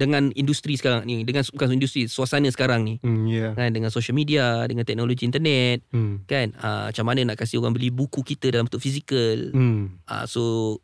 dengan 0.00 0.32
industri 0.32 0.80
sekarang 0.80 1.04
ni. 1.04 1.28
Dengan 1.28 1.44
bukan 1.44 1.76
industri, 1.76 2.08
suasana 2.08 2.48
sekarang 2.48 2.88
ni. 2.88 2.96
Hmm, 3.04 3.28
ya. 3.28 3.52
Kan, 3.52 3.76
dengan 3.76 3.92
social 3.92 4.16
media, 4.16 4.64
dengan 4.64 4.88
teknologi 4.88 5.28
internet. 5.28 5.84
Hmm. 5.92 6.24
Kan, 6.24 6.56
uh, 6.56 6.88
macam 6.88 7.04
mana 7.04 7.20
nak 7.28 7.36
kasih 7.36 7.60
orang 7.60 7.76
beli 7.76 7.92
buku 7.92 8.24
kita 8.24 8.48
dalam 8.48 8.64
bentuk 8.64 8.80
fizikal. 8.80 9.52
Hmm. 9.52 10.00
Ah 10.08 10.24
so 10.24 10.76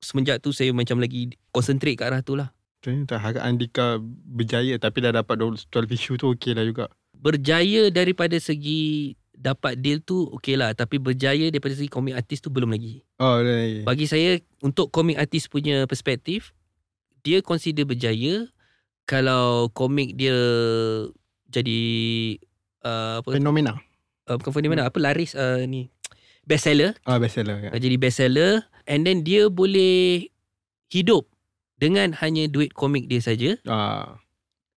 semenjak 0.00 0.40
tu 0.40 0.56
saya 0.56 0.72
macam 0.72 0.96
lagi 0.98 1.36
concentrate 1.52 2.00
ke 2.00 2.04
arah 2.08 2.24
tu 2.24 2.32
lah. 2.32 2.56
Macam 2.80 3.04
tak 3.06 3.20
harap 3.20 3.44
Andika 3.44 4.00
berjaya 4.26 4.74
tapi 4.80 5.04
dah 5.04 5.22
dapat 5.22 5.38
12 5.38 5.68
issue 5.92 6.16
tu 6.16 6.32
okey 6.32 6.56
lah 6.56 6.64
juga. 6.66 6.90
Berjaya 7.14 7.92
daripada 7.94 8.34
segi 8.42 9.14
dapat 9.36 9.78
deal 9.78 10.02
tu 10.02 10.26
okey 10.40 10.58
lah. 10.58 10.74
Tapi 10.74 10.98
berjaya 10.98 11.46
daripada 11.52 11.78
segi 11.78 11.86
komik 11.92 12.18
artis 12.18 12.42
tu 12.42 12.50
belum 12.50 12.74
lagi. 12.74 13.06
Oh, 13.22 13.38
dah. 13.38 13.86
Bagi 13.86 14.10
saya 14.10 14.42
untuk 14.58 14.90
komik 14.90 15.14
artis 15.14 15.46
punya 15.46 15.86
perspektif, 15.86 16.50
dia 17.22 17.38
consider 17.38 17.86
berjaya 17.86 18.50
kalau 19.12 19.68
komik 19.70 20.16
dia 20.16 20.32
jadi 21.46 21.80
uh, 22.80 23.20
apa 23.20 23.28
fenomena. 23.30 23.76
uh, 24.24 24.40
bukan 24.40 24.52
fenomena 24.54 24.88
apa 24.88 24.96
laris 24.96 25.36
uh, 25.36 25.60
ni 25.62 25.92
bestseller 26.42 26.96
Ah, 27.04 27.20
bestseller. 27.20 27.60
Ya. 27.60 27.70
uh, 27.70 27.78
jadi 27.78 27.96
bestseller 27.96 28.64
and 28.88 29.04
then 29.04 29.20
dia 29.20 29.46
boleh 29.46 30.32
hidup 30.88 31.28
dengan 31.76 32.16
hanya 32.16 32.48
duit 32.48 32.72
komik 32.72 33.04
dia 33.04 33.20
saja 33.20 33.60
Ah, 33.64 34.16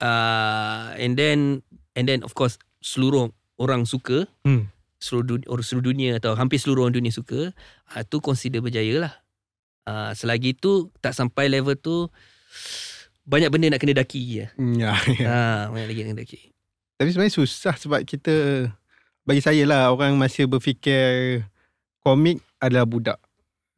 uh, 0.01 0.97
and 0.97 1.15
then 1.15 1.61
and 1.93 2.09
then 2.09 2.25
of 2.25 2.33
course 2.33 2.57
seluruh 2.81 3.29
orang 3.61 3.85
suka 3.85 4.25
Hmm. 4.43 4.73
seluruh 4.97 5.37
dunia, 5.37 5.47
seluruh 5.61 5.85
dunia 5.85 6.11
atau 6.17 6.33
hampir 6.33 6.57
seluruh 6.57 6.89
orang 6.89 6.97
dunia 6.97 7.13
suka 7.13 7.53
uh, 7.91 8.03
tu 8.03 8.19
consider 8.19 8.59
berjaya 8.59 8.97
lah 9.03 9.13
uh, 9.85 10.11
selagi 10.13 10.57
tu 10.57 10.89
tak 10.99 11.13
sampai 11.13 11.47
level 11.47 11.77
tu 11.77 12.09
banyak 13.23 13.51
benda 13.51 13.75
nak 13.75 13.81
kena 13.83 14.03
daki 14.03 14.23
ya. 14.43 14.47
Hmm, 14.59 14.75
ya, 14.75 14.93
ya. 15.19 15.27
Ha, 15.27 15.41
banyak 15.71 15.89
lagi 15.89 16.01
nak 16.03 16.09
kena 16.11 16.21
daki. 16.27 16.39
Tapi 16.99 17.09
sebenarnya 17.11 17.35
susah 17.35 17.75
sebab 17.79 18.01
kita 18.03 18.35
bagi 19.23 19.43
saya 19.43 19.63
lah 19.67 19.91
orang 19.95 20.19
masih 20.19 20.51
berfikir 20.51 21.43
komik 22.03 22.43
adalah 22.59 22.87
budak. 22.87 23.19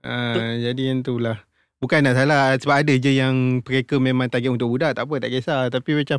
Uh, 0.04 0.60
jadi 0.60 0.92
yang 0.92 1.04
tu 1.04 1.20
lah. 1.20 1.40
Bukan 1.80 2.00
nak 2.00 2.16
salah 2.16 2.56
sebab 2.56 2.80
ada 2.80 2.92
je 2.96 3.12
yang 3.12 3.60
mereka 3.60 4.00
memang 4.00 4.32
target 4.32 4.52
untuk 4.52 4.72
budak 4.72 4.96
tak 4.96 5.04
apa 5.04 5.20
tak 5.20 5.30
kisah 5.36 5.68
tapi 5.68 5.92
macam 5.92 6.16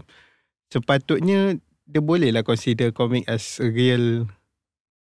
sepatutnya 0.70 1.58
dia 1.86 2.02
boleh 2.02 2.30
lah 2.30 2.46
consider 2.46 2.94
komik 2.94 3.26
as 3.26 3.62
a 3.62 3.70
real 3.70 4.30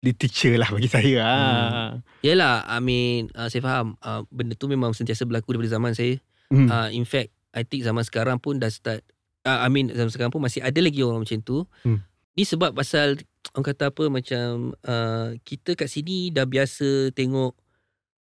literature 0.00 0.56
lah 0.56 0.68
bagi 0.72 0.90
saya. 0.90 1.14
Hmm. 1.22 1.90
Yelah, 2.24 2.64
I 2.66 2.78
mean, 2.80 3.28
uh, 3.36 3.46
saya 3.52 3.62
faham. 3.62 4.00
Uh, 4.00 4.24
benda 4.32 4.56
tu 4.56 4.66
memang 4.66 4.96
sentiasa 4.96 5.28
berlaku 5.28 5.54
daripada 5.54 5.76
zaman 5.76 5.92
saya. 5.92 6.16
Hmm. 6.50 6.66
Uh, 6.66 6.88
in 6.90 7.04
fact, 7.06 7.30
I 7.55 7.66
think 7.66 7.82
zaman 7.82 8.07
sekarang 8.07 8.38
pun 8.38 8.62
dah 8.62 8.70
start. 8.70 9.03
Uh, 9.42 9.64
I 9.64 9.68
mean, 9.72 9.90
zaman 9.90 10.12
sekarang 10.12 10.32
pun 10.32 10.42
masih 10.44 10.61
ada 10.61 10.78
lagi 10.78 11.01
orang 11.03 11.24
macam 11.24 11.40
tu. 11.42 11.64
Hmm. 11.82 12.05
Ni 12.36 12.44
sebab 12.46 12.76
pasal, 12.76 13.18
orang 13.57 13.66
kata 13.66 13.90
apa, 13.90 14.05
macam 14.07 14.76
uh, 14.86 15.34
kita 15.42 15.74
kat 15.74 15.88
sini 15.90 16.30
dah 16.30 16.46
biasa 16.46 17.11
tengok 17.16 17.57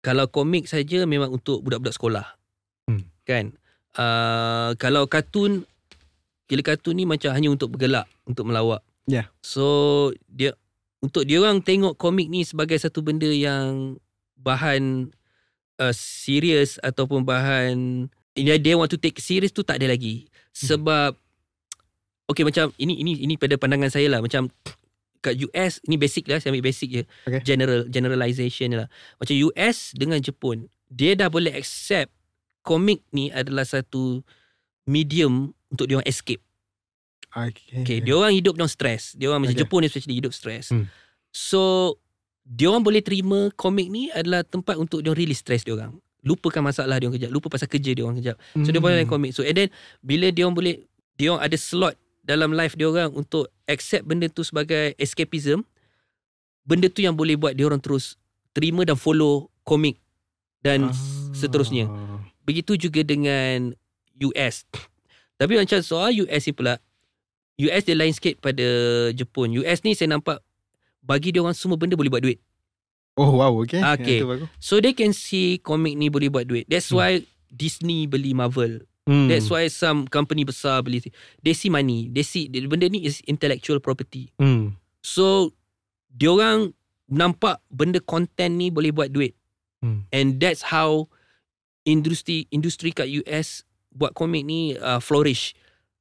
kalau 0.05 0.29
komik 0.29 0.69
saja 0.69 1.07
memang 1.09 1.33
untuk 1.33 1.65
budak-budak 1.65 1.95
sekolah. 1.95 2.25
Hmm. 2.89 3.09
Kan? 3.25 3.57
Uh, 3.95 4.75
kalau 4.77 5.07
kartun, 5.07 5.63
gila 6.45 6.61
kartun 6.61 6.99
ni 6.99 7.07
macam 7.07 7.31
hanya 7.33 7.49
untuk 7.49 7.73
bergelak, 7.73 8.05
untuk 8.27 8.45
melawak. 8.45 8.85
Yeah. 9.05 9.29
So, 9.41 10.11
dia 10.29 10.57
untuk 11.05 11.29
dia 11.29 11.37
orang 11.37 11.61
tengok 11.61 12.01
komik 12.01 12.33
ni 12.33 12.41
sebagai 12.41 12.81
satu 12.81 13.05
benda 13.05 13.29
yang 13.29 14.01
bahan 14.41 15.13
uh, 15.77 15.93
serius 15.93 16.81
ataupun 16.81 17.21
bahan 17.21 18.09
ini 18.35 18.55
dia 18.59 18.75
want 18.75 18.91
to 18.91 18.99
take 18.99 19.17
serious 19.19 19.51
tu 19.51 19.63
tak 19.63 19.79
ada 19.79 19.91
lagi 19.91 20.27
sebab 20.51 21.15
okay 22.27 22.43
macam 22.43 22.71
ini 22.75 22.99
ini 22.99 23.23
ini 23.23 23.33
pada 23.35 23.55
pandangan 23.55 23.91
saya 23.91 24.07
lah 24.11 24.19
macam 24.19 24.51
kat 25.19 25.41
US 25.41 25.81
ni 25.89 25.97
basic 25.97 26.29
lah 26.29 26.37
saya 26.37 26.53
ambil 26.53 26.69
basic 26.69 26.89
je 26.91 27.03
Okay. 27.25 27.41
general 27.41 27.89
generalization 27.89 28.75
lah 28.77 28.87
macam 29.17 29.33
US 29.49 29.95
dengan 29.97 30.21
Jepun 30.21 30.69
dia 30.91 31.17
dah 31.17 31.31
boleh 31.31 31.55
accept 31.55 32.13
komik 32.61 33.01
ni 33.09 33.33
adalah 33.33 33.65
satu 33.65 34.21
medium 34.85 35.55
untuk 35.73 35.89
dia 35.89 35.97
orang 35.97 36.05
escape 36.07 36.45
Okay. 37.35 37.83
Okay, 37.83 37.97
dia 37.99 38.15
orang 38.15 38.31
hidup 38.31 38.55
dalam 38.55 38.71
stres. 38.71 39.11
Dia 39.19 39.27
orang 39.27 39.43
macam 39.43 39.59
Okay. 39.59 39.67
Jepun 39.67 39.83
especially 39.83 40.23
hidup 40.23 40.31
stres. 40.31 40.71
Hmm. 40.71 40.87
So, 41.35 41.93
dia 42.47 42.71
orang 42.71 42.87
boleh 42.87 43.03
terima 43.03 43.51
komik 43.59 43.91
ni 43.91 44.07
adalah 44.15 44.47
tempat 44.47 44.79
untuk 44.79 45.03
dia 45.03 45.11
release 45.11 45.43
stres 45.43 45.67
dia 45.67 45.75
orang. 45.75 45.99
Lupakan 46.25 46.65
masalah 46.65 46.97
dia 46.97 47.05
orang 47.05 47.21
kejap. 47.21 47.29
Lupa 47.29 47.47
pasal 47.47 47.69
kerja 47.69 47.93
dia 47.93 48.01
orang 48.01 48.17
kejap. 48.17 48.35
So, 48.57 48.73
dia 48.73 48.81
boleh 48.81 48.99
main 48.99 49.07
komik. 49.07 49.31
So, 49.31 49.45
and 49.45 49.53
then 49.53 49.69
bila 50.01 50.33
dia 50.33 50.49
orang 50.49 50.57
boleh, 50.57 50.75
dia 51.15 51.29
orang 51.29 51.45
ada 51.45 51.53
slot 51.55 51.93
dalam 52.25 52.49
life 52.51 52.73
dia 52.73 52.89
orang 52.89 53.13
untuk 53.13 53.53
accept 53.63 54.01
benda 54.03 54.25
tu 54.25 54.41
sebagai 54.41 54.97
escapism, 54.97 55.61
benda 56.65 56.89
tu 56.89 57.05
yang 57.05 57.13
boleh 57.13 57.37
buat 57.37 57.53
dia 57.53 57.69
orang 57.69 57.77
terus 57.77 58.17
terima 58.51 58.81
dan 58.81 58.97
follow 58.97 59.53
komik 59.61 60.01
dan 60.59 60.89
Ah. 60.89 60.97
seterusnya. 61.31 61.85
Begitu 62.41 62.73
juga 62.79 63.05
dengan 63.05 63.77
US. 64.17 64.65
Tapi 65.35 65.53
macam 65.53 65.77
soal 65.81 66.17
US 66.17 66.41
ni 66.41 66.53
pula, 66.55 66.81
US 67.55 67.83
dia 67.85 67.93
lain 67.93 68.09
sikit 68.09 68.41
pada 68.41 68.65
Jepun. 69.13 69.53
US 69.61 69.85
ni 69.85 69.93
saya 69.93 70.09
nampak 70.09 70.41
bagi 70.99 71.29
dia 71.29 71.45
orang 71.45 71.53
semua 71.53 71.77
benda 71.77 71.93
boleh 71.93 72.09
buat 72.09 72.23
duit. 72.23 72.41
Oh 73.15 73.39
wow 73.39 73.51
okay. 73.63 73.79
Okay. 73.79 74.19
Yang 74.19 74.23
tu 74.23 74.27
bagus. 74.27 74.47
So 74.59 74.73
they 74.83 74.91
can 74.91 75.15
see 75.15 75.59
komik 75.59 75.95
ni 75.95 76.11
boleh 76.11 76.27
buat 76.27 76.43
duit. 76.45 76.67
That's 76.67 76.91
Hmm. 76.91 76.99
why 76.99 77.11
Disney 77.47 78.05
beli 78.05 78.35
Marvel. 78.35 78.83
Hmm. 79.07 79.31
That's 79.31 79.47
why 79.47 79.71
some 79.71 80.03
company 80.05 80.43
besar 80.43 80.83
beli. 80.83 80.99
They 81.39 81.55
see 81.55 81.71
money. 81.71 82.11
They 82.11 82.27
see 82.27 82.51
benda 82.51 82.91
ni 82.91 83.07
is 83.07 83.23
intellectual 83.23 83.79
property. 83.79 84.35
Hmm. 84.35 84.75
So 84.99 85.55
diorang 86.11 86.75
nampak 87.07 87.63
benda 87.71 88.03
content 88.03 88.59
ni 88.59 88.67
boleh 88.67 88.91
buat 88.91 89.15
duit. 89.15 89.31
Hmm. 89.79 90.03
And 90.11 90.41
that's 90.41 90.67
how 90.67 91.07
industri 91.85 92.49
industri 92.49 92.91
kat 92.91 93.07
US 93.23 93.63
buat 93.95 94.11
komik 94.11 94.43
ni 94.43 94.75
uh, 94.75 94.99
flourish. 94.99 95.55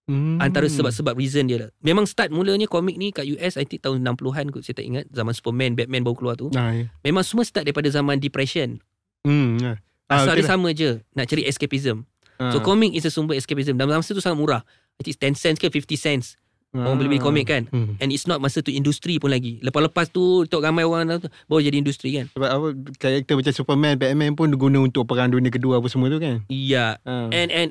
Hmm. 0.05 0.37
Antara 0.37 0.69
sebab-sebab 0.69 1.17
reason 1.17 1.49
dia 1.49 1.65
lah. 1.65 1.71
Memang 1.81 2.05
start 2.05 2.29
mulanya 2.29 2.69
komik 2.69 3.01
ni 3.01 3.09
kat 3.09 3.25
US 3.25 3.57
I 3.57 3.65
think 3.65 3.81
tahun 3.81 4.05
60-an 4.05 4.53
kot 4.53 4.61
saya 4.61 4.77
tak 4.77 4.87
ingat. 4.87 5.05
Zaman 5.09 5.33
Superman, 5.33 5.73
Batman 5.73 6.05
baru 6.05 6.17
keluar 6.17 6.35
tu. 6.37 6.53
Nah, 6.53 6.77
ya. 6.77 6.85
Memang 7.01 7.25
semua 7.25 7.49
start 7.49 7.65
daripada 7.65 7.89
zaman 7.89 8.21
depression. 8.21 8.85
Hmm. 9.25 9.57
ya. 9.57 9.81
Ah, 10.13 10.21
Asal 10.21 10.37
okay 10.37 10.45
dia 10.45 10.45
lah. 10.45 10.53
sama 10.53 10.69
je. 10.77 10.91
Nak 11.17 11.25
cari 11.25 11.43
escapism. 11.49 12.05
Ah. 12.37 12.53
So 12.53 12.61
komik 12.61 12.93
is 12.93 13.09
a 13.09 13.11
sumber 13.11 13.33
escapism. 13.33 13.81
Dan 13.81 13.89
masa 13.89 14.13
tu 14.13 14.21
sangat 14.21 14.37
murah. 14.37 14.63
I 15.01 15.03
think 15.03 15.17
10 15.17 15.41
cents 15.41 15.59
ke 15.59 15.73
50 15.73 15.97
cents. 15.97 16.27
orang 16.75 16.99
boleh 16.99 17.11
beli 17.15 17.23
komik 17.23 17.47
kan? 17.47 17.71
Hmm. 17.71 17.95
And 18.03 18.11
it's 18.11 18.27
not 18.27 18.43
masa 18.43 18.59
tu 18.59 18.75
industri 18.75 19.23
pun 19.23 19.31
lagi. 19.31 19.63
Lepas-lepas 19.63 20.11
tu 20.11 20.43
tengok 20.51 20.67
ramai 20.67 20.83
orang 20.83 21.23
tu 21.23 21.31
baru 21.47 21.63
jadi 21.63 21.79
industri 21.79 22.19
kan. 22.19 22.27
Sebab 22.35 22.51
apa 22.51 22.67
karakter 22.99 23.35
macam 23.39 23.53
Superman, 23.55 23.95
Batman 23.95 24.35
pun 24.35 24.51
guna 24.59 24.83
untuk 24.83 25.07
perang 25.07 25.31
dunia 25.31 25.55
kedua 25.55 25.79
apa 25.79 25.87
semua 25.87 26.11
tu 26.11 26.19
kan. 26.19 26.43
Ya. 26.51 26.99
Ah. 27.07 27.31
And 27.31 27.55
and 27.55 27.71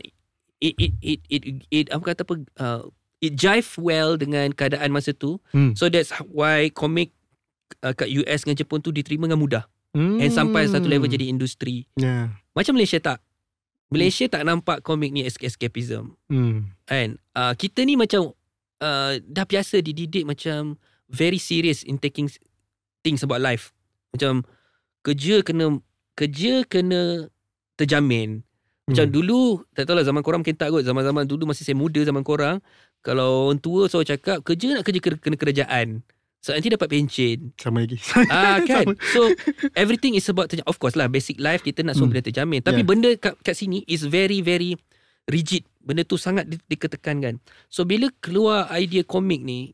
it 0.63 0.73
it 0.79 0.93
it 1.03 1.19
it, 1.27 1.43
it 1.67 1.85
apa 1.91 2.15
kata 2.15 2.23
apa 2.23 2.35
uh, 2.63 2.81
it 3.19 3.35
jive 3.35 3.67
well 3.75 4.15
dengan 4.15 4.55
keadaan 4.55 4.95
masa 4.95 5.11
tu. 5.11 5.35
Hmm. 5.51 5.75
So 5.75 5.91
that's 5.91 6.15
why 6.31 6.71
komik 6.71 7.11
uh, 7.83 7.91
kat 7.91 8.07
US 8.23 8.47
dengan 8.47 8.63
Jepun 8.63 8.79
tu 8.79 8.95
diterima 8.95 9.27
dengan 9.27 9.43
mudah. 9.43 9.63
Hmm. 9.93 10.23
And 10.23 10.31
sampai 10.31 10.71
satu 10.71 10.89
level 10.89 11.11
jadi 11.11 11.29
industri. 11.29 11.85
Ya. 11.99 12.33
Macam 12.55 12.79
Malaysia 12.79 12.97
tak. 12.97 13.19
Malaysia 13.93 14.25
tak 14.25 14.41
nampak 14.41 14.81
komik 14.81 15.13
ni 15.13 15.21
escapism. 15.21 16.17
Hmm. 16.31 16.73
Kan? 16.89 17.21
Uh, 17.37 17.53
kita 17.53 17.85
ni 17.85 17.93
macam 17.93 18.33
uh, 18.81 19.13
dah 19.21 19.45
biasa 19.45 19.85
dididik 19.85 20.25
macam 20.25 20.81
very 21.13 21.37
serious 21.37 21.85
in 21.85 22.01
taking 22.01 22.25
things 23.05 23.21
about 23.21 23.43
life. 23.43 23.69
Macam 24.15 24.41
kerja 25.05 25.45
kena 25.45 25.77
kerja 26.17 26.65
kena 26.65 27.29
terjamin. 27.77 28.41
Macam 28.83 29.05
Hmm. 29.07 29.15
dulu 29.15 29.41
tak 29.71 29.87
tahu 29.87 29.95
lah 29.95 30.03
zaman 30.03 30.19
korang 30.19 30.39
mungkin 30.43 30.59
tak 30.59 30.67
kot. 30.67 30.83
Zaman-zaman 30.83 31.23
dulu 31.23 31.47
masih 31.47 31.63
saya 31.63 31.73
muda 31.73 32.03
zaman 32.03 32.19
korang. 32.19 32.59
Kalau 32.99 33.47
orang 33.47 33.59
tua 33.59 33.87
selalu 33.87 34.07
cakap 34.11 34.37
kerja 34.43 34.75
nak 34.75 34.83
kerja 34.83 34.99
kena, 34.99 35.35
kerajaan. 35.35 36.03
So 36.43 36.51
nanti 36.51 36.67
dapat 36.67 36.91
pencen. 36.91 37.55
Sama 37.55 37.87
lagi. 37.87 37.95
Ah 38.27 38.59
kan. 38.67 38.83
Sama. 38.83 38.99
So 39.15 39.31
everything 39.73 40.13
is 40.13 40.27
about 40.27 40.51
of 40.67 40.75
course 40.75 40.93
lah 40.93 41.07
basic 41.07 41.39
life 41.39 41.63
kita 41.63 41.79
nak 41.79 41.95
semua 41.95 42.11
Hmm. 42.11 42.19
benda 42.19 42.27
terjamin. 42.27 42.59
Tapi 42.59 42.83
Yeah. 42.83 42.87
benda 42.87 43.09
kat, 43.15 43.39
kat 43.39 43.55
sini 43.55 43.87
is 43.87 44.03
very 44.03 44.43
very 44.43 44.75
rigid. 45.25 45.63
Benda 45.79 46.03
tu 46.03 46.19
sangat 46.19 46.47
di, 46.47 46.59
diketekankan. 46.65 47.39
So 47.67 47.83
bila 47.83 48.11
keluar 48.19 48.67
idea 48.73 49.01
komik 49.01 49.39
ni 49.39 49.71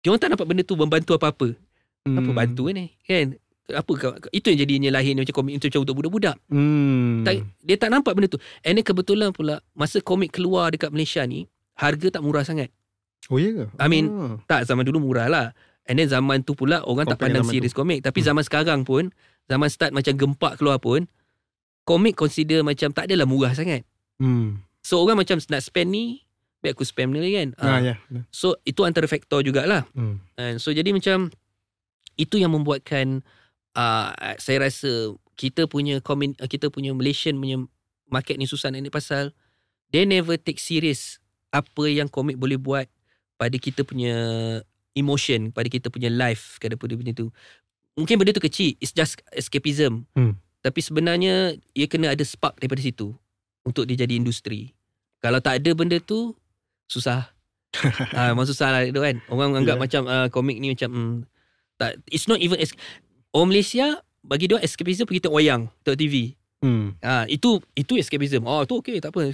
dia 0.00 0.14
orang 0.14 0.22
tak 0.22 0.30
nampak 0.30 0.46
benda 0.46 0.62
tu 0.62 0.78
membantu 0.78 1.18
apa-apa. 1.18 1.58
Apa 2.04 2.20
Hmm. 2.22 2.36
bantu 2.36 2.70
ni 2.70 2.94
kan? 3.02 3.34
Apa 3.66 3.92
itu 4.28 4.44
yang 4.46 4.60
jadinya 4.60 4.90
lahir 4.92 5.16
macam 5.16 5.32
komik 5.32 5.56
itu 5.56 5.72
macam 5.72 5.80
untuk 5.88 5.96
budak-budak. 5.96 6.36
Hmm. 6.52 7.24
Tak, 7.24 7.34
dia 7.64 7.76
tak 7.80 7.88
nampak 7.88 8.12
benda 8.12 8.28
tu. 8.28 8.36
And 8.60 8.76
then 8.76 8.84
kebetulan 8.84 9.32
pula 9.32 9.64
masa 9.72 9.98
komik 9.98 10.36
keluar 10.36 10.68
dekat 10.68 10.92
Malaysia 10.92 11.24
ni 11.24 11.48
harga 11.74 12.12
tak 12.12 12.22
murah 12.22 12.44
sangat. 12.44 12.68
Oh 13.32 13.40
ya 13.40 13.50
ke? 13.50 13.64
I 13.80 13.88
mean, 13.88 14.04
Oh. 14.06 14.36
Tak 14.44 14.68
zaman 14.68 14.84
dulu 14.84 15.00
murah 15.00 15.32
lah 15.32 15.46
And 15.88 15.96
then 15.96 16.08
zaman 16.08 16.44
tu 16.44 16.52
pula 16.52 16.84
Orang 16.84 17.08
tak 17.08 17.16
Compare 17.16 17.40
pandang 17.40 17.48
series 17.48 17.72
komik 17.72 18.04
Tapi 18.04 18.20
Hmm. 18.20 18.28
zaman 18.28 18.44
sekarang 18.44 18.80
pun 18.84 19.08
Zaman 19.48 19.68
start 19.68 19.96
macam 19.96 20.12
gempak 20.12 20.60
keluar 20.60 20.76
pun 20.76 21.08
Komik 21.82 22.16
consider 22.16 22.60
macam 22.60 22.92
Tak 22.92 23.08
adalah 23.08 23.24
murah 23.24 23.52
sangat 23.52 23.80
Hmm. 24.20 24.60
So 24.78 25.00
orang 25.00 25.18
macam 25.18 25.40
nak 25.40 25.60
spend 25.60 25.88
ni 25.88 26.20
Biar 26.60 26.72
aku 26.72 26.84
spend 26.84 27.12
ni 27.12 27.32
kan 27.32 27.56
Ah, 27.56 27.76
Ah, 27.76 27.78
ya. 27.82 27.94
So 28.28 28.60
itu 28.60 28.84
antara 28.84 29.08
faktor 29.08 29.40
jugalah 29.40 29.88
Hmm. 29.92 30.20
And 30.36 30.60
so 30.60 30.68
jadi 30.68 30.92
macam 30.92 31.32
Itu 32.14 32.36
yang 32.36 32.52
membuatkan 32.52 33.24
uh, 33.74 34.10
Saya 34.36 34.62
rasa 34.62 34.90
Kita 35.34 35.66
punya 35.66 35.98
komin, 35.98 36.34
uh, 36.38 36.46
Kita 36.46 36.68
punya 36.68 36.90
Malaysian 36.90 37.36
punya 37.36 37.62
Market 38.06 38.36
ni 38.36 38.44
susah 38.44 38.70
nak 38.70 38.80
ni 38.80 38.88
pasal 38.88 39.34
They 39.90 40.04
never 40.04 40.34
take 40.34 40.58
serious 40.58 41.18
Apa 41.50 41.86
yang 41.86 42.06
komik 42.06 42.36
boleh 42.36 42.56
buat 42.56 42.86
Pada 43.34 43.54
kita 43.54 43.82
punya 43.82 44.14
Emotion 44.92 45.50
Pada 45.50 45.66
kita 45.66 45.90
punya 45.90 46.08
life 46.08 46.58
Pada 46.58 46.74
pada 46.74 46.94
benda 46.94 47.10
tu 47.10 47.28
Mungkin 47.94 48.18
benda 48.18 48.30
tu 48.30 48.42
kecil 48.42 48.74
It's 48.78 48.90
just 48.90 49.22
escapism 49.30 50.06
Hmm. 50.14 50.38
Tapi 50.60 50.80
sebenarnya 50.80 51.54
Ia 51.72 51.86
kena 51.86 52.14
ada 52.14 52.22
spark 52.22 52.58
daripada 52.58 52.80
situ 52.80 53.14
Untuk 53.62 53.84
dia 53.84 53.98
jadi 54.00 54.16
industri 54.16 54.72
Kalau 55.18 55.38
tak 55.38 55.62
ada 55.62 55.70
benda 55.72 55.98
tu 55.98 56.34
Susah 56.86 57.30
Ah, 58.14 58.30
memang 58.30 58.46
susah 58.46 58.70
lah 58.70 58.86
tu 58.86 59.02
kan. 59.02 59.18
Orang 59.26 59.58
anggap 59.58 59.74
Yeah. 59.74 59.82
macam 59.82 60.02
uh, 60.06 60.30
komik 60.30 60.62
ni 60.62 60.70
macam 60.70 60.90
mm, 60.94 61.14
tak 61.74 61.98
it's 62.06 62.30
not 62.30 62.38
even 62.38 62.54
Orang 63.34 63.50
Malaysia 63.50 63.98
bagi 64.22 64.46
dia 64.46 64.62
escapism 64.62 65.04
pergi 65.04 65.26
tengok 65.26 65.36
wayang, 65.36 65.66
tengok 65.82 65.98
TV. 65.98 66.38
Hmm. 66.62 66.94
Ah 67.02 67.26
itu 67.26 67.58
itu 67.74 67.98
escapism. 67.98 68.46
Oh 68.46 68.62
tu 68.64 68.78
okey 68.78 69.02
tak 69.02 69.10
apa. 69.10 69.26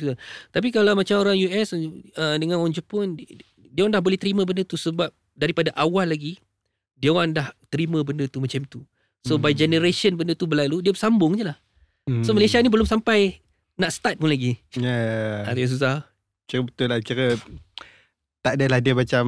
Tapi 0.51 0.68
kalau 0.72 0.96
macam 0.96 1.20
orang 1.20 1.36
US 1.36 1.76
uh, 1.76 2.34
dengan 2.40 2.59
orang 2.59 2.72
Jepun 2.72 3.14
di- 3.14 3.28
dia 3.70 3.86
orang 3.86 3.94
dah 3.94 4.03
boleh 4.03 4.18
terima 4.18 4.42
benda 4.42 4.66
tu 4.66 4.74
sebab 4.74 5.12
daripada 5.30 5.70
awal 5.78 6.11
lagi 6.11 6.42
dia 6.98 7.14
orang 7.14 7.30
dah 7.30 7.53
terima 7.68 8.03
benda 8.03 8.26
tu 8.26 8.42
macam 8.42 8.64
tu. 8.66 8.82
So 9.22 9.36
by 9.36 9.53
Hmm. 9.53 9.61
generation 9.61 10.16
benda 10.16 10.32
tu 10.32 10.48
berlalu 10.48 10.80
dia 10.80 10.96
sambung 10.96 11.36
je 11.36 11.44
lah. 11.46 11.61
Hmm. 12.09 12.24
So 12.24 12.32
Malaysia 12.32 12.59
ni 12.59 12.66
belum 12.66 12.88
sampai 12.88 13.38
nak 13.76 13.94
start 13.94 14.16
pun 14.16 14.26
lagi. 14.26 14.59
Ya. 14.74 15.44
Ah, 15.44 15.55
dia 15.55 15.68
susah. 15.68 16.09
Kira 16.44 16.66
betul 16.66 16.90
lah 16.90 16.98
Kira 16.98 17.38
Tak 18.42 18.59
adalah 18.59 18.82
dia 18.82 18.90
macam 18.90 19.24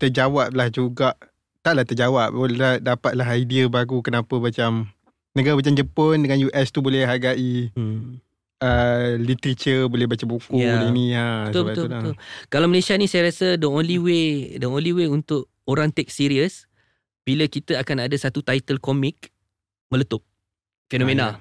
Terjawab 0.00 0.56
lah 0.56 0.72
juga 0.72 1.20
Taklah 1.62 1.82
terjawab 1.82 2.28
Boleh 2.30 2.78
dapatlah 2.78 3.26
idea 3.32 3.66
baru 3.66 4.02
Kenapa 4.02 4.36
macam 4.36 4.90
Negara 5.32 5.54
macam 5.54 5.72
Jepun 5.72 6.20
Dengan 6.20 6.38
US 6.46 6.68
tu 6.68 6.78
boleh 6.78 7.02
hargai 7.02 7.70
Hmm. 7.72 8.18
uh, 8.58 9.14
Literature 9.16 9.86
Boleh 9.86 10.04
baca 10.04 10.22
buku 10.22 10.58
Ya. 10.58 10.76
Boleh 10.76 10.90
ni 10.90 11.14
ha, 11.14 11.46
Betul 11.46 11.62
sebab 11.62 11.66
betul 11.68 11.78
tu 11.78 11.88
lah. 11.88 12.00
betul. 12.02 12.14
Kalau 12.48 12.66
Malaysia 12.66 12.94
ni 12.94 13.06
saya 13.06 13.26
rasa 13.26 13.54
the 13.54 13.66
only 13.66 13.96
way 13.96 14.26
the 14.54 14.66
only 14.66 14.90
way 14.90 15.06
untuk 15.06 15.46
orang 15.64 15.88
take 15.88 16.10
serious 16.10 16.66
bila 17.22 17.46
kita 17.46 17.78
akan 17.78 18.02
ada 18.02 18.16
satu 18.18 18.42
title 18.42 18.76
komik 18.76 19.30
meletup. 19.88 20.26
Fenomena. 20.88 21.38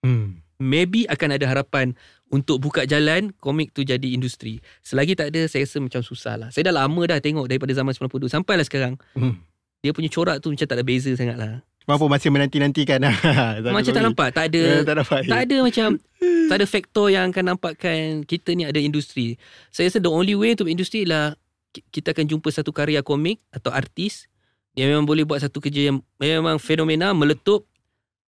Hmm. 0.00 0.44
Maybe 0.58 1.08
akan 1.08 1.34
ada 1.34 1.48
harapan 1.48 1.96
untuk 2.28 2.60
buka 2.60 2.84
jalan 2.84 3.32
komik 3.34 3.72
tu 3.72 3.80
jadi 3.80 4.04
industri. 4.06 4.60
Selagi 4.80 5.16
tak 5.16 5.32
ada 5.32 5.48
saya 5.48 5.64
rasa 5.64 5.80
macam 5.80 6.00
susah 6.00 6.34
lah. 6.36 6.48
Saya 6.52 6.68
dah 6.68 6.84
lama 6.84 7.02
dah 7.02 7.18
tengok 7.18 7.48
daripada 7.48 7.72
zaman 7.72 7.90
92 7.90 8.28
sampailah 8.28 8.62
sekarang. 8.62 8.94
Hmm. 9.12 9.40
Dia 9.82 9.90
punya 9.90 10.08
corak 10.08 10.38
tu 10.38 10.48
macam 10.48 10.62
tak 10.62 10.76
ada 10.78 10.84
beza 10.86 11.10
sangat 11.12 11.34
lah. 11.34 11.60
Mampu 11.82 12.06
masih 12.06 12.30
menanti-nantikan 12.30 13.02
lah. 13.04 13.14
Macam 13.60 13.90
tak 13.90 14.00
nampak. 14.00 14.28
Tak 14.30 14.44
ada 14.48 14.62
Ya, 14.62 14.86
tak 14.86 14.94
nampak. 14.96 15.20
tak 15.26 15.40
ada 15.42 15.56
macam 15.58 15.88
tak 16.48 16.56
ada 16.56 16.66
faktor 16.66 17.06
yang 17.10 17.24
akan 17.28 17.44
nampakkan 17.48 17.98
kita 18.22 18.54
ni 18.54 18.62
ada 18.62 18.78
industri. 18.78 19.34
Saya 19.68 19.90
rasa 19.90 19.98
the 19.98 20.06
only 20.06 20.32
way 20.32 20.54
untuk 20.54 20.70
industri 20.70 21.02
lah 21.02 21.34
ki- 21.70 21.82
kita 21.90 22.14
akan 22.14 22.24
jumpa 22.24 22.48
satu 22.48 22.70
karya 22.70 23.02
komik 23.02 23.42
atau 23.50 23.68
artis 23.68 24.30
yang 24.72 24.88
memang 24.88 25.04
boleh 25.04 25.26
buat 25.26 25.42
satu 25.42 25.58
kerja 25.58 25.90
yang 25.90 25.98
memang 26.16 26.56
fenomena 26.56 27.10
meletup 27.10 27.66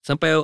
sampai 0.02 0.34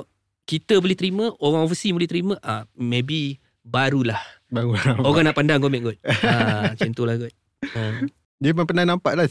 kita 0.41 0.79
boleh 0.79 0.95
terima, 0.95 1.29
orang 1.37 1.61
overseas 1.61 1.93
boleh 1.93 2.07
terima, 2.07 2.33
ah 2.41 2.65
maybe 2.73 3.37
barulah 3.61 4.17
Baru 4.49 4.73
orang 4.97 5.23
nak 5.23 5.35
pandang 5.37 5.61
komik 5.61 5.85
kot. 5.85 5.97
ha, 6.01 6.73
macam 6.73 6.89
tu 6.89 7.03
lah 7.03 7.15
kot. 7.15 7.29
Ha. 7.69 7.81
Dia 8.41 8.49
memang 8.49 8.65
pernah 8.65 8.83
nampak 8.83 9.13
lah 9.13 9.29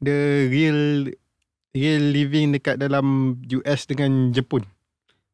the 0.00 0.18
real 0.46 1.08
real 1.70 2.02
living 2.02 2.50
dekat 2.50 2.76
dalam 2.76 3.38
US 3.54 3.84
dengan 3.84 4.30
Jepun. 4.30 4.66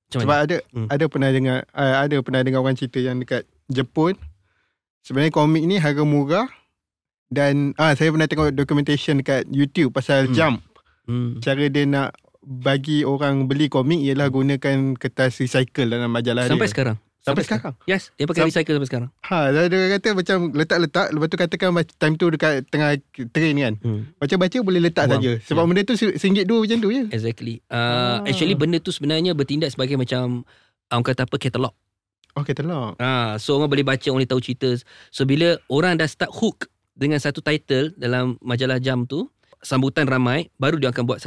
Macam 0.07 0.21
Sebab 0.23 0.37
mana? 0.37 0.45
ada 0.45 0.57
Hmm. 0.71 0.87
ada 0.87 1.05
pernah 1.07 1.31
dengar 1.31 1.59
uh, 1.69 1.95
ada 1.99 2.17
pernah 2.21 2.41
dengar 2.41 2.61
orang 2.61 2.75
cerita 2.75 2.99
yang 2.99 3.19
dekat 3.19 3.43
Jepun 3.67 4.14
sebenarnya 5.01 5.31
komik 5.31 5.62
ni 5.62 5.77
harga 5.77 6.03
murah 6.03 6.47
dan 7.27 7.75
ah 7.75 7.91
saya 7.91 8.11
pernah 8.11 8.25
tengok 8.25 8.53
documentation 8.53 9.19
dekat 9.19 9.47
YouTube 9.49 9.91
pasal 9.91 10.27
Hmm. 10.27 10.35
Jump. 10.35 10.57
Hmm. 11.07 11.39
Cara 11.39 11.67
dia 11.67 11.83
nak 11.85 12.14
bagi 12.41 13.03
orang 13.03 13.47
beli 13.47 13.67
komik 13.67 13.99
ialah 14.01 14.27
gunakan 14.29 14.95
kertas 14.95 15.39
recycle 15.39 15.87
dalam 15.89 16.07
majalah 16.07 16.47
Sampai 16.47 16.67
dia. 16.67 16.75
sekarang. 16.75 16.97
Sampai 17.27 17.43
sekarang. 17.43 17.74
Yes, 17.85 18.14
dia 18.14 18.22
pakai 18.22 18.47
Sam- 18.47 18.49
recycle 18.49 18.74
sampai 18.79 18.89
sekarang. 18.89 19.11
Ha, 19.20 19.37
dia 19.66 19.87
kata 19.93 20.09
macam 20.14 20.37
letak-letak 20.55 21.07
lepas 21.11 21.27
tu 21.27 21.37
katakan 21.37 21.68
time 21.99 22.14
tu 22.14 22.27
dekat 22.31 22.53
tengah 22.70 22.91
train 23.29 23.55
kan. 23.59 23.74
Hmm. 23.83 24.01
Macam 24.16 24.37
baca 24.39 24.59
boleh 24.62 24.81
letak 24.81 25.05
Buang. 25.05 25.18
saja. 25.18 25.33
Sebab 25.43 25.59
Ya. 25.59 25.68
benda 25.68 25.83
tu 25.83 25.95
singgit 25.99 26.45
dua 26.47 26.62
macam 26.62 26.79
tu 26.79 26.89
je. 26.89 27.03
Exactly. 27.11 27.59
Uh, 27.66 27.74
Ah. 27.77 28.18
Actually 28.22 28.55
benda 28.55 28.79
tu 28.79 28.89
sebenarnya 28.89 29.35
bertindak 29.35 29.68
sebagai 29.68 29.99
macam 29.99 30.47
orang 30.87 31.03
kata 31.03 31.27
apa 31.27 31.35
katalog. 31.35 31.74
Okay, 32.33 32.53
telok. 32.53 32.95
Ah, 32.97 33.35
so 33.37 33.57
orang 33.57 33.72
boleh 33.72 33.83
baca, 33.83 34.07
orang 34.07 34.20
boleh 34.20 34.31
tahu 34.31 34.39
cerita. 34.39 34.70
So 35.09 35.24
bila 35.24 35.57
orang 35.66 35.97
dah 35.97 36.05
start 36.05 36.31
hook 36.31 36.68
dengan 36.93 37.16
satu 37.16 37.41
title 37.41 37.97
dalam 37.97 38.37
majalah 38.39 38.77
jam 38.77 39.03
tu, 39.03 39.27
sambutan 39.59 40.05
ramai, 40.05 40.53
baru 40.55 40.77
dia 40.77 40.93
akan 40.93 41.03
buat 41.03 41.18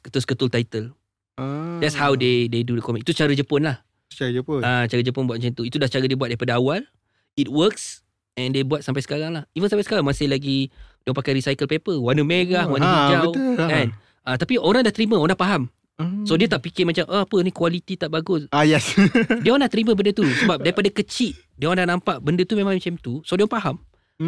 ketul-ketul 0.00 0.48
title. 0.48 0.94
Ah. 1.34 1.82
That's 1.82 1.92
how 1.92 2.14
they 2.14 2.46
they 2.46 2.62
do 2.62 2.78
the 2.78 2.82
comic. 2.82 3.02
Itu 3.02 3.12
cara 3.12 3.34
Jepun 3.34 3.66
lah. 3.66 3.82
Share 4.14 4.30
je 4.30 4.40
pun. 4.46 4.62
Ah, 4.62 4.86
cara 4.86 5.02
Jepun 5.02 5.26
buat 5.26 5.42
macam 5.42 5.50
tu. 5.50 5.66
Itu 5.66 5.82
dah 5.82 5.90
cara 5.90 6.06
dia 6.06 6.14
buat 6.14 6.30
daripada 6.30 6.54
awal. 6.54 6.86
It 7.34 7.50
works 7.50 8.06
and 8.38 8.54
dia 8.54 8.62
buat 8.62 8.86
sampai 8.86 9.02
sekarang 9.02 9.34
lah. 9.34 9.44
Even 9.58 9.66
sampai 9.66 9.82
sekarang 9.82 10.06
masih 10.06 10.30
lagi 10.30 10.70
dia 11.02 11.10
pakai 11.10 11.34
recycle 11.34 11.66
paper, 11.66 11.98
warna 11.98 12.22
merah, 12.22 12.70
warna 12.70 12.86
ha, 12.86 12.94
hijau. 12.94 13.34
Betul. 13.34 13.66
Kan? 13.66 13.88
Ah, 14.24 14.36
tapi 14.38 14.56
orang 14.56 14.86
dah 14.86 14.94
terima, 14.94 15.18
orang 15.18 15.34
dah 15.34 15.40
faham. 15.42 15.62
Hmm. 15.94 16.26
So 16.26 16.34
dia 16.34 16.50
tak 16.50 16.66
fikir 16.66 16.82
macam 16.90 17.06
oh, 17.06 17.22
apa 17.22 17.36
ni 17.42 17.50
kualiti 17.54 17.94
tak 17.94 18.10
bagus. 18.10 18.50
Ah, 18.50 18.66
yes. 18.66 18.98
Dia 19.46 19.54
orang 19.54 19.62
dah 19.62 19.70
terima 19.70 19.94
benda 19.94 20.10
tu 20.10 20.26
sebab 20.26 20.58
daripada 20.58 20.90
kecil 20.90 21.38
dia 21.54 21.70
orang 21.70 21.86
dah 21.86 21.88
nampak 21.94 22.18
benda 22.18 22.42
tu 22.42 22.58
memang 22.58 22.74
macam 22.74 22.98
tu. 22.98 23.22
So 23.22 23.38
dia 23.38 23.46
orang 23.46 23.54
faham. 23.54 23.76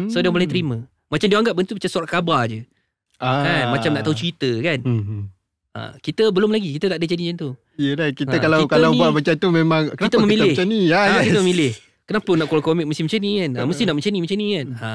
So 0.07 0.23
dia 0.23 0.31
boleh 0.31 0.47
terima. 0.47 0.87
Macam 1.11 1.27
dia 1.27 1.35
anggap 1.35 1.59
benda 1.59 1.67
tu 1.67 1.75
macam 1.75 1.91
surat 1.91 2.07
khabar 2.07 2.47
je. 2.47 2.63
Ah. 3.19 3.43
Kan? 3.43 3.63
Macam 3.75 3.89
nak 3.99 4.03
tahu 4.07 4.15
cerita 4.15 4.47
kan. 4.63 4.79
Hmm. 4.79 5.27
Ha, 5.77 5.93
kita 6.01 6.33
belum 6.33 6.49
lagi. 6.49 6.73
Kita 6.73 6.89
tak 6.89 6.97
ada 6.97 7.05
jadi 7.05 7.23
macam 7.23 7.37
tu. 7.37 7.49
Yelah, 7.77 8.09
kita 8.09 8.33
Ha, 8.33 8.41
kalau 8.41 8.65
kita 8.65 8.73
kalau 8.73 8.89
ni- 8.89 8.97
buat 8.97 9.11
macam 9.13 9.33
tu 9.37 9.47
memang 9.53 9.81
kenapa 9.93 10.03
kita 10.03 10.17
memilih. 10.17 10.51
macam 10.51 10.65
ni? 10.65 10.79
Ya, 10.89 10.97
Ha, 10.97 11.05
yes. 11.13 11.23
Kita 11.23 11.37
memilih. 11.39 11.71
Kenapa 12.03 12.31
nak 12.33 12.45
keluar 12.47 12.63
komik 12.65 12.85
mesti 12.89 13.05
macam 13.05 13.19
ni 13.19 13.31
kan? 13.37 13.51
Ha, 13.53 13.61
mesti 13.63 13.83
nak 13.85 13.93
macam 13.93 14.09
ni, 14.09 14.19
macam 14.25 14.37
ni 14.37 14.47
kan? 14.49 14.67
Ha, 14.73 14.89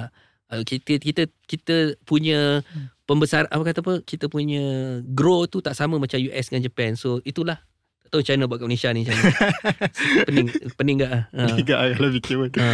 ha, 0.51 0.55
kita 0.67 0.93
kita 0.99 1.23
kita 1.47 1.77
punya 2.03 2.67
pembesar 3.05 3.47
apa 3.47 3.63
kata 3.63 3.79
apa? 3.79 3.95
Kita 4.03 4.27
punya 4.27 4.65
grow 5.07 5.47
tu 5.47 5.63
tak 5.63 5.79
sama 5.79 6.03
macam 6.03 6.19
US 6.19 6.51
dengan 6.51 6.67
Japan. 6.67 6.99
So 6.99 7.23
itulah. 7.23 7.63
Tak 8.03 8.21
tahu 8.21 8.35
mana 8.35 8.45
buat 8.45 8.59
kat 8.59 8.67
Malaysia 8.69 8.91
ni 8.91 9.07
macam 9.07 9.17
pening 10.29 10.47
pening 10.75 10.97
tak? 11.01 11.11
ah? 11.13 11.23
Ha. 11.33 11.55
Tiga 11.55 11.75
kalau 11.95 12.11
fikir 12.11 12.35
pun. 12.37 12.51
Ha. 12.59 12.69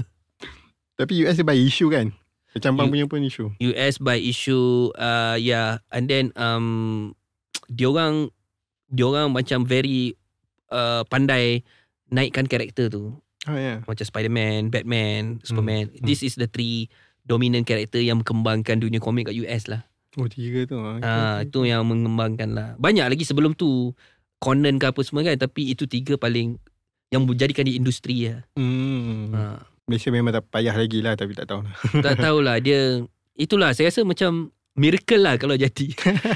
Tapi 0.98 1.12
US 1.22 1.36
dia 1.36 1.44
by 1.44 1.54
issue 1.54 1.92
kan? 1.92 2.10
Macam 2.56 2.72
bang 2.72 2.88
U- 2.88 2.92
punya 2.92 3.04
pun 3.04 3.20
issue. 3.20 3.52
US 3.54 4.00
by 4.00 4.16
issue 4.16 4.88
uh, 4.96 5.36
yeah 5.36 5.84
and 5.92 6.08
then 6.08 6.32
um 6.34 7.12
diorang 7.68 8.32
diorang 8.88 9.30
macam 9.30 9.62
very 9.62 10.16
uh, 10.70 11.04
pandai 11.04 11.60
naikkan 12.08 12.46
karakter 12.46 12.88
tu 12.88 13.12
Ha, 13.44 13.54
ya. 13.54 13.74
macam 13.86 14.02
Spider-Man, 14.02 14.74
Batman, 14.74 15.38
Superman. 15.38 15.86
Hmm. 15.86 16.02
This 16.02 16.26
is 16.26 16.34
the 16.34 16.50
three 16.50 16.90
dominant 17.22 17.62
karakter 17.62 18.02
yang 18.02 18.18
mengembangkan 18.18 18.82
dunia 18.82 18.98
komik 18.98 19.30
kat 19.30 19.38
US 19.38 19.70
lah. 19.70 19.86
Oh, 20.18 20.26
tiga 20.26 20.66
tu. 20.66 20.74
Ha, 20.74 20.98
Ah 20.98 21.38
itu 21.44 21.62
yang 21.62 21.86
mengembangkan 21.86 22.50
lah. 22.50 22.68
Banyak 22.74 23.06
lagi 23.06 23.22
sebelum 23.22 23.54
tu 23.54 23.94
Conan 24.36 24.76
ke 24.76 24.90
apa 24.90 24.98
semua 25.00 25.22
kan 25.22 25.38
tapi 25.38 25.70
itu 25.70 25.86
tiga 25.86 26.18
paling 26.18 26.58
yang 27.08 27.22
menjadikan 27.22 27.62
di 27.62 27.78
industri 27.78 28.26
lah. 28.26 28.42
Hmm. 28.58 29.30
Ha. 29.30 29.62
Malaysia 29.86 30.10
memang 30.10 30.34
tak 30.34 30.44
payah 30.50 30.74
lagi 30.74 30.98
lah 30.98 31.14
tapi 31.14 31.32
tak 31.38 31.46
tahu 31.46 31.62
lah. 31.62 31.74
Tak 32.06 32.14
tahulah 32.18 32.58
dia 32.58 33.06
itulah 33.38 33.70
saya 33.70 33.94
rasa 33.94 34.02
macam 34.02 34.50
miracle 34.74 35.22
lah 35.22 35.38
kalau 35.38 35.54
jadi. 35.54 35.86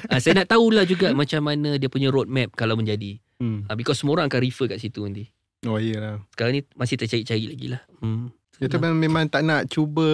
uh, 0.07 0.19
saya 0.23 0.43
nak 0.43 0.55
tahulah 0.55 0.87
juga 0.87 1.11
macam 1.11 1.43
mana 1.43 1.75
dia 1.75 1.91
punya 1.91 2.15
roadmap 2.15 2.55
kalau 2.55 2.79
menjadi. 2.79 3.19
Hmm. 3.43 3.67
Uh, 3.67 3.75
because 3.75 3.99
semua 3.99 4.23
orang 4.23 4.31
akan 4.31 4.41
refer 4.47 4.71
kat 4.71 4.79
situ 4.79 5.03
nanti. 5.03 5.27
Oh, 5.67 5.77
iyalah. 5.77 6.23
Sekarang 6.31 6.57
ni 6.57 6.61
masih 6.79 6.97
tercari-cari 6.97 7.45
lagi 7.51 7.67
lah. 7.75 7.83
Hmm. 7.99 8.31
Dia 8.63 8.71
tu 8.71 8.79
memang, 8.79 8.97
memang 8.97 9.25
tak 9.27 9.43
nak 9.43 9.67
cuba 9.67 10.09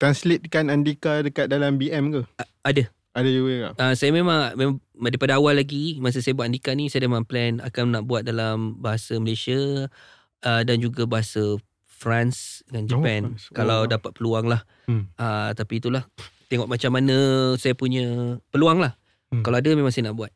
translatekan 0.00 0.72
Andika 0.72 1.20
dekat 1.20 1.52
dalam 1.52 1.76
BM 1.76 2.08
ke? 2.08 2.22
Ada. 2.64 2.88
Ada 3.14 3.28
juga? 3.30 3.76
Uh, 3.76 3.94
saya 3.94 4.10
memang, 4.10 4.56
memang 4.56 4.80
daripada 4.96 5.36
awal 5.36 5.60
lagi 5.60 6.00
masa 6.00 6.24
saya 6.24 6.32
buat 6.32 6.48
Andika 6.48 6.72
ni 6.72 6.88
saya 6.88 7.04
memang 7.04 7.28
plan 7.28 7.60
akan 7.60 8.00
nak 8.00 8.02
buat 8.08 8.24
dalam 8.24 8.80
bahasa 8.80 9.20
Malaysia 9.20 9.92
uh, 10.40 10.62
dan 10.64 10.80
juga 10.80 11.04
bahasa 11.04 11.60
France 12.04 12.60
dan 12.68 12.84
Oh, 12.84 12.88
Japan 12.92 13.32
France. 13.32 13.48
Oh. 13.48 13.56
kalau 13.56 13.78
dapat 13.86 14.12
peluang 14.12 14.46
lah. 14.46 14.60
Hmm. 14.84 15.08
Uh, 15.16 15.50
tapi 15.50 15.80
itulah 15.80 16.04
tengok 16.46 16.68
macam 16.68 16.92
mana 16.92 17.16
saya 17.56 17.72
punya 17.72 18.04
peluang 18.50 18.78
lah. 18.78 19.00
Hmm. 19.32 19.40
Kalau 19.40 19.56
ada 19.56 19.72
memang 19.72 19.88
saya 19.88 20.12
nak 20.12 20.16
buat. 20.16 20.28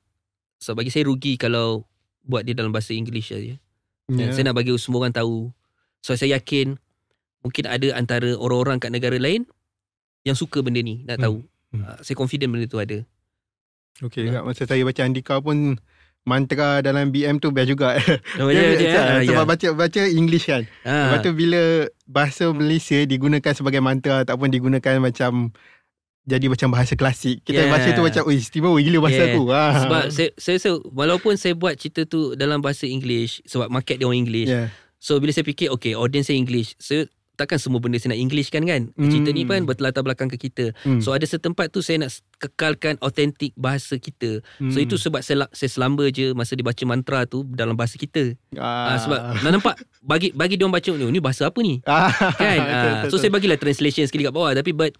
So 0.59 0.73
bagi 0.73 0.89
saya 0.89 1.05
rugi 1.05 1.37
kalau 1.37 1.85
buat 2.25 2.43
dia 2.43 2.53
dalam 2.53 2.73
bahasa 2.73 2.91
English 2.91 3.29
saja. 3.29 3.61
Dan 4.09 4.33
saya 4.33 4.49
nak 4.49 4.57
bagi 4.57 4.73
semua 4.75 5.05
orang 5.05 5.13
tahu. 5.13 5.53
So 6.01 6.17
saya 6.17 6.35
yakin 6.35 6.81
mungkin 7.39 7.65
ada 7.65 7.93
antara 7.93 8.33
orang-orang 8.35 8.81
kat 8.81 8.89
negara 8.89 9.15
lain 9.15 9.45
yang 10.25 10.33
suka 10.33 10.59
benda 10.59 10.81
ni, 10.81 11.05
nak 11.05 11.21
Hmm. 11.21 11.25
tahu. 11.25 11.37
Hmm. 11.71 11.83
Uh, 11.85 11.99
saya 12.01 12.17
confident 12.17 12.49
benda 12.49 12.65
tu 12.65 12.81
ada. 12.81 13.05
Okey 14.01 14.27
juga. 14.27 14.41
Masa 14.41 14.65
saya 14.65 14.81
baca 14.81 15.03
Andika 15.03 15.37
pun 15.39 15.77
mantra 16.29 16.79
dalam 16.79 17.09
BM 17.09 17.41
tu 17.41 17.49
best 17.49 17.67
juga. 17.67 17.97
Oh, 18.37 18.47
Dia- 18.53 18.61
ya, 18.61 18.65
ya, 18.69 18.77
sebab- 18.77 19.09
ya. 19.17 19.27
sebab 19.27 19.45
baca 19.47 19.69
baca 19.75 20.03
English 20.05 20.45
kan. 20.45 20.69
Ah. 20.83 21.09
Lepas 21.09 21.19
tu 21.25 21.33
bila 21.33 21.63
bahasa 22.05 22.45
Malaysia 22.51 23.01
digunakan 23.03 23.51
sebagai 23.51 23.81
mantra 23.81 24.23
ataupun 24.23 24.49
digunakan 24.49 25.01
macam 25.01 25.49
jadi 26.23 26.45
macam 26.45 26.69
bahasa 26.69 26.93
klasik. 26.93 27.41
Kita 27.41 27.57
Yeah. 27.59 27.73
baca 27.73 27.89
tu 27.89 28.03
macam, 28.03 28.23
oi 28.23 28.37
istimewa 28.37 28.77
gila 28.77 28.99
bahasa 29.01 29.17
Yeah. 29.19 29.33
aku. 29.33 29.43
Ha. 29.49 29.65
Sebab 29.81 30.03
saya, 30.13 30.29
saya 30.37 30.55
rasa 30.57 30.71
walaupun 30.87 31.35
saya 31.35 31.57
buat 31.57 31.73
cerita 31.75 32.05
tu 32.05 32.37
dalam 32.37 32.61
bahasa 32.61 32.85
English 32.85 33.41
sebab 33.43 33.73
market 33.73 33.97
dia 33.97 34.05
orang 34.05 34.23
English. 34.23 34.47
yeah. 34.47 34.69
So 35.01 35.17
bila 35.17 35.33
saya 35.33 35.43
fikir 35.43 35.71
okay 35.71 35.97
audience 35.97 36.29
saya 36.29 36.37
English. 36.37 36.77
So 36.77 37.09
takkan 37.39 37.57
semua 37.57 37.79
benda 37.79 37.95
saya 37.97 38.13
nak 38.13 38.21
English 38.21 38.51
kan 38.51 38.67
kan. 38.67 38.91
Cerita 38.99 39.31
ni 39.31 39.47
Hmm. 39.47 39.51
kan 39.55 39.61
berlatar 39.65 40.03
belakang 40.03 40.27
ke 40.27 40.37
kita. 40.37 40.75
Hmm. 40.83 40.99
So 40.99 41.15
ada 41.15 41.23
setempat 41.23 41.71
tu 41.71 41.79
saya 41.79 42.03
nak 42.03 42.11
kekalkan 42.37 42.99
autentik 42.99 43.55
bahasa 43.55 43.95
kita. 43.95 44.43
Hmm. 44.59 44.69
So 44.69 44.83
itu 44.83 44.99
sebab 44.99 45.23
saya, 45.23 45.47
saya 45.51 45.71
selamba 45.71 46.11
je 46.11 46.35
masa 46.35 46.59
dia 46.59 46.67
baca 46.67 46.83
mantra 46.83 47.23
tu 47.25 47.47
dalam 47.47 47.79
bahasa 47.79 47.95
kita. 47.95 48.35
ah. 48.59 48.91
Ah. 48.91 48.99
sebab 48.99 49.19
nak 49.39 49.53
nampak 49.55 49.75
bagi 50.01 50.35
bagi 50.35 50.59
dia 50.59 50.67
orang 50.67 50.75
baca 50.75 50.91
ni 50.91 51.05
ni 51.09 51.21
bahasa 51.23 51.47
apa 51.47 51.59
ni? 51.63 51.79
ah. 51.87 52.11
Kan? 52.35 52.59
betul, 52.59 52.93
so 53.09 53.17
saya 53.17 53.31
bagilah 53.31 53.55
translation 53.55 54.03
sekali 54.05 54.27
kat 54.27 54.35
bawah 54.35 54.51
tapi 54.51 54.75
but 54.75 54.91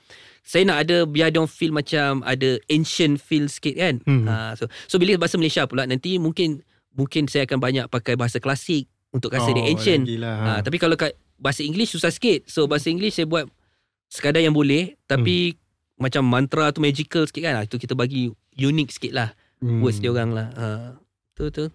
saya 0.41 0.63
nak 0.63 0.87
ada 0.87 1.03
biar 1.05 1.29
dia 1.29 1.43
feel 1.45 1.75
macam 1.75 2.23
ada 2.23 2.57
ancient 2.69 3.19
feel 3.19 3.51
sikit 3.51 3.75
kan. 3.75 3.99
Hmm. 4.07 4.25
Ah, 4.25 4.53
so 4.55 4.65
so 4.87 4.97
bila 4.97 5.19
bahasa 5.19 5.35
Malaysia 5.37 5.67
pula 5.67 5.85
nanti 5.85 6.17
mungkin 6.17 6.63
mungkin 6.95 7.27
saya 7.27 7.45
akan 7.45 7.59
banyak 7.59 7.85
pakai 7.89 8.15
bahasa 8.15 8.39
klasik 8.39 8.87
untuk 9.09 9.33
rasa 9.33 9.51
dia 9.51 9.65
ancient. 9.67 10.05
ha. 10.21 10.61
tapi 10.61 10.77
kalau 10.77 10.93
kat 10.95 11.17
bahasa 11.39 11.63
English 11.63 11.95
susah 11.95 12.11
sikit. 12.11 12.45
So 12.51 12.67
bahasa 12.67 12.91
English 12.91 13.17
saya 13.17 13.25
buat 13.25 13.47
sekadar 14.11 14.43
yang 14.43 14.53
boleh 14.53 14.99
tapi 15.07 15.55
macam 15.99 16.27
mantra 16.27 16.71
tu 16.75 16.83
magical 16.83 17.25
sikit 17.25 17.43
kan. 17.47 17.55
Ah, 17.59 17.65
Itu 17.65 17.79
kita 17.79 17.95
bagi 17.95 18.31
unik 18.59 18.89
sikit 18.91 19.15
lah 19.15 19.31
Hmm. 19.59 19.83
words 19.83 19.99
dia 19.99 20.15
orang 20.15 20.31
lah. 20.31 20.49
Ha. 20.55 20.67
Tu 21.35 21.51
tu. 21.51 21.67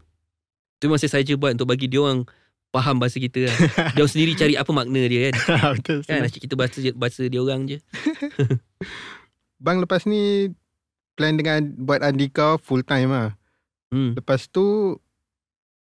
Tu 0.79 0.83
memang 0.87 0.99
saya 0.99 1.19
saja 1.19 1.35
buat 1.35 1.51
untuk 1.55 1.67
bagi 1.67 1.91
dia 1.91 1.99
orang 1.99 2.23
faham 2.71 2.95
bahasa 2.95 3.19
kita 3.19 3.51
lah. 3.51 3.55
dia 3.95 3.99
orang 3.99 4.13
sendiri 4.15 4.31
cari 4.39 4.55
apa 4.55 4.71
makna 4.71 5.03
dia 5.03 5.27
kan. 5.27 5.35
betul. 5.75 5.99
Kan 6.07 6.23
asyik 6.23 6.47
kita 6.47 6.55
bahasa 6.55 6.79
bahasa 6.95 7.27
dia 7.27 7.43
orang 7.43 7.67
je. 7.67 7.77
Bang 9.63 9.83
lepas 9.83 10.07
ni 10.07 10.51
plan 11.19 11.35
dengan 11.35 11.75
buat 11.75 11.99
Andika 11.99 12.55
full 12.59 12.87
time 12.87 13.11
lah. 13.11 13.29
Hmm. 13.91 14.15
Lepas 14.15 14.47
tu 14.47 14.95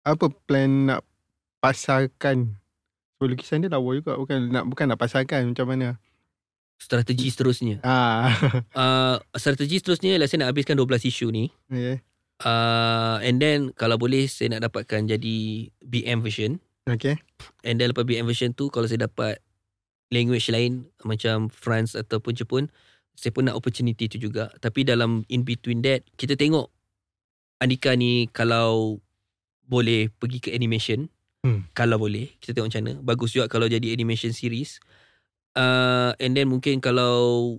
apa 0.08 0.32
plan 0.48 0.96
nak 0.96 1.04
pasarkan 1.60 2.58
So 3.22 3.30
lukisan 3.30 3.62
dia 3.62 3.70
lawa 3.70 3.94
juga 3.94 4.18
bukan 4.18 4.50
nak 4.50 4.66
bukan 4.66 4.90
nak 4.90 4.98
pasarkan 4.98 5.54
macam 5.54 5.70
mana. 5.70 6.02
Strategi 6.82 7.30
seterusnya. 7.30 7.78
Ah. 7.86 8.34
Uh, 8.74 9.16
strategi 9.38 9.78
seterusnya 9.78 10.18
lah 10.18 10.26
saya 10.26 10.42
nak 10.42 10.58
habiskan 10.58 10.74
12 10.74 11.06
isu 11.06 11.30
ni. 11.30 11.54
okay. 11.70 12.02
Uh, 12.42 13.22
and 13.22 13.38
then 13.38 13.70
kalau 13.78 14.02
boleh 14.02 14.26
saya 14.26 14.58
nak 14.58 14.66
dapatkan 14.66 15.06
jadi 15.06 15.38
BM 15.86 16.26
version. 16.26 16.58
Okay. 16.90 17.22
And 17.62 17.78
then 17.78 17.94
lepas 17.94 18.10
BM 18.10 18.26
version 18.26 18.58
tu 18.58 18.74
kalau 18.74 18.90
saya 18.90 19.06
dapat 19.06 19.38
language 20.10 20.50
lain 20.50 20.90
macam 21.06 21.54
France 21.54 21.94
ataupun 21.94 22.34
Jepun, 22.34 22.74
saya 23.14 23.30
pun 23.30 23.46
nak 23.46 23.54
opportunity 23.54 24.10
tu 24.10 24.18
juga. 24.18 24.50
Tapi 24.58 24.82
dalam 24.82 25.30
in 25.30 25.46
between 25.46 25.86
that, 25.86 26.02
kita 26.18 26.34
tengok 26.34 26.74
Andika 27.62 27.94
ni 27.94 28.26
kalau 28.34 28.98
boleh 29.70 30.10
pergi 30.10 30.42
ke 30.42 30.50
animation. 30.58 31.06
Hmm. 31.42 31.66
Kalau 31.74 31.98
boleh, 31.98 32.38
kita 32.38 32.54
tengok 32.54 32.70
macam 32.70 32.82
mana. 32.86 32.94
Bagus 33.02 33.34
juga 33.34 33.50
kalau 33.50 33.66
jadi 33.66 33.94
animation 33.94 34.30
series. 34.30 34.78
Uh, 35.58 36.14
and 36.22 36.38
then 36.38 36.48
mungkin 36.48 36.80
kalau 36.80 37.58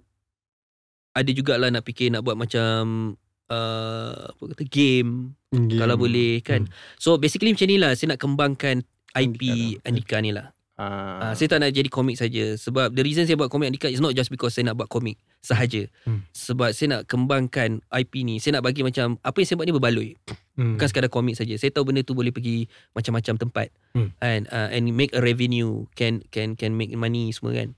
ada 1.12 1.28
jugalah 1.28 1.68
nak 1.68 1.85
fikir 1.85 2.09
nak 2.09 2.24
buat 2.24 2.41
macam 2.41 3.14
uh, 3.53 4.33
apa 4.33 4.43
kata 4.57 4.64
game 4.64 5.37
Game. 5.53 5.76
kalau 5.76 6.01
boleh 6.01 6.41
kan. 6.41 6.64
So 6.97 7.20
basically 7.20 7.53
macam 7.53 7.68
ni 7.68 7.76
lah 7.76 7.93
saya 7.93 8.16
nak 8.16 8.20
kembangkan 8.24 8.80
IP 9.12 9.45
Andika 9.85 9.85
Andika, 9.85 10.16
ni 10.24 10.33
lah. 10.33 10.57
Ah. 10.80 11.30
Uh, 11.30 11.33
saya 11.37 11.53
tak 11.53 11.61
nak 11.61 11.76
jadi 11.76 11.89
komik 11.93 12.16
saja 12.16 12.57
sebab 12.57 12.97
the 12.97 13.05
reason 13.05 13.28
saya 13.28 13.37
buat 13.37 13.53
komik 13.53 13.68
Andika 13.68 13.93
is 13.93 14.01
not 14.01 14.16
just 14.16 14.33
because 14.33 14.57
saya 14.57 14.72
nak 14.72 14.80
buat 14.80 14.89
komik. 14.89 15.20
Sahaja. 15.43 15.90
Hmm. 16.07 16.22
Sebab 16.30 16.70
saya 16.70 16.99
nak 16.99 17.03
kembangkan 17.11 17.82
IP 17.90 18.22
ni, 18.22 18.38
saya 18.38 18.59
nak 18.59 18.70
bagi 18.70 18.86
macam 18.86 19.18
apa 19.20 19.36
yang 19.43 19.49
saya 19.51 19.57
buat 19.59 19.66
ni 19.66 19.74
berbaloi. 19.74 20.11
Hmm. 20.55 20.78
Bukan 20.78 20.86
sekadar 20.86 21.11
komik 21.11 21.34
saja. 21.34 21.59
Saya 21.59 21.74
tahu 21.74 21.90
benda 21.90 22.07
tu 22.07 22.14
boleh 22.14 22.30
pergi 22.30 22.70
macam-macam 22.95 23.34
tempat. 23.36 23.68
Hmm. 23.99 24.14
And 24.22 24.47
uh, 24.49 24.70
and 24.70 24.95
make 24.95 25.12
a 25.12 25.20
revenue, 25.20 25.90
can 25.99 26.22
can 26.30 26.55
can 26.55 26.78
make 26.78 26.95
money 26.95 27.34
semua 27.34 27.59
kan. 27.59 27.74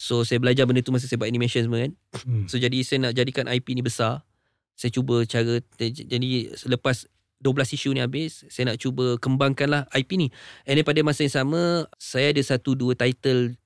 So 0.00 0.24
saya 0.24 0.40
belajar 0.40 0.64
benda 0.64 0.80
tu 0.80 0.90
masa 0.90 1.04
saya 1.06 1.20
buat 1.20 1.28
animation 1.28 1.68
semua 1.68 1.84
kan. 1.84 1.92
Hmm. 2.24 2.48
So 2.48 2.56
jadi 2.56 2.80
saya 2.80 3.06
nak 3.06 3.12
jadikan 3.14 3.46
IP 3.46 3.76
ni 3.76 3.84
besar. 3.84 4.24
Saya 4.72 4.88
cuba 4.88 5.22
cara 5.28 5.60
jadi 5.78 6.28
selepas 6.56 7.06
12 7.42 7.76
isu 7.76 7.90
ni 7.92 8.00
habis, 8.00 8.46
saya 8.48 8.72
nak 8.72 8.78
cuba 8.80 9.18
kembangkanlah 9.18 9.90
IP 9.98 10.14
ni. 10.16 10.28
And 10.64 10.78
then 10.78 10.86
pada 10.86 11.02
masa 11.02 11.26
yang 11.26 11.34
sama, 11.34 11.90
saya 11.98 12.30
ada 12.30 12.40
satu 12.40 12.78
dua 12.78 12.94
title 12.94 13.58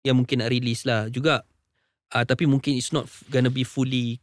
yang 0.00 0.16
mungkin 0.16 0.40
nak 0.40 0.50
release 0.50 0.88
lah 0.88 1.12
juga. 1.12 1.44
Uh, 2.10 2.26
tapi 2.26 2.46
mungkin 2.46 2.74
it's 2.74 2.90
not 2.90 3.06
gonna 3.30 3.50
be 3.50 3.62
fully 3.62 4.18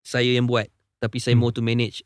saya 0.00 0.32
yang 0.32 0.48
buat. 0.48 0.68
Tapi 1.00 1.20
saya 1.20 1.36
Hmm. 1.36 1.44
more 1.44 1.52
to 1.52 1.60
manage. 1.60 2.00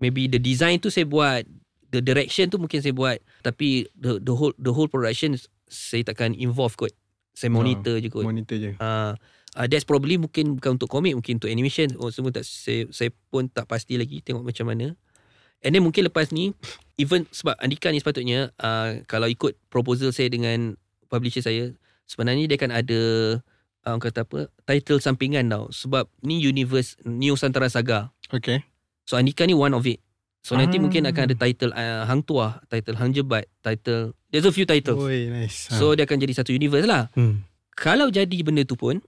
Maybe 0.00 0.26
the 0.26 0.40
design 0.40 0.80
tu 0.80 0.88
saya 0.88 1.04
buat, 1.04 1.44
the 1.88 2.00
direction 2.00 2.48
tu 2.48 2.56
mungkin 2.56 2.80
saya 2.80 2.92
buat. 2.96 3.20
Tapi 3.44 3.88
the 3.94 4.18
the 4.20 4.34
whole 4.34 4.52
the 4.56 4.72
whole 4.72 4.88
production 4.88 5.36
saya 5.68 6.02
takkan 6.04 6.32
involve 6.36 6.76
kot. 6.76 6.92
Saya 7.34 7.50
Oh, 7.52 7.60
monitor 7.60 7.98
je 8.00 8.08
kot. 8.08 8.24
Monitor 8.24 8.56
je. 8.56 8.70
Uh, 8.78 9.12
uh, 9.58 9.66
that's 9.66 9.86
probably 9.86 10.16
mungkin 10.16 10.58
bukan 10.58 10.80
untuk 10.80 10.90
komik, 10.90 11.14
mungkin 11.18 11.36
untuk 11.42 11.50
animation. 11.50 11.90
Oh, 11.98 12.08
semua 12.08 12.30
tak 12.30 12.46
saya, 12.46 12.86
saya 12.94 13.10
pun 13.30 13.50
tak 13.50 13.66
pasti 13.66 13.98
lagi 13.98 14.22
tengok 14.22 14.44
macam 14.44 14.70
mana. 14.70 14.94
And 15.64 15.72
then 15.72 15.80
mungkin 15.80 16.04
lepas 16.04 16.28
ni, 16.28 16.52
even 17.00 17.24
sebab 17.32 17.56
Andika 17.56 17.88
ni 17.88 17.98
sepatutnya, 17.98 18.52
uh, 18.60 19.00
kalau 19.08 19.26
ikut 19.26 19.56
proposal 19.72 20.12
saya 20.12 20.28
dengan 20.28 20.76
publisher 21.08 21.40
saya, 21.40 21.72
sebenarnya 22.04 22.44
dia 22.44 22.56
akan 22.60 22.70
ada, 22.70 23.00
orang 23.84 24.00
kata 24.00 24.24
apa, 24.24 24.48
title 24.64 25.00
sampingan 25.00 25.46
tau. 25.48 25.68
Sebab 25.68 26.08
ni 26.24 26.40
universe, 26.40 26.96
Neo 27.04 27.36
Santara 27.36 27.68
Saga. 27.68 28.10
Okay. 28.32 28.64
So 29.04 29.20
Andika 29.20 29.44
ni 29.44 29.52
one 29.52 29.76
of 29.76 29.84
it. 29.84 30.00
So 30.44 30.60
nanti 30.60 30.76
Ah. 30.76 30.82
mungkin 30.84 31.08
akan 31.08 31.22
ada 31.32 31.36
title 31.40 31.72
uh, 31.72 32.04
Hang 32.04 32.20
Tuah, 32.20 32.60
title 32.68 33.00
Hang 33.00 33.16
Jebat, 33.16 33.48
title, 33.64 34.12
there's 34.28 34.44
a 34.44 34.52
few 34.52 34.68
titles. 34.68 35.00
Oi, 35.00 35.32
nice. 35.32 35.72
So 35.72 35.96
dia 35.96 36.04
akan 36.04 36.20
jadi 36.20 36.36
satu 36.36 36.52
universe 36.52 36.84
lah 36.84 37.08
hmm. 37.16 37.40
kalau 37.72 38.12
jadi 38.12 38.36
benda 38.44 38.60
tu 38.68 38.76
pun 38.76 39.00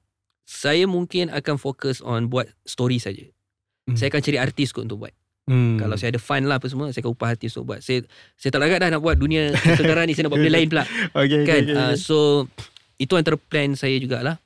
saya 0.48 0.88
mungkin 0.88 1.28
akan 1.28 1.60
fokus 1.60 2.00
on 2.00 2.32
buat 2.32 2.48
story 2.64 2.96
saja. 2.96 3.28
Hmm. 3.84 4.00
Saya 4.00 4.08
akan 4.08 4.20
cari 4.24 4.38
artis 4.40 4.72
kot 4.72 4.88
untuk 4.88 5.04
buat. 5.04 5.12
Hmm. 5.46 5.76
Kalau 5.76 6.00
saya 6.00 6.16
ada 6.16 6.20
fund 6.24 6.48
lah 6.48 6.56
apa 6.56 6.66
semua, 6.72 6.88
saya 6.90 7.04
akan 7.04 7.12
upah 7.12 7.28
artis 7.36 7.52
untuk 7.52 7.76
buat. 7.76 7.80
Saya 7.84 8.08
saya 8.40 8.50
tak 8.56 8.60
larat 8.64 8.78
dah 8.80 8.88
nak 8.96 9.02
buat 9.04 9.20
dunia 9.20 9.52
sekarang 9.76 10.08
ni, 10.08 10.16
saya 10.16 10.26
nak 10.26 10.32
buat 10.32 10.40
benda 10.40 10.56
lain 10.56 10.68
pula. 10.72 10.84
okay, 11.20 11.44
kan? 11.44 11.44
okay, 11.44 11.58
okay. 11.68 11.76
Uh, 11.76 11.94
so 12.00 12.16
itu 12.96 13.12
antara 13.12 13.36
plan 13.36 13.76
saya 13.76 14.00
jugalah. 14.00 14.40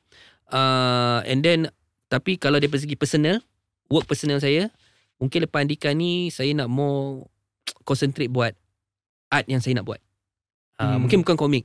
Uh, 0.51 1.23
and 1.27 1.41
then 1.47 1.71
tapi 2.11 2.37
kalau 2.37 2.59
dari 2.59 2.71
segi 2.75 2.99
personal, 2.99 3.39
work 3.87 4.11
personal 4.11 4.43
saya, 4.43 4.69
mungkin 5.23 5.47
lepas 5.47 5.63
Andika 5.63 5.95
ni 5.95 6.35
saya 6.35 6.51
nak 6.53 6.67
more 6.67 7.31
concentrate 7.89 8.29
buat 8.29 8.53
art 9.31 9.47
yang 9.47 9.63
saya 9.63 9.79
nak 9.79 9.87
buat. 9.87 10.03
Uh, 10.77 10.97
Hmm. 10.97 11.07
Mungkin 11.07 11.23
bukan 11.23 11.39
komik. 11.39 11.65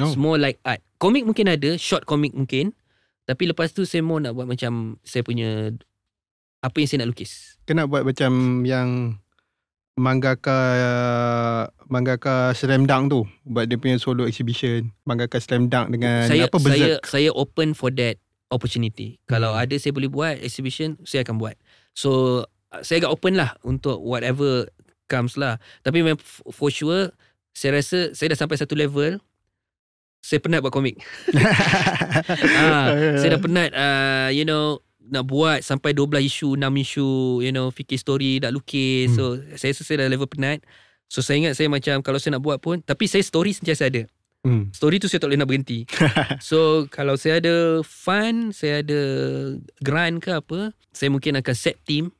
Oh. 0.00 0.08
It's 0.08 0.16
more 0.16 0.40
like 0.40 0.56
art. 0.64 0.80
Komik 0.96 1.28
mungkin 1.28 1.52
ada, 1.52 1.76
short 1.76 2.08
komik 2.08 2.32
mungkin. 2.32 2.72
Tapi 3.28 3.52
lepas 3.52 3.70
tu 3.70 3.84
saya 3.84 4.00
mau 4.02 4.18
nak 4.18 4.34
buat 4.34 4.48
macam 4.48 4.96
saya 5.04 5.22
punya 5.22 5.70
apa 6.62 6.76
yang 6.78 6.88
saya 6.88 6.98
nak 7.04 7.10
lukis. 7.12 7.58
Kena 7.68 7.84
buat 7.86 8.06
macam 8.06 8.62
yang 8.64 9.18
mangaka 9.96 10.58
mangaka 11.92 12.56
Slam 12.56 12.88
Dunk 12.88 13.12
tu 13.12 13.20
buat 13.44 13.68
dia 13.68 13.76
punya 13.76 14.00
solo 14.00 14.24
exhibition 14.24 14.88
mangaka 15.04 15.36
Slam 15.36 15.68
Dunk 15.68 15.92
dengan 15.92 16.24
saya 16.24 16.48
apa 16.48 16.56
saya 16.56 16.64
Berserk 16.64 17.00
saya 17.04 17.30
open 17.36 17.76
for 17.76 17.92
that 17.92 18.16
opportunity. 18.52 19.16
Kalau 19.24 19.56
Hmm. 19.56 19.64
ada 19.64 19.74
saya 19.80 19.96
boleh 19.96 20.12
buat 20.12 20.36
exhibition, 20.44 21.00
saya 21.08 21.24
akan 21.24 21.40
buat. 21.40 21.56
So 21.96 22.44
saya 22.84 23.00
agak 23.04 23.12
open 23.16 23.40
lah 23.40 23.56
untuk 23.64 23.98
whatever 24.04 24.68
comes 25.08 25.40
lah. 25.40 25.56
Tapi 25.80 26.04
memang 26.04 26.20
for 26.52 26.68
sure 26.68 27.10
saya 27.56 27.80
rasa 27.80 28.12
saya 28.12 28.36
dah 28.36 28.38
sampai 28.44 28.60
satu 28.60 28.76
level 28.76 29.16
saya 30.22 30.38
penat 30.38 30.60
buat 30.62 30.72
komik. 30.72 31.00
ah, 32.60 32.92
saya 33.18 33.36
dah 33.36 33.40
penat 33.40 33.70
uh, 33.72 34.28
you 34.30 34.44
know 34.44 34.78
nak 35.08 35.24
buat 35.26 35.64
sampai 35.64 35.96
12 35.96 36.22
isu, 36.28 36.48
6 36.54 36.62
isu, 36.62 37.10
you 37.42 37.50
know, 37.50 37.72
fikir 37.72 37.98
story, 37.98 38.38
nak 38.38 38.54
lukis. 38.54 39.10
Hmm. 39.12 39.16
So 39.16 39.24
saya 39.58 39.70
rasa 39.74 39.82
saya 39.82 39.96
dah 40.04 40.08
level 40.12 40.28
penat. 40.30 40.62
So 41.10 41.20
saya 41.20 41.44
ingat 41.44 41.58
saya 41.58 41.68
macam 41.68 42.00
kalau 42.00 42.16
saya 42.16 42.38
nak 42.38 42.44
buat 42.44 42.62
pun 42.62 42.80
tapi 42.80 43.04
saya 43.04 43.20
story 43.20 43.52
sentiasa 43.52 43.92
ada. 43.92 44.08
hmm. 44.46 44.72
Story 44.72 44.96
tu 45.02 45.12
saya 45.12 45.20
tak 45.20 45.28
boleh 45.32 45.40
nak 45.40 45.48
berhenti. 45.50 45.84
so 46.40 46.88
kalau 46.88 47.18
saya 47.18 47.42
ada 47.42 47.84
fun, 47.84 48.54
saya 48.54 48.80
ada 48.80 49.00
grant 49.82 50.22
ke 50.24 50.30
apa, 50.32 50.72
saya 50.94 51.12
mungkin 51.12 51.36
akan 51.36 51.54
set 51.56 51.76
team 51.84 52.14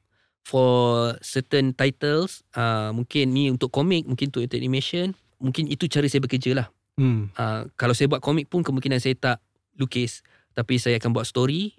for 0.45 1.15
certain 1.25 1.73
titles. 1.73 2.45
Uh, 2.53 2.93
mungkin 2.93 3.33
ni 3.33 3.49
untuk 3.49 3.73
komik, 3.73 4.05
mungkin 4.05 4.29
untuk 4.29 4.45
animation. 4.53 5.17
Mungkin 5.43 5.67
itu 5.67 5.91
cara 5.91 6.07
saya 6.07 6.23
bekerja 6.23 6.55
lah. 6.55 6.67
hmm. 7.01 7.35
Uh, 7.35 7.67
kalau 7.81 7.97
saya 7.97 8.13
buat 8.13 8.21
komik 8.21 8.53
pun 8.53 8.61
kemungkinan 8.61 9.01
saya 9.01 9.17
tak 9.17 9.39
lukis. 9.81 10.21
Tapi 10.53 10.77
saya 10.77 11.01
akan 11.01 11.17
buat 11.17 11.25
story. 11.25 11.73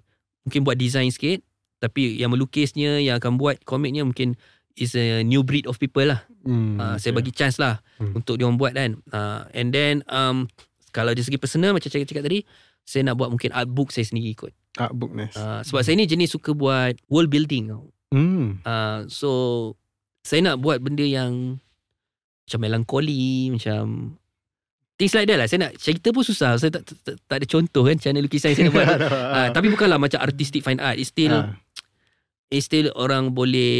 Mungkin 0.44 0.60
buat 0.62 0.76
design 0.76 1.08
sikit. 1.10 1.40
Tapi 1.80 2.16
yang 2.16 2.32
melukisnya, 2.32 3.00
yang 3.00 3.20
akan 3.20 3.36
buat 3.36 3.60
komiknya 3.68 4.04
mungkin 4.04 4.36
is 4.74 4.96
a 4.98 5.22
new 5.22 5.44
breed 5.44 5.68
of 5.68 5.76
people 5.76 6.04
lah. 6.04 6.24
Hmm. 6.42 6.80
Uh, 6.80 6.96
saya 6.98 7.12
bagi 7.14 7.30
chance 7.30 7.60
lah 7.60 7.78
Hmm. 8.00 8.18
untuk 8.18 8.36
dia 8.36 8.44
orang 8.48 8.58
buat 8.58 8.72
kan. 8.74 8.98
Uh, 9.14 9.46
and 9.54 9.70
then 9.70 10.02
um, 10.10 10.50
kalau 10.90 11.14
dari 11.14 11.22
segi 11.22 11.38
personal 11.38 11.70
macam 11.70 11.86
saya 11.86 12.02
cakap 12.02 12.26
tadi, 12.26 12.42
saya 12.82 13.06
nak 13.06 13.16
buat 13.16 13.30
mungkin 13.30 13.54
art 13.54 13.70
book 13.70 13.94
saya 13.94 14.04
sendiri 14.06 14.34
kot. 14.34 14.52
artbook 14.74 15.14
nice 15.14 15.38
Uh, 15.38 15.62
sebab 15.62 15.86
saya 15.86 15.94
ni 15.94 16.10
jenis 16.10 16.34
suka 16.34 16.50
buat 16.50 16.98
world 17.06 17.30
building 17.30 17.70
tau. 17.70 17.86
hmm. 18.10 18.60
Uh, 18.66 19.06
so 19.06 19.30
saya 20.26 20.42
nak 20.42 20.58
buat 20.58 20.82
benda 20.82 21.06
yang 21.06 21.62
macam 22.44 22.58
melankoli, 22.60 23.54
macam 23.54 24.16
things 24.94 25.12
like 25.12 25.26
that 25.26 25.36
lah. 25.36 25.46
Saya 25.46 25.68
nak 25.68 25.72
cerita 25.76 26.10
pun 26.10 26.22
susah. 26.22 26.54
Saya 26.56 26.70
tak, 26.70 26.86
tak, 27.02 27.16
tak 27.24 27.36
ada 27.42 27.46
contoh 27.46 27.82
kan 27.82 27.94
macam 27.94 28.10
mana 28.10 28.20
lukisan 28.22 28.48
yang 28.50 28.56
saya 28.56 28.66
nak 28.66 28.74
buat. 28.74 28.88
uh, 29.10 29.48
tapi 29.56 29.66
bukanlah 29.68 29.98
macam 29.98 30.18
artistic 30.18 30.62
fine 30.62 30.78
art. 30.78 30.96
It's 30.96 31.10
still 31.10 31.34
Ah. 31.34 31.54
it's 32.48 32.66
still 32.66 32.90
orang 32.94 33.32
boleh 33.32 33.74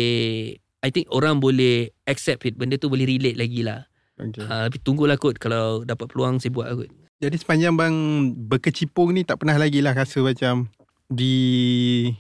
I 0.85 0.91
think 0.91 1.09
orang 1.09 1.39
boleh 1.39 1.95
accept 2.05 2.45
it. 2.45 2.55
Benda 2.55 2.77
tu 2.77 2.89
boleh 2.89 3.07
relate 3.07 3.39
lagi 3.39 3.62
lah. 3.62 3.87
okay. 4.15 4.43
Uh, 4.43 4.69
tapi 4.69 4.79
tunggulah 4.79 5.17
kot 5.17 5.39
kalau 5.39 5.81
dapat 5.83 6.11
peluang 6.11 6.37
saya 6.39 6.51
buat 6.51 6.67
lah 6.69 6.77
kot. 6.77 6.91
Jadi 7.19 7.37
sepanjang 7.39 7.73
bang 7.73 7.95
berkecimpung 8.37 9.15
ni 9.15 9.23
tak 9.23 9.41
pernah 9.41 9.57
lagi 9.57 9.81
lah 9.81 9.95
rasa 9.95 10.21
macam 10.21 10.69
di 11.09 12.11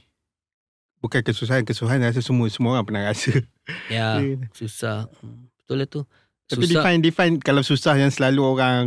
bukan 0.98 1.20
kesusahan-kesusahan 1.20 2.00
rasa 2.00 2.24
semua 2.24 2.48
semua 2.48 2.78
orang 2.78 2.86
pernah 2.86 3.04
rasa. 3.04 3.36
Ya, 3.90 4.16
susah. 4.58 5.12
Hmm, 5.20 5.50
Betul 5.60 5.76
lah 5.76 5.88
tu. 5.88 6.00
Tapi 6.44 6.68
Susah. 6.68 6.84
define 6.84 7.00
define 7.00 7.34
kalau 7.40 7.64
susah 7.64 7.96
yang 7.96 8.12
selalu 8.12 8.40
orang 8.44 8.84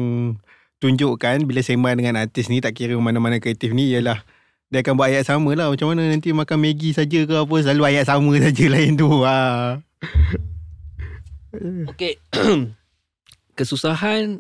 tunjukkan 0.77 1.41
bila 1.49 1.65
sembang 1.65 1.97
dengan 1.97 2.21
artis 2.21 2.53
ni 2.53 2.61
tak 2.61 2.77
kira 2.77 2.93
mana-mana 3.01 3.41
kreatif 3.41 3.73
ni 3.73 3.89
ialah 3.89 4.21
dia 4.69 4.85
akan 4.85 4.93
buat 4.93 5.09
ayat 5.09 5.25
sama 5.25 5.57
lah 5.57 5.73
macam 5.73 5.89
mana 5.89 6.05
nanti 6.05 6.29
makan 6.29 6.59
Maggi 6.59 6.93
saja 6.93 7.25
ke 7.25 7.33
apa 7.33 7.55
selalu 7.57 7.83
ayat 7.87 8.05
sama 8.05 8.35
saja 8.45 8.65
lain 8.69 8.93
tu 8.93 9.09
ha. 9.25 9.79
Okay. 11.89 12.21
Kesusahan 13.57 14.37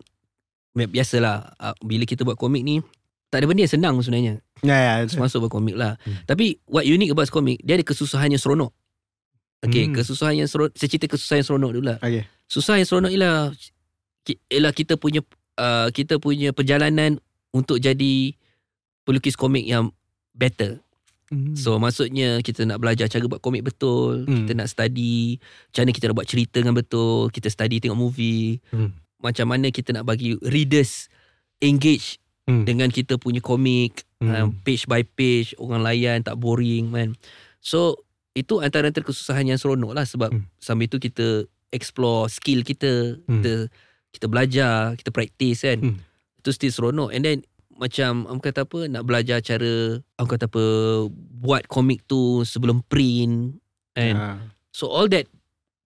ya, 0.77 0.85
biasalah 0.85 1.57
uh, 1.57 1.73
bila 1.81 2.05
kita 2.05 2.21
buat 2.21 2.37
komik 2.37 2.61
ni 2.61 2.85
tak 3.27 3.43
ada 3.43 3.45
benda 3.49 3.65
yang 3.65 3.73
senang 3.73 3.95
sebenarnya. 3.99 4.33
Ya, 4.63 4.77
ya. 4.77 4.93
Masuk 5.17 5.47
buat 5.47 5.53
komik 5.57 5.75
lah. 5.75 5.97
Hmm. 6.05 6.21
Tapi 6.23 6.61
what 6.69 6.85
unique 6.85 7.11
about 7.11 7.27
komik 7.27 7.59
dia 7.65 7.75
ada 7.75 7.83
kesusahan 7.83 8.29
yang 8.29 8.39
seronok. 8.39 8.71
Okay, 9.65 9.89
Hmm. 9.89 9.97
kesusahan 9.97 10.37
yang 10.37 10.45
seronok. 10.47 10.77
Saya 10.77 10.87
cerita 10.93 11.09
kesusahan 11.09 11.41
yang 11.41 11.47
seronok 11.49 11.71
dulu 11.73 11.85
lah. 11.91 11.97
Okay. 11.97 12.29
Susah 12.47 12.79
yang 12.79 12.87
seronok 12.87 13.11
ialah 13.11 13.51
ialah 14.51 14.71
kita 14.75 14.99
punya 14.99 15.23
uh, 15.59 15.87
kita 15.91 16.19
punya 16.19 16.51
perjalanan 16.51 17.19
untuk 17.55 17.79
jadi 17.79 18.35
pelukis 19.07 19.39
komik 19.39 19.63
yang 19.63 19.91
better. 20.35 20.83
Hmm. 21.27 21.55
So 21.59 21.75
maksudnya 21.75 22.39
kita 22.39 22.63
nak 22.63 22.79
belajar 22.79 23.11
cara 23.11 23.27
buat 23.27 23.43
komik 23.43 23.67
betul, 23.67 24.23
Hmm. 24.23 24.47
kita 24.47 24.51
nak 24.55 24.71
study 24.71 25.39
macam 25.71 25.79
mana 25.83 25.91
kita 25.91 26.05
nak 26.07 26.15
buat 26.15 26.27
cerita 26.27 26.57
dengan 26.63 26.75
betul, 26.75 27.27
kita 27.31 27.47
study 27.51 27.83
tengok 27.83 27.99
movie, 27.99 28.63
Hmm. 28.71 28.95
macam 29.19 29.51
mana 29.51 29.67
kita 29.67 29.91
nak 29.91 30.07
bagi 30.07 30.39
readers 30.39 31.11
engage 31.59 32.19
Hmm. 32.47 32.63
dengan 32.63 32.87
kita 32.87 33.19
punya 33.19 33.43
komik, 33.43 34.07
Hmm. 34.23 34.31
um, 34.31 34.47
page 34.63 34.87
by 34.87 35.03
page, 35.03 35.51
orang 35.59 35.83
layan 35.83 36.23
tak 36.23 36.39
boring 36.39 36.95
kan. 36.95 37.11
So 37.59 38.07
itu 38.31 38.63
antara-antara 38.63 39.03
kesusahan 39.03 39.51
yang 39.51 39.59
seronok 39.59 39.91
lah 39.91 40.07
sebab 40.07 40.31
Hmm. 40.31 40.47
sambil 40.63 40.87
tu 40.87 40.95
kita 40.95 41.43
explore 41.69 42.27
skill 42.27 42.61
kita, 42.61 43.19
Hmm. 43.23 43.39
kita 43.39 43.53
kita 44.09 44.25
belajar, 44.25 44.95
kita 44.95 45.09
practice 45.09 45.61
kan. 45.61 45.79
Hmm. 45.79 45.97
Itu 46.37 46.49
still 46.49 46.71
seronok 46.71 47.11
and 47.11 47.21
then 47.21 47.37
macam 47.71 48.25
orang 48.25 48.41
kata 48.41 48.65
apa 48.65 48.89
nak 48.89 49.05
belajar 49.05 49.37
cara 49.37 50.01
orang 50.17 50.31
kata 50.31 50.49
apa 50.49 50.63
buat 51.37 51.67
komik 51.67 52.01
tu 52.03 52.41
sebelum 52.41 52.81
print 52.83 53.53
and 53.93 54.17
Ah, 54.17 54.41
so 54.71 54.89
all 54.89 55.05
that 55.05 55.29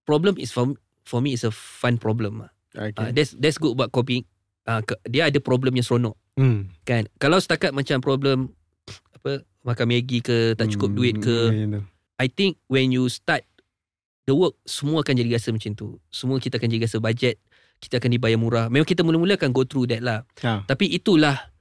problem 0.01 0.39
is 0.39 0.49
for 0.49 0.71
for 1.03 1.19
me 1.19 1.35
is 1.35 1.43
a 1.43 1.51
fun 1.51 1.99
problem 1.99 2.47
lah. 2.47 2.51
okay. 2.71 2.95
Uh, 2.95 3.11
that's 3.11 3.35
that's 3.35 3.59
good 3.59 3.75
about 3.75 3.91
komik. 3.91 4.23
Uh, 4.63 4.79
dia 5.03 5.27
ada 5.27 5.41
problem 5.41 5.75
yang 5.75 5.83
seronok 5.83 6.15
hmm. 6.39 6.71
kan. 6.87 7.11
Kalau 7.17 7.35
setakat 7.35 7.75
macam 7.75 7.99
problem 7.99 8.55
apa 9.11 9.43
makan 9.61 9.85
Maggi 9.85 10.23
ke 10.23 10.55
tak 10.55 10.71
cukup 10.71 10.89
Hmm, 10.89 10.97
duit 10.97 11.15
ke 11.19 11.37
ya, 11.51 11.65
ya, 11.67 11.79
I 12.17 12.31
think 12.31 12.55
when 12.65 12.89
you 12.89 13.11
start 13.11 13.43
the 14.31 14.35
work 14.35 14.55
semua 14.63 15.03
akan 15.03 15.11
jadi 15.19 15.35
rasa 15.35 15.51
macam 15.51 15.75
tu 15.75 15.99
semua 16.07 16.39
kita 16.39 16.55
akan 16.55 16.71
jadi 16.71 16.87
rasa 16.87 17.03
budget 17.03 17.35
kita 17.83 17.99
akan 17.99 18.15
dibayar 18.15 18.39
murah 18.39 18.65
memang 18.71 18.87
kita 18.87 19.03
mula-mula 19.03 19.35
akan 19.35 19.51
go 19.51 19.67
through 19.67 19.91
that 19.91 19.99
lah 19.99 20.23
Ha. 20.39 20.63
tapi 20.63 20.87
itulah 20.87 21.51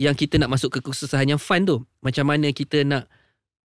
yang 0.00 0.16
kita 0.16 0.40
nak 0.40 0.48
masuk 0.48 0.72
ke 0.72 0.80
kesusahan 0.80 1.28
yang 1.28 1.36
fun 1.36 1.68
tu 1.68 1.84
macam 2.00 2.24
mana 2.24 2.48
kita 2.56 2.88
nak 2.88 3.04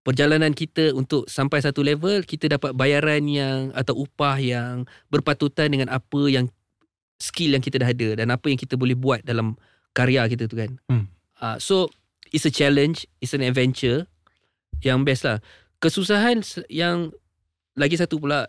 perjalanan 0.06 0.54
kita 0.54 0.94
untuk 0.94 1.26
sampai 1.26 1.64
satu 1.64 1.82
level 1.82 2.22
kita 2.28 2.52
dapat 2.52 2.76
bayaran 2.78 3.26
yang 3.26 3.72
atau 3.74 4.06
upah 4.06 4.38
yang 4.38 4.86
berpatutan 5.10 5.72
dengan 5.72 5.90
apa 5.90 6.30
yang 6.30 6.46
skill 7.18 7.56
yang 7.56 7.64
kita 7.64 7.82
dah 7.82 7.90
ada 7.90 8.22
dan 8.22 8.30
apa 8.30 8.52
yang 8.52 8.60
kita 8.60 8.76
boleh 8.78 8.94
buat 8.94 9.24
dalam 9.24 9.56
karya 9.96 10.28
kita 10.28 10.46
tu 10.52 10.60
kan. 10.60 10.78
Hmm. 10.92 11.08
Uh, 11.40 11.58
so 11.58 11.88
it's 12.30 12.46
a 12.46 12.54
challenge, 12.54 13.08
it's 13.24 13.34
an 13.34 13.42
adventure 13.42 14.06
yang 14.84 15.02
best 15.08 15.24
lah. 15.24 15.40
Kesusahan 15.80 16.44
yang 16.68 17.16
lagi 17.76 17.96
satu 18.00 18.20
pula 18.20 18.48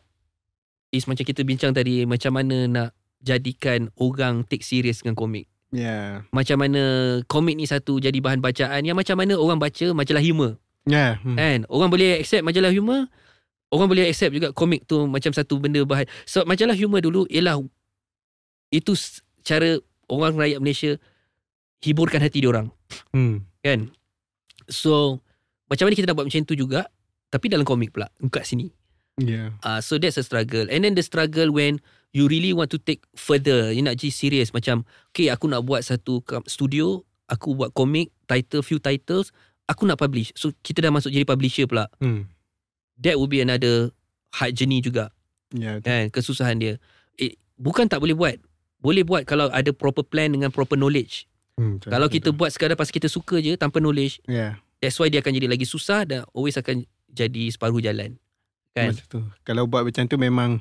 is 0.94 1.04
macam 1.04 1.26
kita 1.26 1.42
bincang 1.42 1.74
tadi 1.74 2.06
macam 2.06 2.32
mana 2.34 2.66
nak 2.66 2.90
jadikan 3.20 3.90
orang 3.98 4.46
take 4.46 4.62
serious 4.62 5.02
dengan 5.02 5.18
komik. 5.18 5.50
Ya. 5.74 6.22
Macam 6.30 6.62
mana 6.62 6.82
komik 7.26 7.58
ni 7.58 7.66
satu 7.66 7.98
jadi 7.98 8.14
bahan 8.22 8.38
bacaan 8.38 8.86
yang 8.86 8.94
macam 8.94 9.18
mana 9.18 9.34
orang 9.34 9.58
baca 9.58 9.86
majalah 9.92 10.22
humor. 10.22 10.62
Ya. 10.86 11.18
Hmm. 11.20 11.34
Kan? 11.34 11.58
Orang 11.66 11.90
boleh 11.90 12.22
accept 12.22 12.46
majalah 12.46 12.70
humor, 12.70 13.10
orang 13.74 13.88
boleh 13.90 14.06
accept 14.06 14.30
juga 14.30 14.54
komik 14.54 14.86
tu 14.86 15.10
macam 15.10 15.34
satu 15.34 15.58
benda 15.58 15.82
bahan. 15.82 16.06
So 16.22 16.46
majalah 16.46 16.78
humor 16.78 17.02
dulu 17.02 17.26
ialah 17.26 17.58
itu 18.70 18.94
cara 19.42 19.78
orang 20.06 20.38
rakyat 20.38 20.58
Malaysia 20.62 20.92
hiburkan 21.82 22.22
hati 22.22 22.40
dia 22.42 22.50
orang, 22.50 22.70
Hmm. 23.10 23.42
kan? 23.60 23.90
So 24.70 25.18
macam 25.66 25.90
mana 25.90 25.98
kita 25.98 26.06
nak 26.06 26.16
buat 26.18 26.26
macam 26.30 26.46
tu 26.46 26.54
juga 26.54 26.86
tapi 27.26 27.50
dalam 27.50 27.66
komik 27.66 27.90
pula 27.90 28.06
kat 28.30 28.46
sini. 28.46 28.70
Ya. 29.16 29.56
Uh, 29.64 29.80
so 29.80 29.96
that's 29.96 30.20
a 30.20 30.24
struggle. 30.24 30.68
And 30.68 30.84
then 30.84 30.92
the 30.92 31.04
struggle 31.04 31.48
when 31.48 31.80
you 32.12 32.28
really 32.28 32.52
want 32.52 32.68
to 32.72 32.78
take 32.80 33.00
further, 33.16 33.72
you 33.72 33.80
nak 33.80 33.96
jadi 33.96 34.12
serious 34.12 34.52
macam 34.52 34.84
okay 35.12 35.32
aku 35.32 35.48
nak 35.48 35.64
buat 35.64 35.84
satu 35.84 36.20
studio, 36.44 37.00
aku 37.32 37.56
buat 37.56 37.72
komik, 37.72 38.12
title 38.28 38.60
few 38.60 38.76
titles, 38.76 39.32
aku 39.64 39.88
nak 39.88 39.96
publish. 39.96 40.36
So 40.36 40.52
kita 40.60 40.84
dah 40.84 40.92
masuk 40.92 41.12
jadi 41.12 41.24
publisher 41.24 41.64
pula. 41.64 41.88
Hmm. 42.00 42.28
that 43.00 43.20
would 43.20 43.30
be 43.30 43.44
another 43.44 43.92
hard 44.32 44.56
journey 44.56 44.80
juga 44.80 45.12
betul. 45.52 45.80
kan 45.84 46.08
kesusahan 46.12 46.56
dia 46.56 46.72
eh, 47.20 47.36
bukan 47.60 47.88
tak 47.88 48.00
boleh 48.00 48.16
buat 48.16 48.36
boleh 48.80 49.04
buat 49.04 49.22
kalau 49.24 49.48
ada 49.52 49.72
proper 49.72 50.04
plan 50.04 50.32
dengan 50.32 50.52
proper 50.52 50.76
knowledge 50.76 51.28
Hmm, 51.56 51.80
betul, 51.80 51.88
kalau 51.88 52.04
betul, 52.12 52.16
kita 52.20 52.28
buat 52.36 52.50
sekadar 52.52 52.76
pasal 52.76 52.92
kita 52.92 53.08
suka 53.08 53.40
je 53.40 53.56
tanpa 53.56 53.80
knowledge 53.80 54.20
betul. 54.28 54.36
Ya. 54.36 54.60
that's 54.76 55.00
why 55.00 55.08
dia 55.08 55.24
akan 55.24 55.32
jadi 55.40 55.48
lagi 55.48 55.64
susah 55.64 56.04
dan 56.04 56.20
always 56.36 56.52
akan 56.60 56.84
jadi 57.08 57.48
separuh 57.48 57.80
jalan 57.80 58.20
kan 58.76 58.92
Macam 58.92 59.06
tu. 59.08 59.20
Kalau 59.42 59.64
buat 59.64 59.82
macam 59.82 60.04
tu 60.04 60.16
memang 60.16 60.60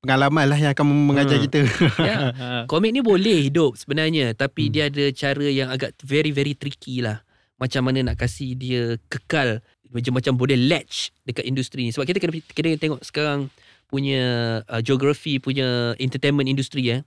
pengalaman 0.00 0.44
lah 0.44 0.58
yang 0.58 0.72
akan 0.72 0.84
mengajar 0.84 1.38
Hmm. 1.38 1.44
kita. 1.46 1.60
Ya. 2.02 2.16
komik 2.72 2.90
ni 2.90 3.00
boleh 3.00 3.46
hidup 3.46 3.72
sebenarnya 3.74 4.34
Hmm. 4.34 4.36
tapi 4.36 4.68
dia 4.68 4.90
ada 4.90 5.04
cara 5.10 5.46
yang 5.46 5.70
agak 5.70 5.94
very 6.02 6.28
very 6.28 6.52
tricky 6.52 7.00
lah 7.00 7.22
macam 7.56 7.86
mana 7.86 8.02
nak 8.02 8.18
kasih 8.18 8.52
dia 8.52 8.82
kekal 9.06 9.62
macam-macam 9.88 10.34
boleh 10.34 10.58
latch 10.58 11.14
dekat 11.22 11.46
industri 11.46 11.86
ni 11.86 11.94
sebab 11.94 12.04
kita 12.04 12.18
kena 12.18 12.34
kena 12.50 12.74
tengok 12.74 13.00
sekarang 13.00 13.46
punya 13.86 14.20
uh, 14.66 14.82
geografi 14.82 15.38
punya 15.38 15.94
entertainment 15.96 16.50
industry 16.50 16.90
eh 16.90 17.00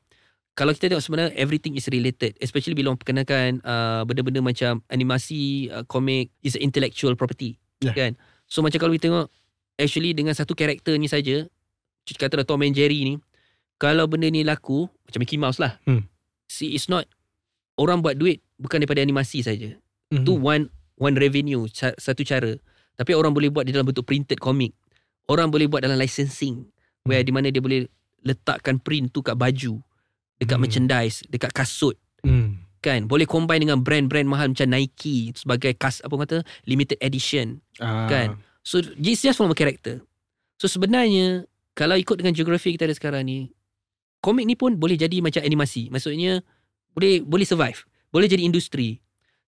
kalau 0.56 0.72
kita 0.72 0.90
tengok 0.90 1.04
sebenarnya 1.04 1.36
everything 1.36 1.76
is 1.76 1.86
related 1.86 2.34
especially 2.40 2.74
bila 2.74 2.90
orang 2.90 3.02
perkenalkan 3.04 3.60
uh, 3.62 4.08
benda-benda 4.08 4.40
macam 4.40 4.80
animasi 4.88 5.68
uh, 5.70 5.84
komik 5.84 6.32
is 6.42 6.56
intellectual 6.56 7.14
property 7.14 7.60
Ya. 7.78 7.94
kan 7.94 8.18
so 8.48 8.66
macam 8.66 8.80
kalau 8.80 8.90
kita 8.90 9.06
tengok 9.06 9.28
actually 9.78 10.12
dengan 10.12 10.34
satu 10.34 10.54
karakter 10.54 10.98
ni 10.98 11.08
saja 11.08 11.46
katalah 12.08 12.44
Tom 12.44 12.64
and 12.64 12.72
Jerry 12.72 13.04
ni 13.04 13.16
kalau 13.78 14.08
benda 14.08 14.26
ni 14.28 14.42
laku 14.42 14.88
macam 15.06 15.20
Mickey 15.22 15.38
Mouse 15.38 15.60
lah 15.60 15.78
Hmm. 15.84 16.08
see 16.48 16.74
it's 16.74 16.88
not 16.88 17.04
orang 17.76 18.02
buat 18.02 18.16
duit 18.16 18.40
bukan 18.58 18.82
daripada 18.82 19.00
animasi 19.00 19.44
saja 19.44 19.76
Hmm. 20.08 20.24
tu 20.24 20.40
one 20.40 20.72
one 20.98 21.16
revenue 21.16 21.68
satu 21.74 22.24
cara 22.24 22.56
tapi 22.96 23.14
orang 23.14 23.36
boleh 23.36 23.52
buat 23.52 23.68
di 23.68 23.76
dalam 23.76 23.86
bentuk 23.86 24.08
printed 24.08 24.40
comic 24.40 24.72
orang 25.28 25.52
boleh 25.52 25.68
buat 25.68 25.84
dalam 25.84 26.00
licensing 26.00 26.64
where 27.04 27.22
di 27.22 27.30
mana 27.30 27.52
dia 27.52 27.60
boleh 27.60 27.86
letakkan 28.24 28.80
print 28.80 29.12
tu 29.12 29.20
kat 29.20 29.36
baju 29.36 29.78
dekat 30.40 30.56
Hmm. 30.56 30.64
merchandise 30.64 31.22
dekat 31.28 31.52
kasut 31.52 32.00
Hmm. 32.24 32.64
kan 32.80 33.04
boleh 33.06 33.28
combine 33.28 33.68
dengan 33.68 33.84
brand-brand 33.84 34.26
mahal 34.26 34.48
macam 34.56 34.72
Nike 34.72 35.36
sebagai 35.36 35.76
kas 35.76 36.00
apa 36.02 36.16
kata 36.24 36.38
limited 36.64 36.98
edition 36.98 37.60
Ah. 37.78 38.08
Kan? 38.08 38.40
So 38.68 38.84
it's 38.84 39.24
just 39.24 39.40
from 39.40 39.48
a 39.48 39.56
character. 39.56 40.04
So 40.60 40.68
sebenarnya 40.68 41.48
kalau 41.72 41.96
ikut 41.96 42.20
dengan 42.20 42.36
geografi 42.36 42.76
kita 42.76 42.84
ada 42.84 42.92
sekarang 42.92 43.24
ni 43.24 43.56
komik 44.20 44.44
ni 44.44 44.60
pun 44.60 44.76
boleh 44.76 45.00
jadi 45.00 45.24
macam 45.24 45.40
animasi. 45.40 45.88
Maksudnya 45.88 46.44
boleh 46.92 47.24
boleh 47.24 47.48
survive. 47.48 47.88
Boleh 48.12 48.28
jadi 48.28 48.44
industri. 48.44 49.00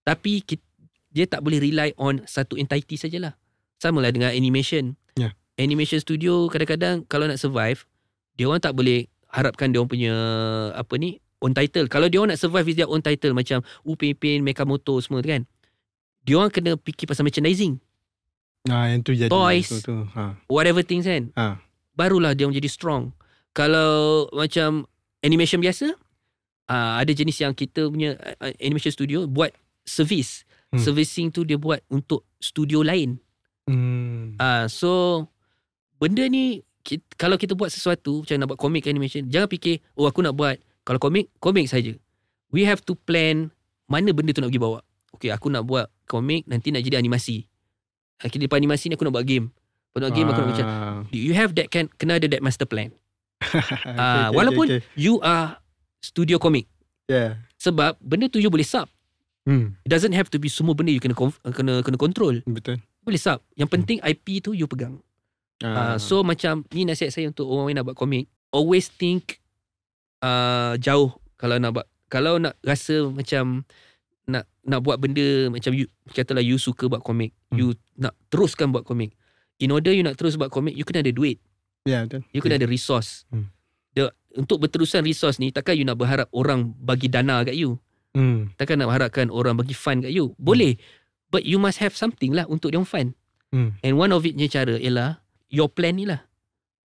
Tapi 0.07 0.39
kita, 0.39 0.63
dia 1.11 1.27
tak 1.27 1.43
boleh 1.43 1.59
rely 1.59 1.91
on 1.99 2.23
satu 2.23 2.55
entity 2.55 2.95
sajalah. 2.95 3.35
Sama 3.75 3.99
lah 3.99 4.15
dengan 4.15 4.31
animation. 4.31 4.95
Ya. 5.19 5.35
animation 5.59 5.99
studio 5.99 6.47
kadang-kadang 6.47 7.03
kalau 7.11 7.27
nak 7.27 7.35
survive 7.35 7.83
dia 8.39 8.47
orang 8.47 8.63
tak 8.63 8.71
boleh 8.71 9.11
harapkan 9.27 9.67
dia 9.67 9.83
orang 9.83 9.91
punya 9.91 10.13
apa 10.79 10.95
ni 10.95 11.19
own 11.43 11.51
title. 11.51 11.91
Kalau 11.91 12.07
dia 12.07 12.23
orang 12.23 12.31
nak 12.31 12.39
survive 12.39 12.63
with 12.71 12.79
their 12.79 12.87
own 12.87 13.03
title. 13.03 13.35
Macam 13.35 13.67
Upin 13.83 14.15
Ipin 14.15 14.47
Mekamoto 14.47 14.95
semua 15.03 15.19
tu 15.19 15.27
kan. 15.27 15.43
Dia 16.23 16.39
orang 16.39 16.55
kena 16.55 16.79
fikir 16.79 17.03
pasal 17.03 17.27
merchandising 17.27 17.83
Ah, 18.65 18.91
yang 18.91 18.99
tu 18.99 19.15
jadi. 19.15 19.31
Toys. 19.31 19.69
Tu, 19.69 19.79
tu. 19.79 19.95
Ha. 20.11 20.35
whatever 20.51 20.81
things 20.81 21.03
kan 21.03 21.31
Ha. 21.33 21.55
barulah 21.93 22.33
dia 22.33 22.43
menjadi 22.43 22.67
strong 22.67 23.15
kalau 23.49 24.27
macam 24.29 24.83
animation 25.19 25.57
biasa 25.57 25.95
uh, 26.65 26.93
ada 26.97 27.09
jenis 27.09 27.39
yang 27.39 27.51
kita 27.51 27.87
punya 27.87 28.13
uh, 28.15 28.51
animation 28.57 28.89
studio 28.89 29.23
buat 29.25 29.55
service 29.83 30.43
Hmm. 30.69 30.77
servicing 30.77 31.27
tu 31.29 31.41
dia 31.41 31.57
buat 31.57 31.81
untuk 31.87 32.29
studio 32.37 32.85
lain 32.85 33.17
Hmm. 33.65 34.37
uh, 34.37 34.65
so 34.65 35.25
benda 35.97 36.21
ni 36.23 36.61
kita, 36.79 37.01
kalau 37.15 37.35
kita 37.35 37.53
buat 37.53 37.69
sesuatu 37.69 38.21
macam 38.21 38.37
nak 38.37 38.47
buat 38.47 38.59
comic 38.59 38.85
animation 38.85 39.25
jangan 39.25 39.45
fikir 39.47 39.81
oh 39.93 40.05
aku 40.05 40.21
nak 40.21 40.33
buat 40.33 40.61
kalau 40.81 40.97
komik 40.97 41.25
komik 41.37 41.65
saja 41.65 41.97
we 42.49 42.61
have 42.61 42.79
to 42.79 42.93
plan 42.93 43.49
mana 43.85 44.09
benda 44.09 44.29
tu 44.29 44.39
nak 44.39 44.49
pergi 44.49 44.61
bawa 44.61 44.79
okay 45.09 45.29
aku 45.29 45.49
nak 45.49 45.65
buat 45.65 45.89
komik 46.05 46.45
nanti 46.45 46.69
nak 46.69 46.81
jadi 46.81 46.97
animasi 46.97 47.49
okay, 48.21 48.39
lepas 48.39 48.57
animasi 48.57 48.91
ni 48.91 48.95
aku 48.95 49.07
nak 49.07 49.15
buat 49.15 49.23
game 49.23 49.47
Lepas 49.89 49.99
nak 50.05 50.11
game 50.13 50.27
aku 50.29 50.39
nak 50.39 50.49
macam 50.51 50.65
Ah. 50.65 50.99
you 51.09 51.33
have 51.33 51.55
that 51.55 51.71
can 51.71 51.87
kena 51.95 52.19
ada 52.19 52.27
that 52.27 52.43
master 52.43 52.67
plan. 52.67 52.91
Okay, 53.39 53.95
Ah, 53.95 54.27
okay, 54.29 54.35
walaupun 54.35 54.65
okay, 54.67 54.79
okay. 54.83 54.99
you 54.99 55.17
are 55.21 55.57
studio 55.99 56.37
comic 56.37 56.67
Yeah. 57.07 57.41
sebab 57.57 57.97
benda 57.97 58.27
tu 58.27 58.37
you 58.37 58.51
boleh 58.51 58.63
sub. 58.63 58.85
Hmm. 59.49 59.73
It 59.81 59.89
doesn't 59.89 60.13
have 60.13 60.29
to 60.29 60.37
be 60.37 60.45
semua 60.45 60.77
benda 60.77 60.91
you 60.91 61.01
kena 61.01 61.17
kena 61.49 61.81
kena 61.81 61.97
control. 61.97 62.45
Betul. 62.45 62.77
Boleh 63.01 63.17
sub. 63.17 63.41
Yang 63.55 63.69
penting 63.71 63.97
IP 63.99 64.45
tu 64.45 64.53
you 64.53 64.69
pegang. 64.69 65.01
Ah. 65.59 65.95
Uh, 65.95 65.97
so 65.97 66.21
macam 66.21 66.61
ni 66.69 66.85
nasihat 66.85 67.09
saya 67.09 67.25
untuk 67.27 67.49
orang 67.49 67.73
yang 67.73 67.81
nak 67.81 67.87
buat 67.89 67.97
komik, 67.97 68.29
always 68.53 68.87
think 68.87 69.41
uh, 70.21 70.77
jauh 70.77 71.17
kalau 71.35 71.57
nak 71.57 71.71
buat 71.73 71.87
kalau 72.09 72.37
nak 72.37 72.57
rasa 72.61 73.09
macam 73.09 73.65
nak 74.29 74.45
nak 74.63 74.79
buat 74.85 75.01
benda 75.01 75.49
macam 75.49 75.73
you 75.73 75.89
katalah 76.13 76.45
you 76.45 76.61
suka 76.61 76.85
buat 76.85 77.01
komik, 77.01 77.33
Hmm. 77.49 77.57
you 77.57 77.67
nak 77.97 78.13
teruskan 78.29 78.69
buat 78.69 78.85
komik. 78.85 79.17
In 79.59 79.73
order 79.73 79.91
you 79.91 80.05
nak 80.05 80.15
terus 80.15 80.37
buat 80.37 80.53
komik, 80.53 80.77
you 80.77 80.85
kena 80.87 81.03
ada 81.03 81.11
duit. 81.11 81.41
Ya, 81.83 82.05
betul. 82.05 82.23
You 82.31 82.39
kena 82.39 82.55
ada 82.61 82.69
resource. 82.69 83.27
Hmm. 83.33 83.51
The, 83.97 84.13
untuk 84.37 84.63
berterusan 84.63 85.03
resource 85.03 85.41
ni, 85.41 85.51
takkan 85.51 85.75
you 85.75 85.83
nak 85.83 85.99
berharap 85.99 86.29
orang 86.31 86.71
bagi 86.79 87.11
dana 87.11 87.43
kat 87.43 87.57
you. 87.57 87.75
Hmm. 88.15 88.53
Takkan 88.55 88.79
nak 88.79 88.93
harapkan 88.93 89.27
orang 89.27 89.57
bagi 89.57 89.73
fund 89.75 90.05
kat 90.05 90.13
you. 90.13 90.37
Boleh. 90.39 90.77
But 91.29 91.43
you 91.45 91.59
must 91.61 91.77
have 91.83 91.93
something 91.93 92.33
lah 92.33 92.45
untuk 92.47 92.71
dia 92.71 92.79
orang 92.79 92.89
fund. 92.89 93.09
Hmm. 93.49 93.75
And 93.81 93.97
one 93.97 94.13
of 94.13 94.23
it 94.23 94.37
punya 94.37 94.49
cara 94.49 94.77
ialah 94.77 95.19
your 95.49 95.67
plan 95.67 95.97
ni 95.97 96.05
lah. 96.05 96.23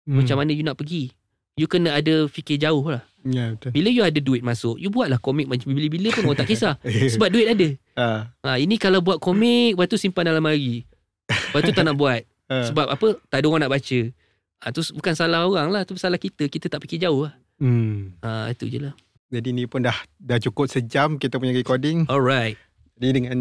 Hmm. 0.08 0.20
Macam 0.20 0.40
mana 0.40 0.50
you 0.52 0.64
nak 0.64 0.76
pergi. 0.80 1.12
You 1.54 1.70
kena 1.70 1.94
ada 1.94 2.26
fikir 2.26 2.58
jauh 2.58 2.82
lah. 2.90 3.06
Ya, 3.24 3.54
betul. 3.56 3.70
Bila 3.72 3.88
you 3.88 4.04
ada 4.04 4.20
duit 4.20 4.42
masuk, 4.44 4.76
you 4.76 4.90
buatlah 4.90 5.16
komik 5.16 5.48
macam 5.48 5.72
bila-bila 5.72 6.12
pun 6.12 6.28
orang 6.28 6.38
tak 6.44 6.50
kisah. 6.50 6.76
Sebab 7.14 7.30
duit 7.30 7.46
ada. 7.48 7.68
Ah. 7.96 8.20
Ha, 8.44 8.60
ini 8.60 8.76
kalau 8.76 9.00
buat 9.00 9.22
komik, 9.22 9.78
lepas 9.78 9.86
tu 9.88 9.96
simpan 9.96 10.28
dalam 10.28 10.44
hari. 10.44 10.84
Lepas 11.30 11.62
tu 11.64 11.72
tak 11.72 11.86
nak 11.86 11.96
buat. 11.96 12.20
Ah. 12.50 12.64
Sebab 12.68 12.90
apa? 12.90 13.08
Tak 13.30 13.38
ada 13.40 13.46
orang 13.48 13.62
nak 13.64 13.72
baca. 13.72 14.00
Ha, 14.60 14.64
tu 14.74 14.82
bukan 14.92 15.14
salah 15.16 15.46
orang 15.46 15.72
lah. 15.72 15.86
Tu 15.86 15.96
salah 15.96 16.18
kita. 16.20 16.50
Kita 16.50 16.66
tak 16.68 16.84
fikir 16.84 17.06
jauh 17.06 17.30
lah. 17.30 17.34
Hmm. 17.62 18.18
Ha, 18.20 18.50
itu 18.50 18.66
je 18.68 18.90
lah. 18.90 18.94
Jadi 19.32 19.54
ni 19.54 19.64
pun 19.64 19.80
dah 19.80 19.96
dah 20.20 20.38
cukup 20.42 20.68
sejam 20.68 21.16
kita 21.16 21.38
punya 21.38 21.54
recording. 21.54 22.04
Alright. 22.10 22.58
Jadi 22.94 23.10
dengan 23.10 23.38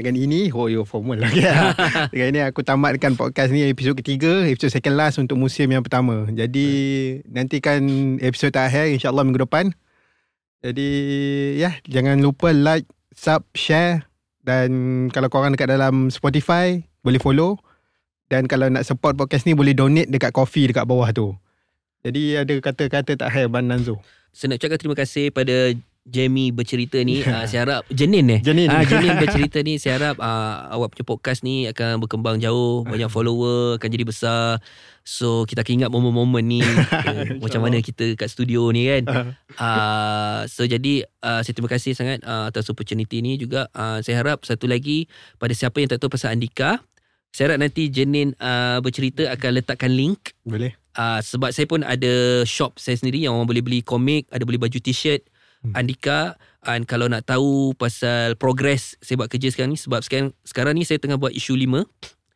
dengan 0.00 0.14
ini 0.16 0.48
oh 0.48 0.64
yo 0.72 0.88
formal 0.88 1.20
lagi. 1.20 1.44
Ya. 1.44 1.76
dengan 2.08 2.26
ini 2.32 2.40
aku 2.40 2.64
tamatkan 2.64 3.20
podcast 3.20 3.52
ni 3.52 3.60
episod 3.68 3.92
ketiga, 3.92 4.48
episod 4.48 4.72
second 4.72 4.96
last 4.96 5.20
untuk 5.20 5.36
musim 5.36 5.68
yang 5.68 5.84
pertama. 5.84 6.24
Jadi 6.32 6.68
nantikan 7.28 7.84
episod 8.24 8.48
terakhir 8.48 8.88
insyaallah 8.96 9.28
minggu 9.28 9.44
depan. 9.44 9.76
Jadi 10.64 10.88
ya, 11.60 11.76
jangan 11.86 12.18
lupa 12.18 12.50
like, 12.50 12.88
sub, 13.14 13.46
share 13.54 14.08
Dan 14.42 15.06
kalau 15.12 15.28
korang 15.28 15.52
dekat 15.52 15.68
dalam 15.68 16.08
Spotify, 16.08 16.80
boleh 17.04 17.20
follow. 17.20 17.60
Dan 18.32 18.48
kalau 18.48 18.72
nak 18.72 18.88
support 18.88 19.12
podcast 19.12 19.44
ni, 19.44 19.52
boleh 19.52 19.76
donate 19.76 20.08
dekat 20.08 20.32
coffee 20.32 20.72
dekat 20.72 20.88
bawah 20.88 21.12
tu. 21.12 21.36
Jadi 22.00 22.40
ada 22.40 22.54
kata-kata 22.56 23.12
tak 23.12 23.28
hai 23.28 23.44
Ban 23.44 23.68
Nanzo. 23.68 24.00
Saya 24.32 24.56
nak 24.56 24.64
ucapkan 24.64 24.80
terima 24.80 24.96
kasih 24.96 25.28
pada 25.28 25.76
Jamie 26.08 26.50
bercerita 26.50 26.96
ni 27.04 27.20
uh, 27.28 27.44
saya 27.44 27.60
harap. 27.68 27.82
Jenin 27.92 28.26
eh? 28.32 28.40
Jenin. 28.40 28.72
Ah, 28.72 28.82
Jenin 28.82 29.14
bercerita 29.22 29.60
ni 29.60 29.76
saya 29.76 30.00
harap 30.00 30.16
uh, 30.18 30.72
awak 30.72 30.96
punya 30.96 31.04
podcast 31.04 31.44
ni 31.44 31.68
akan 31.68 32.00
berkembang 32.00 32.40
jauh. 32.40 32.82
Banyak 32.88 33.12
follower 33.12 33.76
akan 33.76 33.88
jadi 33.92 34.04
besar. 34.08 34.64
So 35.04 35.44
kita 35.44 35.64
akan 35.64 35.84
ingat 35.84 35.90
momen-momen 35.92 36.44
ni. 36.44 36.60
Uh, 37.08 37.40
macam 37.40 37.64
mana 37.64 37.80
kita 37.80 38.18
kat 38.20 38.28
studio 38.28 38.68
ni 38.68 38.84
kan? 38.84 39.32
Uh, 39.56 40.44
so 40.44 40.66
jadi 40.68 41.08
uh, 41.24 41.40
saya 41.40 41.54
terima 41.56 41.70
kasih 41.70 41.96
sangat 41.96 42.20
uh, 42.20 42.50
atas 42.50 42.68
opportunity 42.68 43.24
ni 43.24 43.40
juga. 43.40 43.70
Uh, 43.72 44.04
saya 44.04 44.20
harap 44.20 44.44
satu 44.44 44.68
lagi 44.68 45.08
pada 45.40 45.56
siapa 45.56 45.80
yang 45.80 45.88
tak 45.88 46.04
tahu 46.04 46.12
pasal 46.12 46.36
Andika 46.36 46.84
saya 47.32 47.52
harap 47.52 47.64
nanti 47.64 47.88
Jenin 47.88 48.36
uh, 48.40 48.80
bercerita 48.84 49.30
akan 49.32 49.50
letakkan 49.62 49.92
link. 49.92 50.36
Boleh? 50.44 50.76
uh, 50.98 51.20
sebab 51.22 51.54
saya 51.54 51.66
pun 51.70 51.86
ada 51.86 52.42
shop 52.42 52.76
saya 52.76 52.98
sendiri 52.98 53.22
yang 53.22 53.38
orang 53.38 53.46
boleh 53.46 53.62
beli 53.62 53.80
komik 53.80 54.26
ada 54.34 54.42
boleh 54.42 54.58
baju 54.58 54.78
t-shirt 54.82 55.22
Hmm. 55.64 55.74
Andika 55.74 56.38
and 56.62 56.86
kalau 56.86 57.10
nak 57.10 57.26
tahu 57.26 57.74
pasal 57.74 58.38
progress 58.38 58.94
saya 59.02 59.18
buat 59.18 59.30
kerja 59.30 59.50
sekarang 59.50 59.74
ni 59.74 59.80
sebab 59.80 60.00
sekarang 60.06 60.30
sekarang 60.46 60.74
ni 60.78 60.86
saya 60.86 61.02
tengah 61.02 61.18
buat 61.18 61.34
isu 61.34 61.58
5 61.58 61.86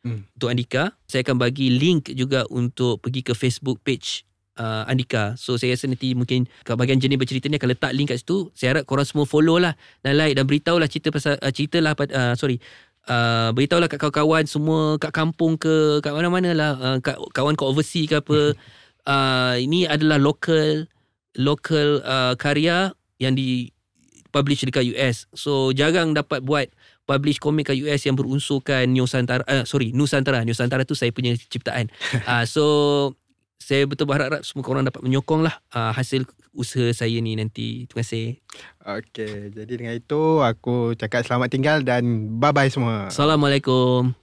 Hmm. 0.03 0.27
untuk 0.35 0.51
Andika. 0.51 0.99
Saya 1.07 1.23
akan 1.23 1.39
bagi 1.39 1.71
link 1.71 2.11
juga 2.11 2.43
untuk 2.51 2.99
pergi 2.99 3.23
ke 3.23 3.31
Facebook 3.31 3.79
page 3.87 4.27
uh, 4.59 4.83
Andika. 4.83 5.39
So 5.39 5.55
saya 5.55 5.73
rasa 5.73 5.87
nanti 5.87 6.11
mungkin 6.11 6.43
kat 6.67 6.75
bahagian 6.75 6.99
jenis 6.99 7.15
bercerita 7.15 7.47
ni 7.47 7.55
akan 7.55 7.71
letak 7.71 7.91
link 7.95 8.11
kat 8.11 8.19
situ. 8.19 8.51
Saya 8.51 8.75
harap 8.75 8.83
korang 8.83 9.07
semua 9.07 9.23
follow 9.23 9.57
lah 9.63 9.79
dan 10.03 10.19
like 10.19 10.35
dan 10.35 10.43
beritahu 10.43 10.75
lah 10.75 10.91
cerita 10.91 11.07
pasal 11.07 11.39
uh, 11.39 11.51
cerita 11.55 11.79
lah 11.81 11.95
uh, 11.97 12.35
sorry 12.37 12.59
Uh, 13.03 13.51
beritahu 13.51 13.83
lah 13.83 13.91
kat 13.91 13.99
kawan-kawan 13.99 14.47
semua 14.47 14.95
kat 14.95 15.11
kampung 15.11 15.59
ke 15.59 15.99
kat 15.99 16.15
mana-mana 16.15 16.55
lah 16.55 16.71
uh, 16.79 16.97
kat, 17.03 17.19
kawan 17.35 17.51
kat 17.51 17.67
overseas 17.67 18.07
ke 18.07 18.15
apa. 18.23 18.55
Uh, 19.03 19.59
ini 19.59 19.83
adalah 19.83 20.15
local 20.15 20.87
local 21.35 21.99
uh, 22.07 22.31
karya 22.39 22.95
yang 23.17 23.33
di 23.37 23.73
publish 24.33 24.65
dekat 24.65 24.89
US. 24.97 25.29
So 25.37 25.69
jarang 25.71 26.17
dapat 26.17 26.41
buat 26.41 26.73
publish 27.05 27.37
komik 27.37 27.69
kat 27.69 27.77
US 27.85 28.01
yang 28.09 28.17
berunsurkan 28.17 28.89
Nusantara 28.89 29.45
uh, 29.45 29.63
sorry 29.69 29.93
Nusantara. 29.93 30.41
Nusantara 30.41 30.83
tu 30.83 30.97
saya 30.97 31.13
punya 31.13 31.37
ciptaan. 31.37 31.93
uh, 32.25 32.43
so 32.53 32.65
saya 33.63 33.87
betul 33.87 34.11
berharap 34.11 34.43
semua 34.43 34.65
korang 34.65 34.83
dapat 34.83 34.99
menyokong 34.99 35.47
lah 35.47 35.55
uh, 35.71 35.95
hasil 35.95 36.27
usaha 36.51 36.91
saya 36.91 37.17
ni 37.23 37.37
nanti. 37.39 37.87
Terima 37.87 38.03
kasih. 38.03 38.27
Okay, 38.83 39.53
jadi 39.55 39.73
dengan 39.73 39.95
itu 39.95 40.43
aku 40.43 40.97
cakap 40.99 41.23
selamat 41.23 41.49
tinggal 41.49 41.77
dan 41.81 42.35
bye-bye 42.37 42.67
semua. 42.67 43.07
Assalamualaikum. 43.07 44.22